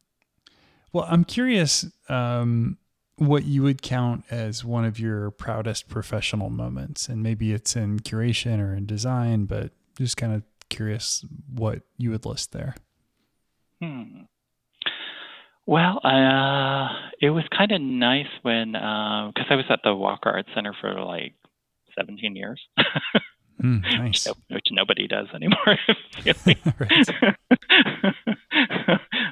well, 0.92 1.07
I'm 1.09 1.24
curious 1.24 1.86
um, 2.09 2.78
what 3.16 3.45
you 3.45 3.62
would 3.62 3.82
count 3.82 4.24
as 4.30 4.64
one 4.64 4.84
of 4.84 4.99
your 4.99 5.30
proudest 5.30 5.88
professional 5.88 6.51
moments, 6.51 7.09
and 7.09 7.22
maybe 7.22 7.53
it's 7.53 7.76
in 7.76 8.01
curation 8.01 8.61
or 8.61 8.74
in 8.74 8.86
design, 8.86 9.45
but 9.47 9.72
just 9.99 10.16
kind 10.16 10.32
of 10.32 10.42
curious 10.68 11.24
what 11.53 11.82
you 11.99 12.11
would 12.11 12.26
list 12.26 12.53
there. 12.53 12.74
Hmm. 13.80 14.22
Well, 15.66 16.01
uh, 16.05 16.88
it 17.20 17.30
was 17.30 17.45
kind 17.57 17.72
of 17.72 17.80
nice 17.80 18.26
when, 18.42 18.72
because 18.72 19.47
uh, 19.51 19.55
I 19.55 19.57
was 19.57 19.64
at 19.70 19.80
the 19.82 19.95
Walker 19.95 20.28
Art 20.28 20.47
Center 20.55 20.74
for 20.80 21.01
like 21.01 21.34
17 21.99 22.36
years. 22.36 22.61
mm, 23.62 23.82
nice. 23.98 24.26
which, 24.26 24.36
which, 24.50 24.66
nobody 24.70 25.07
does 25.07 25.28
anymore. 25.34 25.59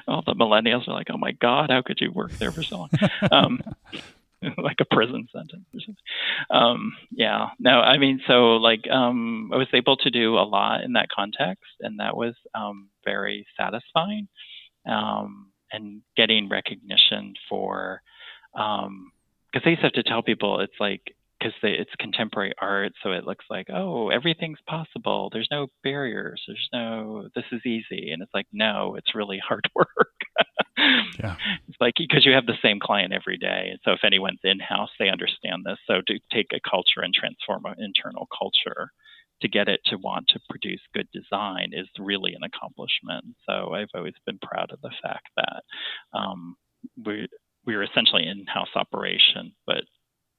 All 0.07 0.23
the 0.25 0.33
millennials 0.33 0.87
are 0.87 0.93
like, 0.93 1.07
"Oh 1.11 1.17
my 1.17 1.31
God, 1.31 1.69
how 1.69 1.81
could 1.81 1.99
you 2.01 2.11
work 2.11 2.31
there 2.33 2.51
for 2.51 2.63
so 2.63 2.77
long?" 2.77 2.89
Um, 3.31 3.61
like 4.57 4.77
a 4.79 4.85
prison 4.85 5.27
sentence. 5.31 5.65
Um, 6.49 6.93
yeah, 7.11 7.49
no, 7.59 7.79
I 7.79 7.97
mean, 7.97 8.21
so 8.27 8.57
like 8.57 8.89
um, 8.89 9.51
I 9.53 9.57
was 9.57 9.67
able 9.73 9.97
to 9.97 10.09
do 10.09 10.37
a 10.37 10.43
lot 10.43 10.83
in 10.83 10.93
that 10.93 11.09
context, 11.09 11.71
and 11.79 11.99
that 11.99 12.15
was 12.15 12.35
um, 12.53 12.89
very 13.05 13.45
satisfying. 13.57 14.27
Um, 14.85 15.53
and 15.73 16.01
getting 16.15 16.47
recognition 16.47 17.33
for, 17.49 18.01
because 18.53 18.85
um, 18.85 19.11
I 19.53 19.69
used 19.69 19.81
to 19.81 19.87
have 19.87 19.93
to 19.93 20.03
tell 20.03 20.21
people 20.21 20.59
it's 20.59 20.79
like 20.79 21.15
because 21.43 21.57
it's 21.63 21.91
contemporary 21.99 22.53
art, 22.61 22.93
so 23.01 23.11
it 23.11 23.25
looks 23.25 23.45
like 23.49 23.67
oh 23.73 24.09
everything's 24.09 24.59
possible. 24.67 25.29
There's 25.31 25.47
no 25.51 25.67
barriers. 25.83 26.41
There's 26.47 26.69
no 26.71 27.27
this 27.35 27.45
is 27.51 27.61
easy, 27.65 28.11
and 28.11 28.21
it's 28.21 28.33
like 28.33 28.47
no, 28.51 28.95
it's 28.95 29.15
really 29.15 29.39
hard 29.45 29.67
work. 29.75 29.87
yeah, 31.19 31.35
it's 31.67 31.77
like 31.79 31.93
because 31.97 32.25
you 32.25 32.33
have 32.33 32.45
the 32.45 32.57
same 32.61 32.79
client 32.79 33.13
every 33.13 33.37
day, 33.37 33.69
and 33.71 33.79
so 33.83 33.91
if 33.91 34.03
anyone's 34.03 34.39
in 34.43 34.59
house, 34.59 34.89
they 34.99 35.09
understand 35.09 35.63
this. 35.65 35.77
So 35.87 36.01
to 36.07 36.19
take 36.31 36.47
a 36.53 36.69
culture 36.69 37.01
and 37.01 37.13
transform 37.13 37.65
an 37.65 37.75
internal 37.77 38.27
culture 38.37 38.91
to 39.41 39.47
get 39.49 39.67
it 39.67 39.81
to 39.85 39.97
want 39.97 40.27
to 40.29 40.39
produce 40.49 40.79
good 40.93 41.07
design 41.11 41.71
is 41.73 41.87
really 41.99 42.33
an 42.33 42.43
accomplishment. 42.43 43.35
So 43.45 43.73
I've 43.73 43.89
always 43.93 44.13
been 44.25 44.39
proud 44.41 44.71
of 44.71 44.79
the 44.81 44.91
fact 45.01 45.27
that 45.35 45.63
um, 46.17 46.55
we 47.05 47.27
we 47.65 47.75
were 47.75 47.83
essentially 47.83 48.27
in-house 48.27 48.75
operation, 48.75 49.53
but 49.65 49.83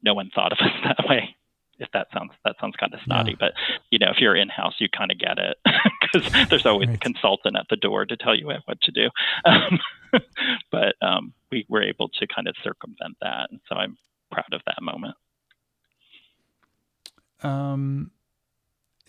no 0.04 0.14
one 0.14 0.30
thought 0.34 0.52
of 0.52 0.58
us 0.60 0.72
that 0.84 1.08
way. 1.08 1.36
If 1.78 1.88
that 1.92 2.06
sounds 2.14 2.30
that 2.44 2.54
sounds 2.60 2.76
kind 2.76 2.94
of 2.94 3.00
snotty, 3.04 3.32
yeah. 3.32 3.36
but 3.40 3.52
you 3.90 3.98
know, 3.98 4.10
if 4.10 4.18
you're 4.20 4.36
in 4.36 4.48
house, 4.48 4.74
you 4.78 4.88
kind 4.88 5.10
of 5.10 5.18
get 5.18 5.38
it 5.38 5.56
because 6.12 6.48
there's 6.48 6.66
always 6.66 6.88
right. 6.88 6.96
a 6.96 7.00
consultant 7.00 7.56
at 7.56 7.66
the 7.68 7.76
door 7.76 8.06
to 8.06 8.16
tell 8.16 8.34
you 8.36 8.46
what 8.46 8.80
to 8.82 8.92
do. 8.92 9.08
Um, 9.44 9.80
but 10.70 10.94
um, 11.02 11.34
we 11.50 11.66
were 11.68 11.82
able 11.82 12.08
to 12.08 12.26
kind 12.28 12.46
of 12.46 12.54
circumvent 12.62 13.16
that, 13.20 13.48
and 13.50 13.58
so 13.68 13.74
I'm 13.74 13.98
proud 14.30 14.52
of 14.52 14.60
that 14.64 14.80
moment. 14.80 15.16
Um, 17.42 18.12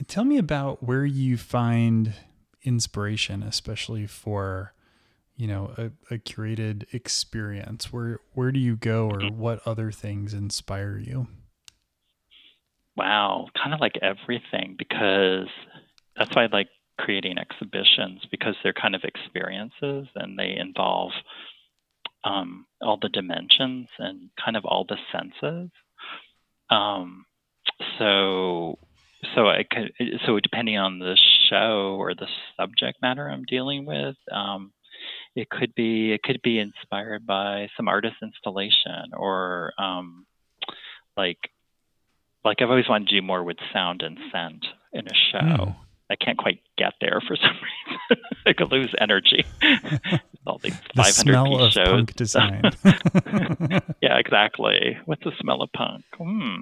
tell 0.07 0.25
me 0.25 0.39
about 0.39 0.81
where 0.83 1.05
you 1.05 1.37
find 1.37 2.13
inspiration, 2.63 3.43
especially 3.43 4.07
for 4.07 4.73
you 5.35 5.47
know 5.47 5.73
a, 5.77 6.13
a 6.13 6.17
curated 6.17 6.93
experience? 6.93 7.91
Where 7.91 8.19
where 8.33 8.51
do 8.51 8.59
you 8.59 8.75
go 8.75 9.07
or 9.07 9.19
mm-hmm. 9.19 9.37
what 9.37 9.65
other 9.67 9.91
things 9.91 10.33
inspire 10.33 10.97
you? 10.97 11.27
Wow 12.95 13.47
kind 13.61 13.73
of 13.73 13.79
like 13.81 13.97
everything 14.01 14.75
because 14.77 15.47
that's 16.15 16.33
why 16.35 16.43
i 16.43 16.47
like 16.51 16.69
creating 16.97 17.37
exhibitions 17.37 18.21
because 18.31 18.55
they're 18.63 18.73
kind 18.73 18.95
of 18.95 19.01
experiences 19.03 20.07
and 20.15 20.37
they 20.37 20.55
involve 20.57 21.11
um, 22.23 22.65
all 22.81 22.97
the 23.01 23.09
dimensions 23.09 23.87
and 23.99 24.29
kind 24.43 24.57
of 24.57 24.65
all 24.65 24.85
the 24.87 24.97
senses. 25.11 25.69
Um, 26.69 27.25
so 27.99 28.79
so 29.35 29.47
I 29.47 29.63
could, 29.69 29.91
so 30.25 30.39
depending 30.39 30.77
on 30.77 30.99
the 30.99 31.17
show 31.49 31.95
or 31.99 32.13
the 32.13 32.27
subject 32.57 33.01
matter 33.01 33.27
I'm 33.29 33.43
dealing 33.43 33.85
with, 33.85 34.15
um, 34.31 34.71
it 35.35 35.49
could 35.49 35.75
be 35.75 36.13
it 36.13 36.23
could 36.23 36.41
be 36.41 36.59
inspired 36.59 37.25
by 37.25 37.67
some 37.75 37.87
artist 37.87 38.15
installation 38.23 39.13
or 39.13 39.73
um, 39.77 40.25
like 41.17 41.51
like 42.43 42.61
I've 42.61 42.69
always 42.69 42.87
wanted 42.87 43.09
to 43.09 43.19
do 43.19 43.25
more 43.25 43.43
with 43.43 43.57
sound 43.73 44.01
and 44.01 44.17
scent 44.31 44.65
in 44.93 45.07
a 45.07 45.13
show. 45.31 45.65
Mm. 45.65 45.75
I 46.09 46.15
can't 46.15 46.37
quite 46.37 46.59
get 46.77 46.93
there 47.01 47.19
for 47.27 47.35
some 47.41 47.49
reason. 47.49 48.23
I 48.45 48.53
could 48.53 48.71
lose 48.71 48.93
energy. 48.99 49.43
All 50.45 50.59
these 50.59 50.79
the 50.93 51.03
500 51.03 51.45
piece 51.45 51.73
shows. 51.73 51.87
Punk 51.87 52.13
design. 52.15 52.61
yeah, 54.01 54.17
exactly. 54.17 54.97
What's 55.05 55.23
the 55.23 55.31
smell 55.39 55.63
of 55.63 55.71
punk? 55.73 56.05
Hmm. 56.15 56.57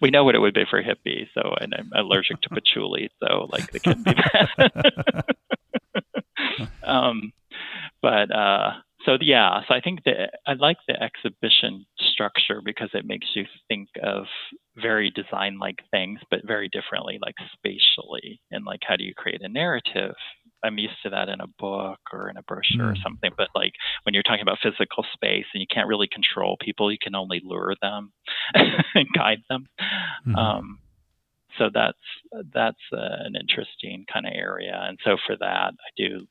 we 0.00 0.10
know 0.10 0.24
what 0.24 0.34
it 0.34 0.38
would 0.38 0.54
be 0.54 0.64
for 0.68 0.82
hippie, 0.82 1.28
so 1.34 1.54
and 1.60 1.74
I'm 1.74 1.92
allergic 1.94 2.40
to 2.40 2.48
patchouli, 2.48 3.10
so 3.20 3.46
like 3.52 3.72
it 3.74 3.82
can 3.82 4.02
be 4.02 4.14
that. 4.14 5.36
um, 6.82 7.32
but 8.02 8.34
uh, 8.34 8.72
so 9.04 9.16
yeah, 9.20 9.60
so 9.66 9.74
I 9.74 9.80
think 9.80 10.04
that 10.04 10.38
I 10.46 10.54
like 10.54 10.76
the 10.86 11.00
exhibition 11.00 11.86
structure 12.12 12.60
because 12.64 12.90
it 12.94 13.04
makes 13.04 13.26
you 13.34 13.44
think 13.68 13.88
of 14.02 14.24
very 14.76 15.10
design-like 15.10 15.78
things, 15.90 16.20
but 16.30 16.40
very 16.46 16.68
differently, 16.68 17.18
like 17.20 17.34
spatially, 17.52 18.40
and 18.50 18.64
like 18.64 18.80
how 18.86 18.96
do 18.96 19.04
you 19.04 19.14
create 19.14 19.40
a 19.42 19.48
narrative? 19.48 20.14
I'm 20.64 20.78
used 20.78 20.94
to 21.02 21.10
that 21.10 21.28
in 21.28 21.40
a 21.40 21.48
book 21.58 21.98
or 22.12 22.30
in 22.30 22.36
a 22.36 22.42
brochure 22.42 22.86
mm. 22.86 22.92
or 22.92 22.96
something, 23.02 23.32
but 23.36 23.48
like 23.54 23.72
when 24.04 24.14
you're 24.14 24.22
talking 24.22 24.42
about 24.42 24.58
physical 24.62 25.04
space 25.12 25.46
and 25.52 25.60
you 25.60 25.66
can't 25.72 25.88
really 25.88 26.08
control 26.12 26.56
people, 26.60 26.92
you 26.92 26.98
can 27.02 27.16
only 27.16 27.40
lure 27.44 27.74
them 27.82 28.12
and 28.54 29.06
guide 29.16 29.42
them. 29.48 29.66
Mm. 30.26 30.36
Um, 30.36 30.78
so 31.58 31.70
that's 31.72 31.98
that's 32.54 32.76
uh, 32.92 33.24
an 33.24 33.34
interesting 33.38 34.04
kind 34.10 34.26
of 34.26 34.32
area, 34.34 34.78
and 34.88 34.98
so 35.04 35.16
for 35.26 35.36
that, 35.36 35.72
I 35.74 35.90
do 35.96 36.26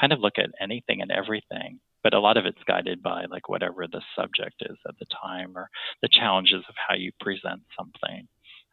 kind 0.00 0.12
of 0.12 0.20
look 0.20 0.38
at 0.38 0.50
anything 0.60 1.00
and 1.00 1.10
everything, 1.10 1.80
but 2.02 2.14
a 2.14 2.20
lot 2.20 2.36
of 2.36 2.46
it's 2.46 2.62
guided 2.66 3.02
by 3.02 3.24
like 3.30 3.48
whatever 3.48 3.86
the 3.86 4.02
subject 4.14 4.62
is 4.62 4.76
at 4.88 4.98
the 4.98 5.06
time 5.06 5.56
or 5.56 5.68
the 6.02 6.08
challenges 6.10 6.62
of 6.68 6.74
how 6.88 6.94
you 6.94 7.12
present 7.20 7.62
something. 7.76 8.28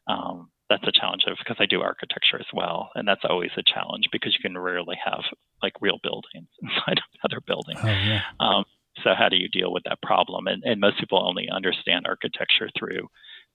Um, 0.07 0.49
that's 0.69 0.87
a 0.87 0.91
challenge 0.91 1.23
of 1.27 1.37
because 1.37 1.57
I 1.59 1.65
do 1.65 1.81
architecture 1.81 2.39
as 2.39 2.45
well, 2.53 2.89
and 2.95 3.07
that's 3.07 3.25
always 3.27 3.51
a 3.57 3.63
challenge 3.63 4.05
because 4.11 4.33
you 4.33 4.41
can 4.41 4.57
rarely 4.57 4.97
have 5.03 5.21
like 5.61 5.73
real 5.81 5.99
buildings 6.01 6.47
inside 6.61 6.97
of 6.97 7.19
other 7.23 7.41
buildings. 7.45 7.79
Oh, 7.83 7.87
yeah. 7.87 8.21
um, 8.39 8.65
so 9.03 9.11
how 9.17 9.29
do 9.29 9.37
you 9.37 9.49
deal 9.49 9.73
with 9.73 9.83
that 9.85 10.01
problem? 10.01 10.47
And, 10.47 10.63
and 10.63 10.79
most 10.79 10.99
people 10.99 11.25
only 11.25 11.49
understand 11.49 12.05
architecture 12.07 12.69
through 12.77 13.07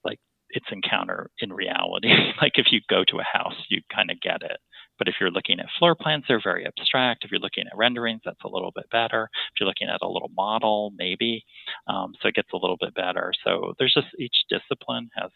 like 0.04 0.18
its 0.50 0.66
encounter 0.72 1.30
in 1.40 1.52
reality. 1.52 2.08
like 2.42 2.52
if 2.56 2.66
you 2.70 2.80
go 2.88 3.04
to 3.08 3.18
a 3.18 3.38
house, 3.38 3.54
you 3.68 3.80
kind 3.94 4.10
of 4.10 4.20
get 4.20 4.42
it 4.42 4.58
But 4.98 5.08
if 5.08 5.14
you're 5.20 5.30
looking 5.30 5.60
at 5.60 5.66
floor 5.78 5.94
plans, 5.94 6.24
they're 6.28 6.40
very 6.42 6.66
abstract. 6.66 7.24
If 7.24 7.30
you're 7.30 7.40
looking 7.40 7.66
at 7.66 7.76
renderings, 7.76 8.22
that's 8.24 8.44
a 8.44 8.48
little 8.48 8.72
bit 8.74 8.88
better. 8.90 9.28
If 9.32 9.60
you're 9.60 9.68
looking 9.68 9.88
at 9.88 10.02
a 10.02 10.08
little 10.08 10.30
model, 10.36 10.92
maybe. 10.96 11.44
Um, 11.86 12.14
so 12.20 12.28
it 12.28 12.34
gets 12.34 12.52
a 12.52 12.56
little 12.58 12.76
bit 12.80 12.94
better. 12.94 13.32
So 13.44 13.74
there's 13.78 13.94
just 13.94 14.08
each 14.18 14.36
discipline 14.50 15.08
has 15.16 15.30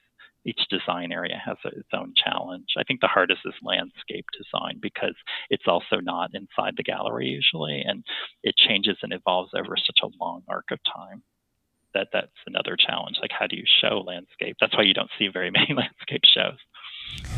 each 0.45 0.61
design 0.71 1.13
area 1.13 1.41
has 1.45 1.57
its 1.65 1.89
own 1.93 2.13
challenge. 2.17 2.67
I 2.77 2.83
think 2.85 3.01
the 3.01 3.07
hardest 3.07 3.41
is 3.45 3.55
landscape 3.63 4.27
design 4.37 4.79
because 4.81 5.15
it's 5.51 5.69
also 5.69 6.01
not 6.01 6.31
inside 6.35 6.75
the 6.77 6.83
gallery 6.83 7.29
usually, 7.29 7.83
and 7.87 8.05
it 8.43 8.57
changes 8.57 8.97
and 9.03 9.13
evolves 9.13 9.53
over 9.57 9.77
such 9.77 10.01
a 10.03 10.11
long 10.21 10.43
arc 10.49 10.67
of 10.73 10.81
time. 10.85 11.23
That 11.95 12.09
that's 12.13 12.31
another 12.47 12.77
challenge. 12.77 13.17
Like, 13.21 13.33
how 13.39 13.47
do 13.47 13.57
you 13.57 13.65
show 13.81 14.01
landscape? 14.01 14.57
That's 14.61 14.77
why 14.77 14.85
you 14.85 14.95
don't 14.95 15.11
see 15.19 15.29
very 15.29 15.51
many 15.59 15.75
landscape 15.75 16.23
shows. 16.25 16.59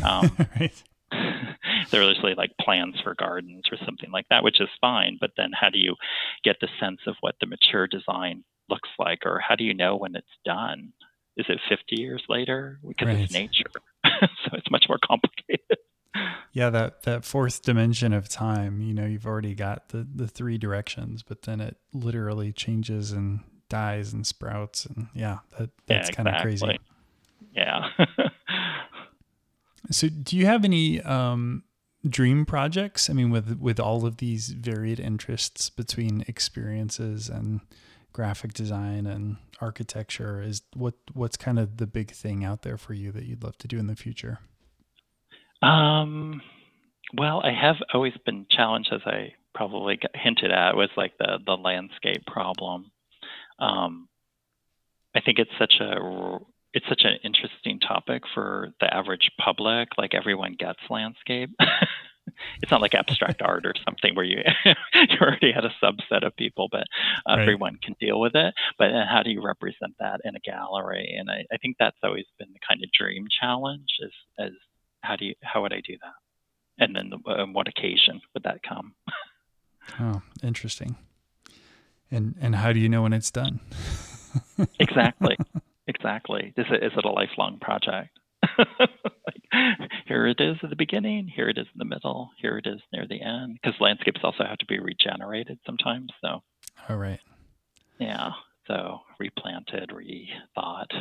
Um, 0.03 0.35
right. 0.59 0.83
they're 1.91 2.03
usually 2.03 2.35
like 2.35 2.51
plans 2.59 2.95
for 3.03 3.15
gardens 3.15 3.65
or 3.71 3.77
something 3.85 4.11
like 4.11 4.25
that, 4.29 4.43
which 4.43 4.59
is 4.59 4.69
fine. 4.81 5.17
But 5.19 5.31
then 5.37 5.51
how 5.53 5.69
do 5.69 5.77
you 5.77 5.95
get 6.43 6.57
the 6.61 6.67
sense 6.79 6.99
of 7.07 7.15
what 7.21 7.35
the 7.39 7.47
mature 7.47 7.87
design 7.87 8.43
looks 8.69 8.89
like, 8.97 9.19
or 9.25 9.39
how 9.39 9.55
do 9.55 9.63
you 9.63 9.73
know 9.73 9.95
when 9.95 10.15
it's 10.15 10.27
done? 10.43 10.93
Is 11.37 11.45
it 11.49 11.59
50 11.69 12.01
years 12.01 12.23
later? 12.29 12.79
Because 12.87 13.07
right. 13.07 13.19
it's 13.19 13.33
nature, 13.33 13.69
so 14.05 14.51
it's 14.53 14.71
much 14.71 14.85
more 14.87 14.99
complicated. 15.05 15.77
Yeah, 16.53 16.69
that 16.69 17.03
that 17.03 17.25
fourth 17.25 17.61
dimension 17.61 18.13
of 18.13 18.29
time. 18.29 18.81
You 18.81 18.93
know, 18.93 19.05
you've 19.05 19.27
already 19.27 19.53
got 19.53 19.89
the 19.89 20.07
the 20.09 20.27
three 20.27 20.57
directions, 20.57 21.21
but 21.21 21.41
then 21.41 21.59
it 21.59 21.75
literally 21.93 22.53
changes 22.53 23.11
and 23.11 23.41
dies 23.69 24.13
and 24.13 24.25
sprouts, 24.25 24.85
and 24.85 25.07
yeah, 25.13 25.39
that 25.57 25.69
that's 25.87 26.09
yeah, 26.09 26.15
kind 26.15 26.29
of 26.29 26.41
crazy. 26.41 26.79
Yeah. 27.53 27.89
So, 29.91 30.07
do 30.09 30.35
you 30.35 30.45
have 30.45 30.65
any 30.65 31.01
um, 31.01 31.63
dream 32.07 32.45
projects? 32.45 33.09
I 33.09 33.13
mean, 33.13 33.29
with 33.29 33.59
with 33.59 33.79
all 33.79 34.05
of 34.05 34.17
these 34.17 34.49
varied 34.49 34.99
interests 34.99 35.69
between 35.69 36.23
experiences 36.27 37.29
and 37.29 37.61
graphic 38.13 38.53
design 38.53 39.05
and 39.05 39.37
architecture, 39.61 40.41
is 40.41 40.61
what 40.75 40.95
what's 41.13 41.37
kind 41.37 41.59
of 41.59 41.77
the 41.77 41.87
big 41.87 42.11
thing 42.11 42.43
out 42.43 42.63
there 42.63 42.77
for 42.77 42.93
you 42.93 43.11
that 43.11 43.25
you'd 43.25 43.43
love 43.43 43.57
to 43.59 43.67
do 43.67 43.77
in 43.77 43.87
the 43.87 43.95
future? 43.95 44.39
Um, 45.61 46.41
well, 47.13 47.41
I 47.43 47.51
have 47.51 47.77
always 47.93 48.13
been 48.25 48.45
challenged, 48.49 48.91
as 48.91 49.01
I 49.05 49.33
probably 49.53 49.99
hinted 50.13 50.51
at, 50.51 50.75
was 50.75 50.89
like 50.97 51.17
the 51.17 51.39
the 51.45 51.57
landscape 51.57 52.25
problem. 52.25 52.91
Um, 53.59 54.07
I 55.15 55.21
think 55.21 55.39
it's 55.39 55.51
such 55.57 55.75
a 55.79 56.39
it's 56.73 56.87
such 56.89 57.03
an 57.05 57.17
interesting 57.23 57.79
topic 57.79 58.23
for 58.33 58.73
the 58.81 58.93
average 58.93 59.31
public. 59.39 59.89
Like 59.97 60.13
everyone 60.13 60.55
gets 60.59 60.79
landscape. 60.89 61.49
it's 62.61 62.71
not 62.71 62.81
like 62.81 62.93
abstract 62.93 63.41
art 63.45 63.65
or 63.65 63.73
something 63.85 64.13
where 64.15 64.25
you 64.25 64.39
you 64.65 65.17
already 65.21 65.51
had 65.51 65.65
a 65.65 65.73
subset 65.81 66.25
of 66.25 66.35
people, 66.35 66.67
but 66.71 66.83
right. 67.27 67.39
everyone 67.39 67.77
can 67.81 67.95
deal 67.99 68.19
with 68.19 68.35
it. 68.35 68.53
But 68.77 68.91
how 69.09 69.23
do 69.23 69.31
you 69.31 69.41
represent 69.41 69.95
that 69.99 70.21
in 70.23 70.35
a 70.35 70.39
gallery? 70.39 71.15
And 71.17 71.29
I, 71.29 71.45
I 71.51 71.57
think 71.57 71.77
that's 71.79 71.97
always 72.03 72.25
been 72.37 72.49
the 72.51 72.59
kind 72.67 72.83
of 72.83 72.91
dream 72.91 73.25
challenge: 73.41 73.87
is 73.99 74.11
as 74.39 74.51
how 75.01 75.15
do 75.15 75.25
you 75.25 75.35
how 75.41 75.61
would 75.61 75.73
I 75.73 75.81
do 75.85 75.97
that? 76.01 76.83
And 76.83 76.95
then 76.95 77.09
the, 77.09 77.31
um, 77.31 77.53
what 77.53 77.69
occasion 77.69 78.19
would 78.33 78.43
that 78.43 78.61
come? 78.67 78.95
oh, 79.99 80.21
interesting. 80.43 80.97
And 82.11 82.35
and 82.39 82.55
how 82.55 82.71
do 82.71 82.79
you 82.79 82.89
know 82.89 83.03
when 83.03 83.13
it's 83.13 83.31
done? 83.31 83.59
exactly. 84.79 85.37
Exactly. 85.87 86.53
Is 86.57 86.65
it, 86.71 86.83
is 86.83 86.91
it 86.97 87.05
a 87.05 87.09
lifelong 87.09 87.59
project? 87.59 88.17
like, 88.57 89.91
here 90.07 90.25
it 90.27 90.39
is 90.39 90.57
at 90.63 90.69
the 90.69 90.75
beginning, 90.75 91.27
here 91.27 91.49
it 91.49 91.57
is 91.57 91.67
in 91.73 91.77
the 91.77 91.85
middle, 91.85 92.31
here 92.39 92.57
it 92.57 92.67
is 92.67 92.81
near 92.91 93.07
the 93.07 93.21
end. 93.21 93.57
Because 93.61 93.79
landscapes 93.79 94.21
also 94.23 94.43
have 94.43 94.57
to 94.59 94.65
be 94.65 94.79
regenerated 94.79 95.59
sometimes. 95.65 96.11
So, 96.21 96.41
all 96.89 96.97
right. 96.97 97.19
Yeah. 97.99 98.31
So 98.67 98.99
replanted, 99.19 99.89
rethought. 99.89 100.91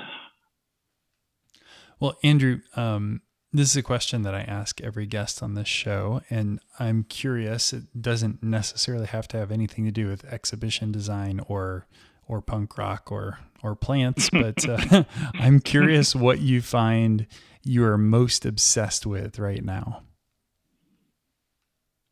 Well, 1.98 2.18
Andrew, 2.22 2.60
um, 2.76 3.22
this 3.54 3.70
is 3.70 3.76
a 3.76 3.82
question 3.82 4.22
that 4.22 4.34
I 4.34 4.40
ask 4.40 4.80
every 4.80 5.06
guest 5.06 5.40
on 5.40 5.54
this 5.54 5.68
show, 5.68 6.22
and 6.28 6.58
I'm 6.80 7.04
curious. 7.04 7.72
It 7.72 8.02
doesn't 8.02 8.42
necessarily 8.42 9.06
have 9.06 9.28
to 9.28 9.36
have 9.36 9.52
anything 9.52 9.84
to 9.84 9.92
do 9.92 10.08
with 10.08 10.24
exhibition 10.24 10.90
design 10.90 11.40
or 11.46 11.86
or 12.26 12.42
punk 12.42 12.76
rock 12.76 13.12
or 13.12 13.38
or 13.62 13.76
plants, 13.76 14.28
but 14.32 14.68
uh, 14.68 15.04
I'm 15.34 15.60
curious 15.60 16.16
what 16.16 16.40
you 16.40 16.60
find 16.62 17.28
you 17.62 17.84
are 17.84 17.96
most 17.96 18.44
obsessed 18.44 19.06
with 19.06 19.38
right 19.38 19.64
now. 19.64 20.02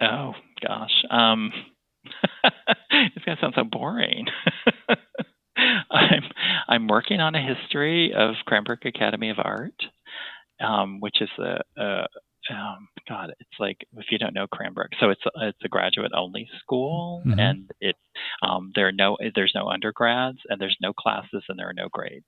Oh 0.00 0.34
gosh, 0.64 1.02
um, 1.10 1.52
it's 2.90 3.24
gonna 3.24 3.38
sound 3.40 3.54
so 3.56 3.64
boring. 3.64 4.26
I'm 5.90 6.22
I'm 6.68 6.86
working 6.86 7.18
on 7.18 7.34
a 7.34 7.44
history 7.44 8.12
of 8.16 8.36
Cranbrook 8.46 8.84
Academy 8.84 9.30
of 9.30 9.38
Art, 9.38 9.74
um, 10.62 11.00
which 11.00 11.20
is 11.20 11.30
a, 11.38 11.60
a 11.80 12.06
um, 12.50 12.88
God, 13.08 13.32
it's 13.38 13.60
like 13.60 13.86
if 13.96 14.06
you 14.10 14.18
don't 14.18 14.34
know 14.34 14.46
Cranbrook, 14.46 14.90
so 15.00 15.10
it's 15.10 15.22
a, 15.26 15.48
it's 15.48 15.64
a 15.64 15.68
graduate 15.68 16.12
only 16.14 16.48
school, 16.60 17.22
mm-hmm. 17.24 17.38
and 17.38 17.70
it 17.80 17.96
um, 18.42 18.72
there 18.74 18.88
are 18.88 18.92
no 18.92 19.16
there's 19.34 19.52
no 19.54 19.68
undergrads, 19.68 20.38
and 20.48 20.60
there's 20.60 20.76
no 20.80 20.92
classes, 20.92 21.44
and 21.48 21.58
there 21.58 21.68
are 21.68 21.74
no 21.74 21.88
grades. 21.90 22.26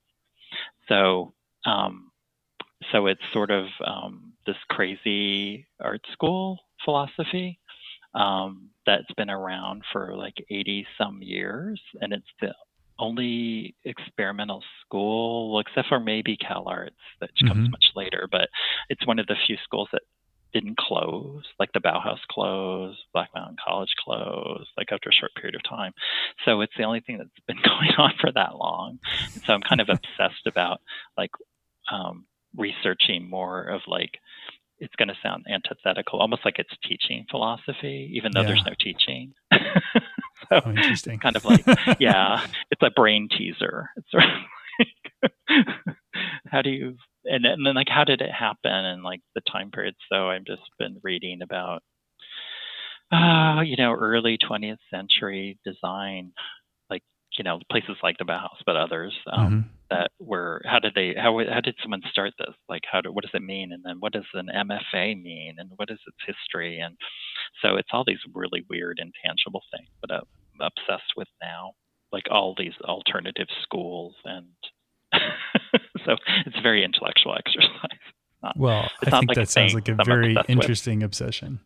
So 0.89 1.35
um, 1.66 2.11
so 2.93 3.07
it's 3.07 3.20
sort 3.32 3.51
of 3.51 3.66
um, 3.85 4.35
this 4.47 4.57
crazy 4.70 5.66
art 5.80 6.03
school 6.12 6.59
philosophy 6.85 7.59
um, 8.14 8.70
that's 8.87 9.12
been 9.16 9.30
around 9.30 9.82
for 9.93 10.14
like 10.16 10.35
80 10.51 10.87
some 10.99 11.20
years, 11.22 11.80
and 12.01 12.12
it's 12.12 12.24
the 12.41 12.55
only 12.99 13.75
experimental 13.85 14.63
school, 14.81 15.59
except 15.61 15.89
for 15.89 16.01
maybe 16.01 16.37
Cal 16.37 16.65
Arts, 16.67 16.97
that 17.21 17.31
mm-hmm. 17.31 17.49
comes 17.49 17.71
much 17.71 17.87
later. 17.97 18.29
But 18.31 18.49
it's 18.89 19.07
one 19.07 19.19
of 19.19 19.27
the 19.27 19.37
few 19.47 19.57
schools 19.65 19.89
that 19.93 20.03
didn't 20.53 20.79
close, 20.79 21.43
like 21.59 21.73
the 21.73 21.81
Bauhaus 21.81 22.21
closed, 22.31 22.99
Black 23.13 23.29
Mountain 23.35 23.57
College 23.67 23.93
closed, 24.03 24.71
like 24.77 24.93
after 24.93 25.11
a 25.11 25.13
short 25.13 25.35
period 25.35 25.57
of 25.57 25.63
time. 25.69 25.93
So 26.45 26.61
it's 26.61 26.73
the 26.79 26.85
only 26.85 27.01
thing 27.01 27.19
that's 27.19 27.31
been 27.47 27.57
going 27.65 27.91
on 27.99 28.15
for 28.21 28.31
that 28.33 28.57
long. 28.57 29.01
And 29.35 29.43
so 29.43 29.53
I'm 29.53 29.63
kind 29.63 29.81
of 29.81 29.89
obsessed 29.91 30.47
about 30.47 30.81
like 31.19 31.33
um, 31.93 32.27
researching 32.57 33.29
more 33.29 33.65
of 33.65 33.83
like 33.89 34.13
it's 34.79 34.95
going 34.97 35.09
to 35.09 35.17
sound 35.23 35.45
antithetical, 35.49 36.21
almost 36.21 36.45
like 36.45 36.59
it's 36.59 36.75
teaching 36.87 37.27
philosophy, 37.31 38.13
even 38.15 38.33
though 38.33 38.43
yeah. 38.43 38.49
there's 38.49 38.65
no 38.65 38.75
teaching. 38.79 39.35
so 40.49 40.61
oh, 40.64 40.70
interesting. 40.70 41.18
kind 41.18 41.37
of 41.37 41.45
like, 41.45 41.64
yeah, 42.01 42.47
it's 42.70 42.82
a 42.82 42.91
brain 42.91 43.28
teaser. 43.30 43.91
It's 43.97 44.11
sort 44.11 44.24
of 44.24 44.30
like, 45.49 45.87
how 46.49 46.62
do 46.62 46.70
you, 46.70 46.97
and, 47.24 47.45
and 47.45 47.66
then 47.66 47.74
like, 47.74 47.89
how 47.89 48.05
did 48.05 48.20
it 48.20 48.30
happen 48.30 48.72
and 48.72 49.03
like 49.03 49.20
the 49.35 49.41
time 49.51 49.70
period? 49.70 49.95
So 50.12 50.28
I've 50.28 50.45
just 50.45 50.62
been 50.78 50.99
reading 51.03 51.41
about, 51.43 51.82
uh, 53.12 53.61
you 53.62 53.76
know, 53.76 53.93
early 53.93 54.39
20th 54.39 54.78
century 54.91 55.59
design, 55.64 56.32
you 57.37 57.45
know, 57.45 57.61
places 57.70 57.97
like 58.03 58.18
the 58.18 58.24
Bauhaus, 58.24 58.61
but 58.64 58.76
others 58.76 59.12
um, 59.32 59.47
mm-hmm. 59.47 59.61
that 59.91 60.11
were, 60.18 60.62
how 60.64 60.78
did 60.78 60.95
they, 60.95 61.14
how, 61.16 61.39
how 61.53 61.61
did 61.61 61.74
someone 61.82 62.03
start 62.11 62.32
this? 62.39 62.55
Like, 62.68 62.82
how 62.91 63.01
do, 63.01 63.12
what 63.12 63.22
does 63.22 63.35
it 63.35 63.43
mean? 63.43 63.72
And 63.72 63.82
then 63.85 63.97
what 64.01 64.12
does 64.12 64.24
an 64.35 64.49
MFA 64.55 65.20
mean? 65.20 65.57
And 65.59 65.70
what 65.76 65.91
is 65.91 65.99
its 66.07 66.16
history? 66.26 66.80
And 66.80 66.97
so 67.62 67.76
it's 67.76 67.89
all 67.93 68.05
these 68.07 68.18
really 68.32 68.64
weird, 68.68 69.01
intangible 69.01 69.62
things, 69.72 69.89
but 70.01 70.12
I'm 70.12 70.22
obsessed 70.61 71.12
with 71.16 71.28
now, 71.43 71.72
like 72.12 72.24
all 72.30 72.55
these 72.57 72.74
alternative 72.82 73.49
schools. 73.62 74.14
And 74.24 74.47
so 76.05 76.16
it's 76.47 76.59
very 76.62 76.85
intellectual 76.85 77.37
exercise. 77.37 77.99
Not, 78.43 78.57
well, 78.57 78.91
I 79.05 79.11
think 79.11 79.28
like 79.28 79.37
that 79.37 79.49
sounds 79.49 79.74
like 79.74 79.89
a 79.89 79.97
very 80.05 80.37
interesting 80.49 80.99
with. 80.99 81.07
obsession. 81.07 81.61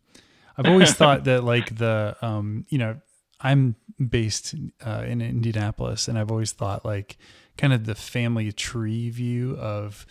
I've 0.56 0.66
always 0.66 0.92
thought 0.94 1.24
that 1.24 1.44
like 1.44 1.76
the, 1.76 2.16
um, 2.20 2.66
you 2.68 2.78
know, 2.78 3.00
I'm 3.41 3.76
based 4.09 4.55
uh, 4.84 5.05
in 5.07 5.20
Indianapolis, 5.20 6.09
and 6.09 6.18
I've 6.18 6.30
always 6.30 6.53
thought 6.53 6.84
like 6.84 7.16
kind 7.57 7.72
of 7.72 7.86
the 7.86 7.95
family 7.95 8.53
tree 8.53 9.11
view 9.11 9.57
of 9.57 10.07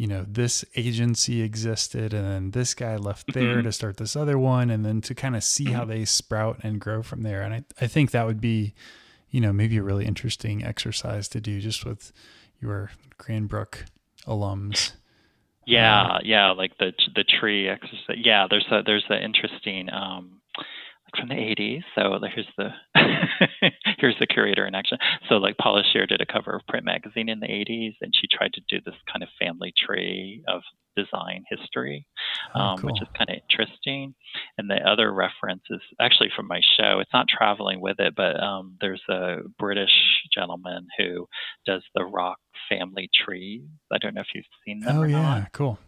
you 0.00 0.06
know, 0.06 0.24
this 0.26 0.64
agency 0.76 1.42
existed 1.42 2.14
and 2.14 2.24
then 2.24 2.50
this 2.52 2.72
guy 2.72 2.96
left 2.96 3.34
there 3.34 3.56
mm-hmm. 3.56 3.64
to 3.64 3.70
start 3.70 3.98
this 3.98 4.16
other 4.16 4.38
one 4.38 4.70
and 4.70 4.82
then 4.82 5.02
to 5.02 5.14
kind 5.14 5.36
of 5.36 5.44
see 5.44 5.72
how 5.72 5.82
mm-hmm. 5.82 5.90
they 5.90 6.04
sprout 6.06 6.58
and 6.62 6.80
grow 6.80 7.02
from 7.02 7.22
there. 7.22 7.42
And 7.42 7.52
I, 7.52 7.64
I 7.82 7.86
think 7.86 8.10
that 8.12 8.26
would 8.26 8.40
be, 8.40 8.72
you 9.28 9.42
know, 9.42 9.52
maybe 9.52 9.76
a 9.76 9.82
really 9.82 10.06
interesting 10.06 10.64
exercise 10.64 11.28
to 11.28 11.40
do 11.42 11.60
just 11.60 11.84
with 11.84 12.12
your 12.62 12.92
Cranbrook 13.18 13.84
alums. 14.26 14.92
Yeah, 15.66 16.14
um, 16.14 16.20
yeah, 16.24 16.50
like 16.52 16.78
the 16.78 16.92
the 17.14 17.24
tree 17.24 17.68
exercise. 17.68 18.16
Yeah, 18.16 18.46
there's 18.48 18.66
a 18.70 18.82
there's 18.82 19.04
an 19.10 19.22
interesting 19.22 19.92
um 19.92 20.39
from 21.18 21.28
the 21.28 21.34
80s. 21.34 21.82
So 21.94 22.18
here's 22.34 22.46
the 22.56 22.70
here's 23.98 24.18
the 24.18 24.26
curator 24.26 24.66
in 24.66 24.74
action. 24.74 24.98
So 25.28 25.36
like 25.36 25.56
Paula 25.58 25.82
Scher 25.82 26.08
did 26.08 26.20
a 26.20 26.26
cover 26.26 26.52
of 26.52 26.66
Print 26.66 26.84
magazine 26.84 27.28
in 27.28 27.40
the 27.40 27.46
80s, 27.46 27.94
and 28.00 28.12
she 28.14 28.26
tried 28.26 28.52
to 28.54 28.60
do 28.68 28.80
this 28.84 28.94
kind 29.10 29.22
of 29.22 29.28
family 29.38 29.72
tree 29.86 30.42
of 30.48 30.62
design 30.96 31.44
history, 31.48 32.06
oh, 32.54 32.60
um, 32.60 32.78
cool. 32.78 32.90
which 32.90 33.02
is 33.02 33.08
kind 33.16 33.30
of 33.30 33.36
interesting. 33.50 34.14
And 34.58 34.68
the 34.68 34.76
other 34.76 35.12
reference 35.12 35.62
is 35.70 35.80
actually 36.00 36.30
from 36.34 36.48
my 36.48 36.60
show. 36.76 36.98
It's 37.00 37.12
not 37.12 37.26
traveling 37.28 37.80
with 37.80 38.00
it, 38.00 38.14
but 38.16 38.40
um, 38.42 38.76
there's 38.80 39.02
a 39.08 39.36
British 39.58 39.92
gentleman 40.34 40.86
who 40.98 41.26
does 41.66 41.82
the 41.94 42.04
rock 42.04 42.38
family 42.68 43.08
tree. 43.24 43.64
I 43.92 43.98
don't 43.98 44.14
know 44.14 44.22
if 44.22 44.28
you've 44.34 44.44
seen 44.64 44.80
them. 44.80 44.98
Oh 44.98 45.02
yeah, 45.04 45.20
not. 45.22 45.52
cool. 45.52 45.78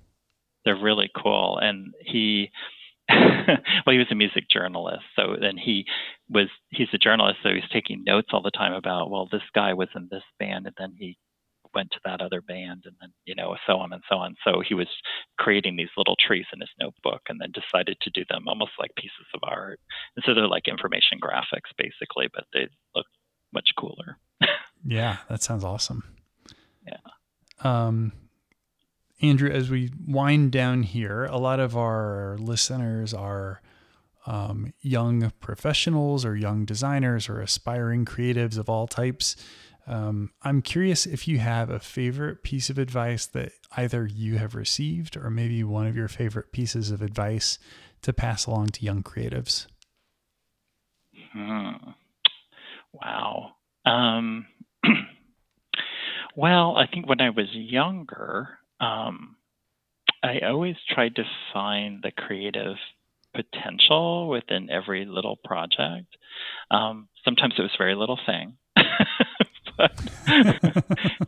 They're 0.64 0.80
really 0.80 1.10
cool, 1.16 1.58
and 1.60 1.92
he 2.04 2.50
well, 3.86 3.92
he 3.92 3.98
was 3.98 4.10
a 4.10 4.14
music 4.14 4.48
journalist. 4.50 5.04
So 5.16 5.36
then 5.40 5.56
he 5.56 5.84
was, 6.28 6.48
he's 6.70 6.88
a 6.92 6.98
journalist. 6.98 7.38
So 7.42 7.50
he's 7.50 7.68
taking 7.72 8.04
notes 8.04 8.28
all 8.32 8.42
the 8.42 8.50
time 8.50 8.72
about, 8.72 9.10
well, 9.10 9.28
this 9.30 9.42
guy 9.54 9.74
was 9.74 9.88
in 9.94 10.08
this 10.10 10.22
band 10.38 10.66
and 10.66 10.74
then 10.78 10.94
he 10.98 11.16
went 11.74 11.90
to 11.90 12.00
that 12.04 12.20
other 12.20 12.40
band 12.40 12.82
and 12.84 12.94
then, 13.00 13.12
you 13.24 13.34
know, 13.34 13.56
so 13.66 13.78
on 13.78 13.92
and 13.92 14.02
so 14.08 14.16
on. 14.16 14.34
So 14.44 14.62
he 14.66 14.74
was 14.74 14.88
creating 15.38 15.76
these 15.76 15.88
little 15.96 16.16
trees 16.16 16.46
in 16.52 16.60
his 16.60 16.70
notebook 16.78 17.22
and 17.28 17.40
then 17.40 17.52
decided 17.52 17.96
to 18.02 18.10
do 18.10 18.24
them 18.28 18.46
almost 18.46 18.72
like 18.78 18.94
pieces 18.96 19.26
of 19.34 19.40
art. 19.42 19.80
And 20.16 20.24
so 20.26 20.34
they're 20.34 20.48
like 20.48 20.68
information 20.68 21.18
graphics 21.22 21.72
basically, 21.76 22.28
but 22.32 22.44
they 22.52 22.68
look 22.94 23.06
much 23.52 23.70
cooler. 23.78 24.18
yeah, 24.84 25.18
that 25.28 25.42
sounds 25.42 25.64
awesome. 25.64 26.04
Yeah. 26.86 26.96
Um, 27.60 28.12
Andrew, 29.22 29.48
as 29.48 29.70
we 29.70 29.90
wind 30.04 30.50
down 30.50 30.82
here, 30.82 31.24
a 31.26 31.38
lot 31.38 31.60
of 31.60 31.76
our 31.76 32.36
listeners 32.40 33.14
are 33.14 33.62
um, 34.26 34.72
young 34.80 35.32
professionals 35.40 36.24
or 36.24 36.36
young 36.36 36.64
designers 36.64 37.28
or 37.28 37.40
aspiring 37.40 38.04
creatives 38.04 38.58
of 38.58 38.68
all 38.68 38.88
types. 38.88 39.36
Um, 39.86 40.30
I'm 40.42 40.60
curious 40.60 41.06
if 41.06 41.26
you 41.26 41.38
have 41.38 41.70
a 41.70 41.80
favorite 41.80 42.42
piece 42.42 42.68
of 42.68 42.78
advice 42.78 43.26
that 43.26 43.52
either 43.76 44.06
you 44.06 44.38
have 44.38 44.54
received 44.54 45.16
or 45.16 45.30
maybe 45.30 45.62
one 45.64 45.86
of 45.86 45.96
your 45.96 46.08
favorite 46.08 46.52
pieces 46.52 46.90
of 46.90 47.00
advice 47.00 47.58
to 48.02 48.12
pass 48.12 48.46
along 48.46 48.68
to 48.68 48.84
young 48.84 49.02
creatives. 49.02 49.66
Hmm. 51.32 51.72
Wow. 52.92 53.52
Um, 53.86 54.46
well, 56.36 56.76
I 56.76 56.86
think 56.86 57.08
when 57.08 57.20
I 57.20 57.30
was 57.30 57.48
younger, 57.52 58.58
um, 58.82 59.36
I 60.22 60.40
always 60.40 60.76
tried 60.88 61.16
to 61.16 61.24
find 61.52 62.02
the 62.02 62.10
creative 62.10 62.76
potential 63.34 64.28
within 64.28 64.70
every 64.70 65.04
little 65.04 65.36
project. 65.44 66.16
Um, 66.70 67.08
sometimes 67.24 67.54
it 67.58 67.62
was 67.62 67.70
very 67.78 67.94
little 67.94 68.18
thing, 68.26 68.54
but 69.78 69.92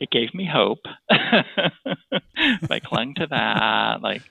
it 0.00 0.10
gave 0.10 0.34
me 0.34 0.48
hope. 0.52 0.84
I 1.10 2.80
clung 2.84 3.14
to 3.14 3.26
that. 3.30 4.02
Like, 4.02 4.22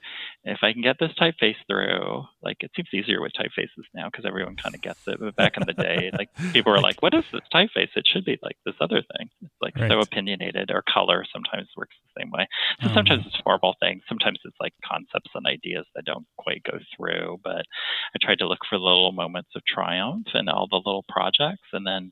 if 0.46 0.60
I 0.62 0.74
can 0.74 0.84
get 0.84 0.98
this 1.00 1.12
typeface 1.20 1.56
through, 1.68 2.24
like 2.43 2.58
it 2.60 2.70
seems 2.76 2.89
easier 2.93 3.20
with 3.20 3.32
typefaces 3.34 3.84
now 3.96 4.10
because 4.10 4.26
everyone 4.26 4.56
kind 4.56 4.76
of 4.76 4.82
gets 4.82 5.08
it. 5.08 5.20
But 5.20 5.36
back 5.36 5.58
in 5.58 5.64
the 5.66 5.74
day, 5.74 6.12
like 6.16 6.30
people 6.54 6.72
were 6.72 6.80
like, 6.80 7.02
"What 7.02 7.16
is 7.16 7.24
this 7.32 7.41
typeface? 7.52 7.89
It 7.96 8.06
should 8.08 8.26
be 8.26 8.38
like 8.43 8.58
this 8.64 8.76
other 8.80 9.02
thing." 9.02 9.30
It's 9.41 9.54
like 9.60 9.76
right. 9.76 9.89
so 9.89 10.00
opinionated, 10.00 10.70
or 10.70 10.84
color 10.88 11.26
sometimes 11.34 11.70
works 11.76 11.96
the 12.04 12.22
same 12.22 12.30
way. 12.30 12.48
So 12.80 12.86
mm-hmm. 12.86 12.96
sometimes 12.96 13.26
it's 13.26 13.41
formal 13.43 13.76
things, 13.80 14.04
sometimes 14.08 14.39
it's 14.46 14.56
like 14.62 14.74
concepts 14.86 15.32
and 15.34 15.48
ideas 15.48 15.88
that 15.96 16.06
don't 16.06 16.28
quite 16.38 16.62
go 16.64 16.78
through. 16.96 17.39
But 17.43 17.66
I 18.14 18.20
tried 18.22 18.39
to 18.39 18.48
look 18.48 18.60
for 18.70 18.78
little 18.78 19.14
moments 19.14 19.50
of 19.56 19.64
triumph 19.66 20.28
in 20.36 20.48
all 20.48 20.68
the 20.70 20.78
little 20.78 21.06
projects, 21.10 21.68
and 21.74 21.88
then, 21.88 22.12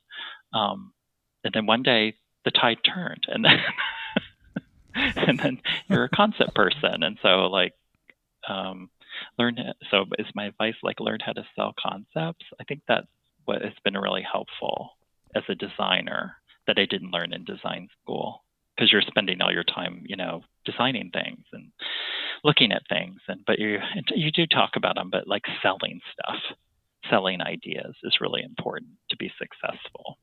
um, 0.54 0.92
and 1.44 1.54
then 1.54 1.68
one 1.68 1.84
day 1.84 2.16
the 2.46 2.52
tide 2.52 2.80
turned, 2.84 3.26
and 3.28 3.46
then. 3.46 3.60
and 4.96 5.40
then 5.40 5.60
you're 5.90 6.04
a 6.04 6.10
concept 6.10 6.54
person 6.54 7.02
and 7.02 7.18
so 7.24 7.48
like 7.48 7.74
um, 8.48 8.90
learn. 9.38 9.58
So 9.92 10.06
is 10.20 10.28
my 10.36 10.46
advice 10.46 10.76
like 10.84 11.00
learn 11.00 11.20
how 11.26 11.34
to 11.34 11.46
sell 11.56 11.74
concepts? 11.80 12.46
I 12.60 12.64
think 12.66 12.82
that's 12.88 13.08
what 13.46 13.62
has 13.62 13.74
been 13.84 13.98
really 13.98 14.26
helpful 14.30 14.92
as 15.36 15.44
a 15.50 15.56
designer 15.56 16.36
that 16.68 16.80
I 16.80 16.86
didn't 16.86 17.12
learn 17.12 17.34
in 17.34 17.44
design 17.44 17.90
school 18.02 18.44
because 18.76 18.92
you're 18.92 19.02
spending 19.02 19.42
all 19.42 19.52
your 19.52 19.64
time, 19.64 20.04
you 20.06 20.16
know, 20.16 20.44
designing 20.66 21.12
things 21.12 21.44
and 21.52 21.72
looking 22.44 22.72
at 22.72 22.88
things, 22.90 23.20
and 23.28 23.42
but 23.46 23.60
you 23.60 23.80
you 24.16 24.32
do 24.32 24.46
talk 24.48 24.72
about 24.76 24.96
them, 24.96 25.10
but 25.12 25.28
like 25.28 25.44
selling 25.62 26.00
stuff, 26.12 26.40
selling 27.10 27.42
ideas 27.42 27.96
is 28.04 28.18
really 28.22 28.42
important 28.44 28.92
to 29.10 29.18
be 29.18 29.32
successful. 29.38 30.18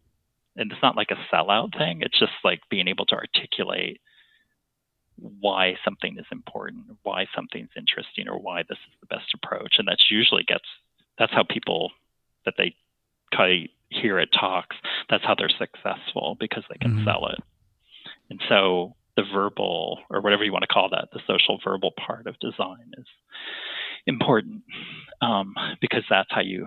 And 0.56 0.70
it's 0.72 0.82
not 0.82 0.96
like 0.96 1.10
a 1.10 1.34
sellout 1.34 1.76
thing; 1.76 2.02
it's 2.02 2.18
just 2.18 2.32
like 2.44 2.60
being 2.70 2.88
able 2.88 3.06
to 3.06 3.16
articulate 3.16 4.00
why 5.20 5.74
something 5.84 6.16
is 6.18 6.26
important, 6.32 6.84
why 7.02 7.26
something's 7.34 7.70
interesting, 7.76 8.28
or 8.28 8.38
why 8.38 8.62
this 8.62 8.78
is 8.78 8.94
the 9.00 9.06
best 9.06 9.34
approach. 9.34 9.76
And 9.78 9.88
that's 9.88 10.10
usually 10.10 10.44
gets 10.44 10.64
that's 11.18 11.32
how 11.32 11.44
people 11.48 11.90
that 12.44 12.54
they 12.56 12.74
kind 13.34 13.64
of 13.64 13.70
hear 13.90 14.18
it 14.18 14.30
talks. 14.32 14.76
That's 15.08 15.24
how 15.24 15.34
they're 15.36 15.50
successful 15.50 16.36
because 16.40 16.64
they 16.70 16.78
can 16.78 16.96
mm-hmm. 16.96 17.04
sell 17.04 17.26
it. 17.28 17.40
And 18.30 18.40
so 18.48 18.94
the 19.16 19.24
verbal 19.32 19.98
or 20.08 20.20
whatever 20.20 20.44
you 20.44 20.52
want 20.52 20.62
to 20.62 20.72
call 20.72 20.88
that, 20.90 21.08
the 21.12 21.20
social 21.26 21.60
verbal 21.62 21.92
part 22.06 22.26
of 22.26 22.38
design 22.38 22.92
is 22.96 23.06
important 24.06 24.62
um, 25.20 25.54
because 25.80 26.04
that's 26.08 26.30
how 26.30 26.40
you. 26.40 26.66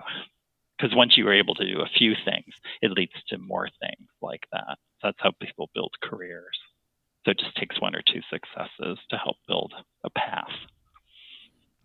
Because 0.76 0.96
once 0.96 1.16
you 1.16 1.26
are 1.28 1.32
able 1.32 1.54
to 1.54 1.72
do 1.72 1.80
a 1.80 1.98
few 1.98 2.14
things, 2.24 2.52
it 2.82 2.90
leads 2.90 3.12
to 3.28 3.38
more 3.38 3.68
things 3.80 4.08
like 4.20 4.42
that. 4.52 4.76
That's 5.02 5.16
how 5.20 5.30
people 5.40 5.70
build 5.72 5.92
careers. 6.02 6.58
So 7.24 7.30
it 7.30 7.38
just 7.38 7.56
takes 7.56 7.80
one 7.80 7.94
or 7.94 8.02
two 8.02 8.20
successes 8.30 8.98
to 9.10 9.16
help 9.16 9.36
build 9.48 9.72
a 10.04 10.10
path. 10.10 10.50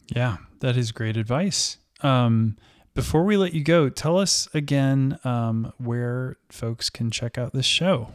Yeah, 0.07 0.37
that 0.59 0.75
is 0.75 0.91
great 0.91 1.17
advice. 1.17 1.77
Um, 2.01 2.57
before 2.93 3.23
we 3.23 3.37
let 3.37 3.53
you 3.53 3.63
go, 3.63 3.89
tell 3.89 4.17
us 4.17 4.49
again 4.53 5.19
um, 5.23 5.71
where 5.77 6.37
folks 6.49 6.89
can 6.89 7.11
check 7.11 7.37
out 7.37 7.53
this 7.53 7.65
show. 7.65 8.09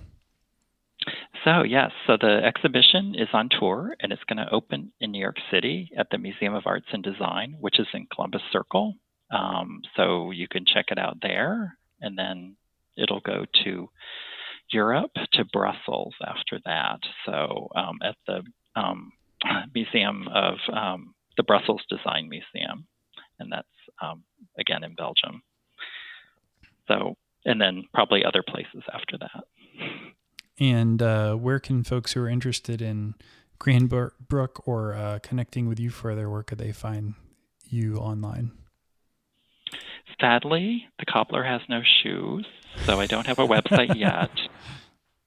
So, 1.45 1.62
yes, 1.62 1.91
so 2.07 2.16
the 2.18 2.41
exhibition 2.43 3.14
is 3.14 3.29
on 3.33 3.49
tour 3.51 3.95
and 4.01 4.12
it's 4.12 4.25
going 4.25 4.39
to 4.39 4.51
open 4.51 4.93
in 5.01 5.12
New 5.12 5.20
York 5.20 5.37
City 5.51 5.91
at 5.97 6.09
the 6.11 6.18
Museum 6.18 6.55
of 6.55 6.66
Arts 6.66 6.87
and 6.93 7.03
Design, 7.03 7.57
which 7.61 7.79
is 7.79 7.87
in 7.93 8.07
Columbus 8.14 8.41
Circle. 8.51 8.95
Um, 9.31 9.83
so 9.97 10.31
you 10.31 10.49
can 10.49 10.64
check 10.64 10.87
it 10.89 10.99
out 10.99 11.18
there 11.20 11.77
and 12.01 12.16
then 12.16 12.57
it'll 12.97 13.20
go 13.20 13.45
to 13.64 13.89
Europe 14.75 15.12
to 15.35 15.45
Brussels 15.53 16.14
after 16.27 16.61
that. 16.64 16.99
So 17.25 17.68
um, 17.75 17.99
at 18.03 18.16
the 18.27 18.43
um, 18.77 19.12
Museum 19.75 20.29
of 20.35 20.57
um, 20.72 21.14
the 21.37 21.45
Brussels 21.45 21.83
Design 21.89 22.29
Museum, 22.29 22.87
and 23.39 23.51
that's 23.53 23.68
um, 24.03 24.25
again 24.59 24.85
in 24.85 24.95
Belgium. 24.95 25.43
So 26.89 27.14
and 27.45 27.61
then 27.61 27.85
probably 27.93 28.25
other 28.25 28.43
places 28.43 28.83
after 28.93 29.18
that. 29.18 29.45
And 30.59 31.03
uh, 31.03 31.35
where 31.35 31.59
can 31.59 31.85
folks 31.85 32.12
who 32.12 32.22
are 32.22 32.29
interested 32.29 32.81
in 32.81 33.14
Cranbrook 33.59 34.66
or 34.66 34.95
uh, 34.95 35.18
connecting 35.22 35.68
with 35.68 35.81
you 35.81 35.91
for 35.91 36.14
their 36.14 36.31
work, 36.31 36.49
could 36.49 36.59
they 36.59 36.72
find 36.72 37.14
you 37.68 37.97
online? 37.97 38.53
Sadly, 40.20 40.87
the 40.99 41.07
cobbler 41.07 41.43
has 41.43 41.61
no 41.68 41.83
shoes, 42.03 42.47
so 42.85 43.01
I 43.01 43.07
don't 43.07 43.27
have 43.27 43.39
a 43.39 43.47
website 43.47 43.95
yet. 43.97 44.31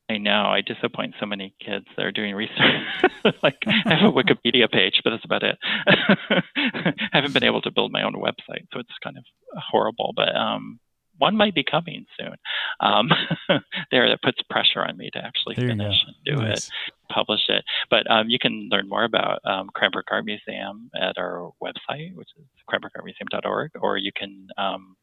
I 0.10 0.18
know 0.18 0.46
I 0.46 0.62
disappoint 0.62 1.16
so 1.20 1.26
many 1.26 1.54
kids 1.60 1.86
that 1.96 2.06
are 2.06 2.12
doing 2.12 2.34
research. 2.34 3.04
like 3.44 3.58
I 3.68 3.94
have 3.96 4.10
a 4.10 4.14
Wikipedia 4.14 4.72
page, 4.72 5.02
but 5.04 5.10
that's 5.10 5.26
about 5.26 5.44
it. 5.44 5.58
I 5.62 6.94
haven't 7.12 7.34
been 7.34 7.44
able 7.44 7.62
to 7.64 7.72
build 7.72 7.92
my 7.92 8.04
own 8.04 8.14
website, 8.14 8.68
so 8.72 8.80
it's 8.80 8.90
kind 9.04 9.18
of 9.18 9.26
horrible. 9.70 10.14
But 10.16 10.34
um, 10.34 10.80
one 11.18 11.36
might 11.36 11.56
be 11.56 11.64
coming 11.64 12.06
soon. 12.18 12.36
Um, 12.80 13.10
there, 13.92 14.10
that 14.10 14.22
puts 14.22 14.38
pressure 14.50 14.86
on 14.86 14.98
me 14.98 15.10
to 15.14 15.20
actually 15.20 15.56
there 15.56 15.68
finish 15.68 15.96
and 16.06 16.16
do 16.26 16.42
nice. 16.42 16.68
it, 16.68 16.74
publish 17.12 17.42
it. 17.50 17.64
But 17.90 18.10
um, 18.10 18.30
you 18.30 18.40
can 18.40 18.70
learn 18.72 18.88
more 18.88 19.04
about 19.04 19.40
um, 19.46 19.70
Cranbrook 19.74 20.06
Art 20.12 20.26
Museum 20.26 20.90
at 20.96 21.18
our 21.18 21.52
website, 21.62 22.16
which 22.16 22.30
is 22.38 22.46
cranbrookartmuseum.org, 22.70 23.72
or 23.82 23.98
you 23.98 24.12
can 24.16 24.48
um, 24.58 24.96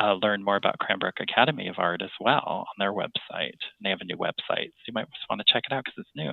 uh, 0.00 0.14
learn 0.14 0.42
more 0.42 0.56
about 0.56 0.78
Cranbrook 0.78 1.20
Academy 1.20 1.68
of 1.68 1.76
Art 1.78 2.02
as 2.02 2.10
well 2.20 2.66
on 2.68 2.74
their 2.78 2.92
website. 2.92 3.58
They 3.82 3.90
have 3.90 4.00
a 4.00 4.04
new 4.04 4.16
website, 4.16 4.68
so 4.68 4.84
you 4.86 4.92
might 4.94 5.06
just 5.10 5.26
want 5.28 5.42
to 5.46 5.52
check 5.52 5.64
it 5.70 5.74
out 5.74 5.84
because 5.84 5.98
it's 5.98 6.10
new. 6.16 6.32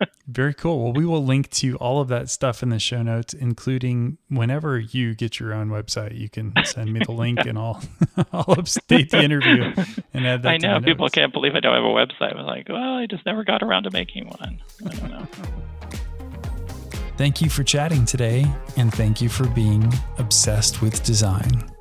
Very 0.26 0.54
cool. 0.54 0.82
Well, 0.82 0.92
we 0.92 1.04
will 1.06 1.24
link 1.24 1.50
to 1.50 1.76
all 1.76 2.00
of 2.00 2.08
that 2.08 2.28
stuff 2.28 2.62
in 2.62 2.70
the 2.70 2.78
show 2.78 3.02
notes, 3.02 3.34
including 3.34 4.18
whenever 4.28 4.78
you 4.78 5.14
get 5.14 5.38
your 5.38 5.52
own 5.52 5.68
website, 5.68 6.18
you 6.18 6.28
can 6.28 6.52
send 6.64 6.92
me 6.92 7.00
the 7.04 7.12
link 7.24 7.40
and 7.40 7.58
I'll 7.58 7.82
I'll 8.32 8.44
update 8.44 9.10
the 9.10 9.22
interview 9.22 9.72
and 10.14 10.26
add 10.26 10.42
that. 10.42 10.48
I 10.48 10.56
know 10.58 10.80
people 10.80 11.04
notes. 11.04 11.14
can't 11.14 11.32
believe 11.32 11.54
I 11.54 11.60
don't 11.60 11.74
have 11.74 11.84
a 11.84 11.86
website. 11.86 12.36
I'm 12.36 12.46
like, 12.46 12.68
well, 12.68 12.96
I 12.96 13.06
just 13.06 13.24
never 13.26 13.44
got 13.44 13.62
around 13.62 13.84
to 13.84 13.90
making 13.90 14.26
one. 14.26 14.60
I 14.86 14.94
don't 14.94 15.10
know. 15.10 15.26
Thank 17.16 17.40
you 17.40 17.50
for 17.50 17.62
chatting 17.62 18.04
today, 18.04 18.44
and 18.76 18.92
thank 18.92 19.20
you 19.20 19.28
for 19.28 19.46
being 19.48 19.92
obsessed 20.18 20.82
with 20.82 21.04
design. 21.04 21.71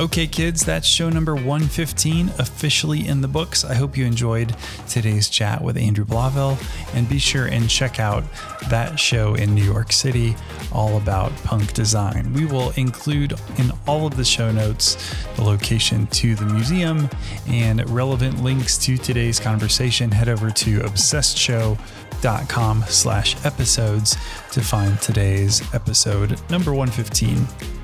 Okay, 0.00 0.26
kids, 0.26 0.64
that's 0.64 0.88
show 0.88 1.10
number 1.10 1.34
115 1.34 2.30
officially 2.38 3.06
in 3.06 3.20
the 3.20 3.28
books. 3.28 3.66
I 3.66 3.74
hope 3.74 3.98
you 3.98 4.06
enjoyed 4.06 4.56
today's 4.88 5.28
chat 5.28 5.62
with 5.62 5.76
Andrew 5.76 6.06
Blauvelt, 6.06 6.58
and 6.94 7.06
be 7.06 7.18
sure 7.18 7.44
and 7.44 7.68
check 7.68 8.00
out 8.00 8.24
that 8.70 8.98
show 8.98 9.34
in 9.34 9.54
New 9.54 9.62
York 9.62 9.92
City 9.92 10.34
all 10.72 10.96
about 10.96 11.36
punk 11.44 11.74
design. 11.74 12.32
We 12.32 12.46
will 12.46 12.70
include 12.78 13.34
in 13.58 13.72
all 13.86 14.06
of 14.06 14.16
the 14.16 14.24
show 14.24 14.50
notes 14.50 14.96
the 15.36 15.42
location 15.42 16.06
to 16.06 16.34
the 16.34 16.46
museum 16.46 17.10
and 17.46 17.86
relevant 17.90 18.42
links 18.42 18.78
to 18.78 18.96
today's 18.96 19.38
conversation. 19.38 20.10
Head 20.10 20.30
over 20.30 20.50
to 20.50 20.80
obsessedshow.com 20.80 22.84
slash 22.88 23.44
episodes 23.44 24.16
to 24.52 24.62
find 24.62 24.98
today's 25.02 25.62
episode 25.74 26.40
number 26.48 26.72
115. 26.72 27.79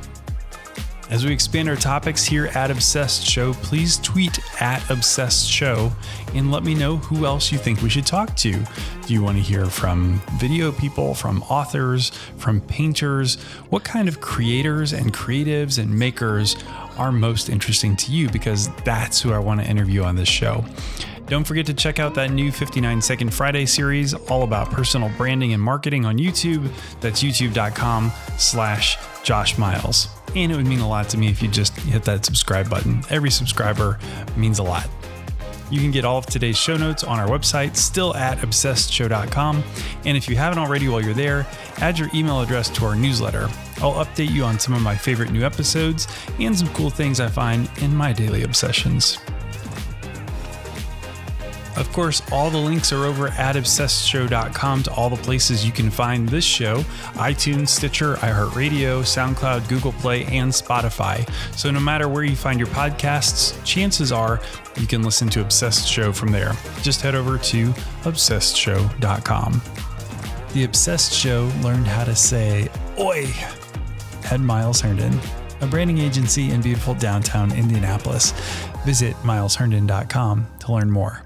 As 1.09 1.24
we 1.24 1.32
expand 1.32 1.68
our 1.68 1.76
topics 1.76 2.24
here 2.24 2.46
at 2.46 2.68
Obsessed 2.68 3.24
Show, 3.24 3.52
please 3.54 3.98
tweet 3.98 4.40
at 4.61 4.82
Obsessed 4.90 5.48
Show 5.48 5.92
and 6.34 6.50
let 6.50 6.64
me 6.64 6.74
know 6.74 6.96
who 6.96 7.26
else 7.26 7.52
you 7.52 7.59
think 7.59 7.80
we 7.80 7.88
should 7.88 8.07
talk 8.07 8.34
to. 8.36 8.52
Do 9.07 9.12
you 9.14 9.22
want 9.22 9.36
to 9.36 9.42
hear 9.42 9.66
from 9.66 10.20
video 10.40 10.72
people, 10.72 11.14
from 11.14 11.44
authors, 11.44 12.11
from 12.38 12.61
painters? 12.61 13.36
What 13.70 13.84
kind 13.84 14.09
of 14.09 14.20
creators 14.20 14.92
and 14.92 15.14
creatives 15.14 15.78
and 15.78 15.96
makers 15.96 16.57
are 16.98 17.12
most 17.12 17.50
interesting 17.50 17.94
to 17.96 18.11
you? 18.11 18.28
Because 18.28 18.68
that's 18.82 19.22
who 19.22 19.32
I 19.32 19.38
want 19.38 19.61
to 19.61 19.66
interview 19.66 20.02
on 20.02 20.16
this 20.16 20.28
show. 20.28 20.64
Don't 21.26 21.44
forget 21.44 21.66
to 21.66 21.74
check 21.74 22.00
out 22.00 22.14
that 22.14 22.32
new 22.32 22.50
59 22.50 23.00
Second 23.00 23.32
Friday 23.32 23.66
series 23.66 24.12
all 24.12 24.42
about 24.42 24.72
personal 24.72 25.09
branding 25.16 25.52
and 25.52 25.62
marketing 25.62 26.04
on 26.04 26.18
YouTube. 26.18 26.68
That's 27.00 27.22
youtube.com 27.22 28.11
slash 28.38 28.96
Josh 29.27 29.59
Miles. 29.59 30.07
And 30.37 30.53
it 30.53 30.57
would 30.57 30.68
mean 30.68 30.79
a 30.79 30.89
lot 30.89 31.09
to 31.09 31.18
me 31.18 31.27
if 31.29 31.43
you 31.43 31.49
just 31.49 31.77
hit 31.81 32.05
that 32.05 32.24
subscribe 32.24 32.70
button. 32.70 33.03
Every 33.11 33.31
subscriber 33.31 33.99
means 34.37 34.61
a 34.61 34.62
lot. 34.62 34.89
You 35.68 35.81
can 35.81 35.91
get 35.91 36.05
all 36.05 36.18
of 36.18 36.27
today's 36.27 36.57
show 36.57 36.77
notes 36.77 37.03
on 37.03 37.18
our 37.18 37.27
website, 37.27 37.74
still 37.74 38.14
at 38.14 38.39
obsessedshow.com. 38.39 39.64
And 40.05 40.16
if 40.16 40.29
you 40.29 40.37
haven't 40.37 40.61
already 40.61 40.87
while 40.87 41.03
you're 41.03 41.12
there, 41.12 41.45
add 41.79 41.99
your 41.99 42.09
email 42.14 42.41
address 42.41 42.70
to 42.70 42.85
our 42.85 42.95
newsletter. 42.95 43.49
I'll 43.79 44.05
update 44.05 44.31
you 44.31 44.45
on 44.45 44.61
some 44.61 44.74
of 44.74 44.83
my 44.83 44.95
favorite 44.95 45.33
new 45.33 45.45
episodes 45.45 46.07
and 46.39 46.57
some 46.57 46.68
cool 46.68 46.91
things 46.91 47.18
I 47.18 47.27
find 47.27 47.68
in 47.79 47.97
my 47.97 48.12
daily 48.12 48.45
obsessions. 48.45 49.18
Of 51.77 51.93
course, 51.93 52.22
all 52.33 52.51
the 52.51 52.59
links 52.59 52.93
are 52.93 53.05
over 53.05 53.29
at 53.29 53.57
obsessedshow.com 53.57 54.83
to 54.85 54.93
all 54.93 55.11
the 55.11 55.16
places 55.16 55.64
you 55.64 55.72
can 55.72 55.91
find 55.91 56.29
this 56.29 56.45
show 56.45 56.79
iTunes, 57.14 57.68
Stitcher, 57.68 58.14
iHeartRadio, 58.16 59.03
SoundCloud, 59.03 59.68
Google 59.68 59.93
Play, 59.93 60.24
and 60.24 60.51
Spotify. 60.51 61.29
So 61.57 61.70
no 61.70 61.81
matter 61.81 62.09
where 62.09 62.24
you 62.24 62.37
find 62.37 62.59
your 62.59 62.68
podcasts, 62.68 63.62
chances 63.64 64.12
are 64.12 64.41
you 64.79 64.87
can 64.87 65.03
listen 65.03 65.29
to 65.29 65.41
Obsessed 65.41 65.87
Show 65.87 66.12
from 66.12 66.33
there. 66.33 66.53
Just 66.83 67.03
head 67.03 67.14
over 67.14 67.39
to 67.39 67.68
obsessedshow.com. 68.05 69.62
The 70.53 70.64
Obsessed 70.64 71.12
Show 71.12 71.51
learned 71.62 71.87
how 71.87 72.05
to 72.05 72.16
say 72.16 72.68
oi 72.99 73.27
at 74.31 74.41
Miles 74.41 74.81
Herndon, 74.81 75.18
a 75.61 75.66
branding 75.66 75.99
agency 75.99 76.51
in 76.51 76.62
beautiful 76.62 76.95
downtown 76.95 77.53
Indianapolis. 77.53 78.33
Visit 78.85 79.14
milesherndon.com 79.16 80.47
to 80.61 80.72
learn 80.72 80.91
more. 80.91 81.26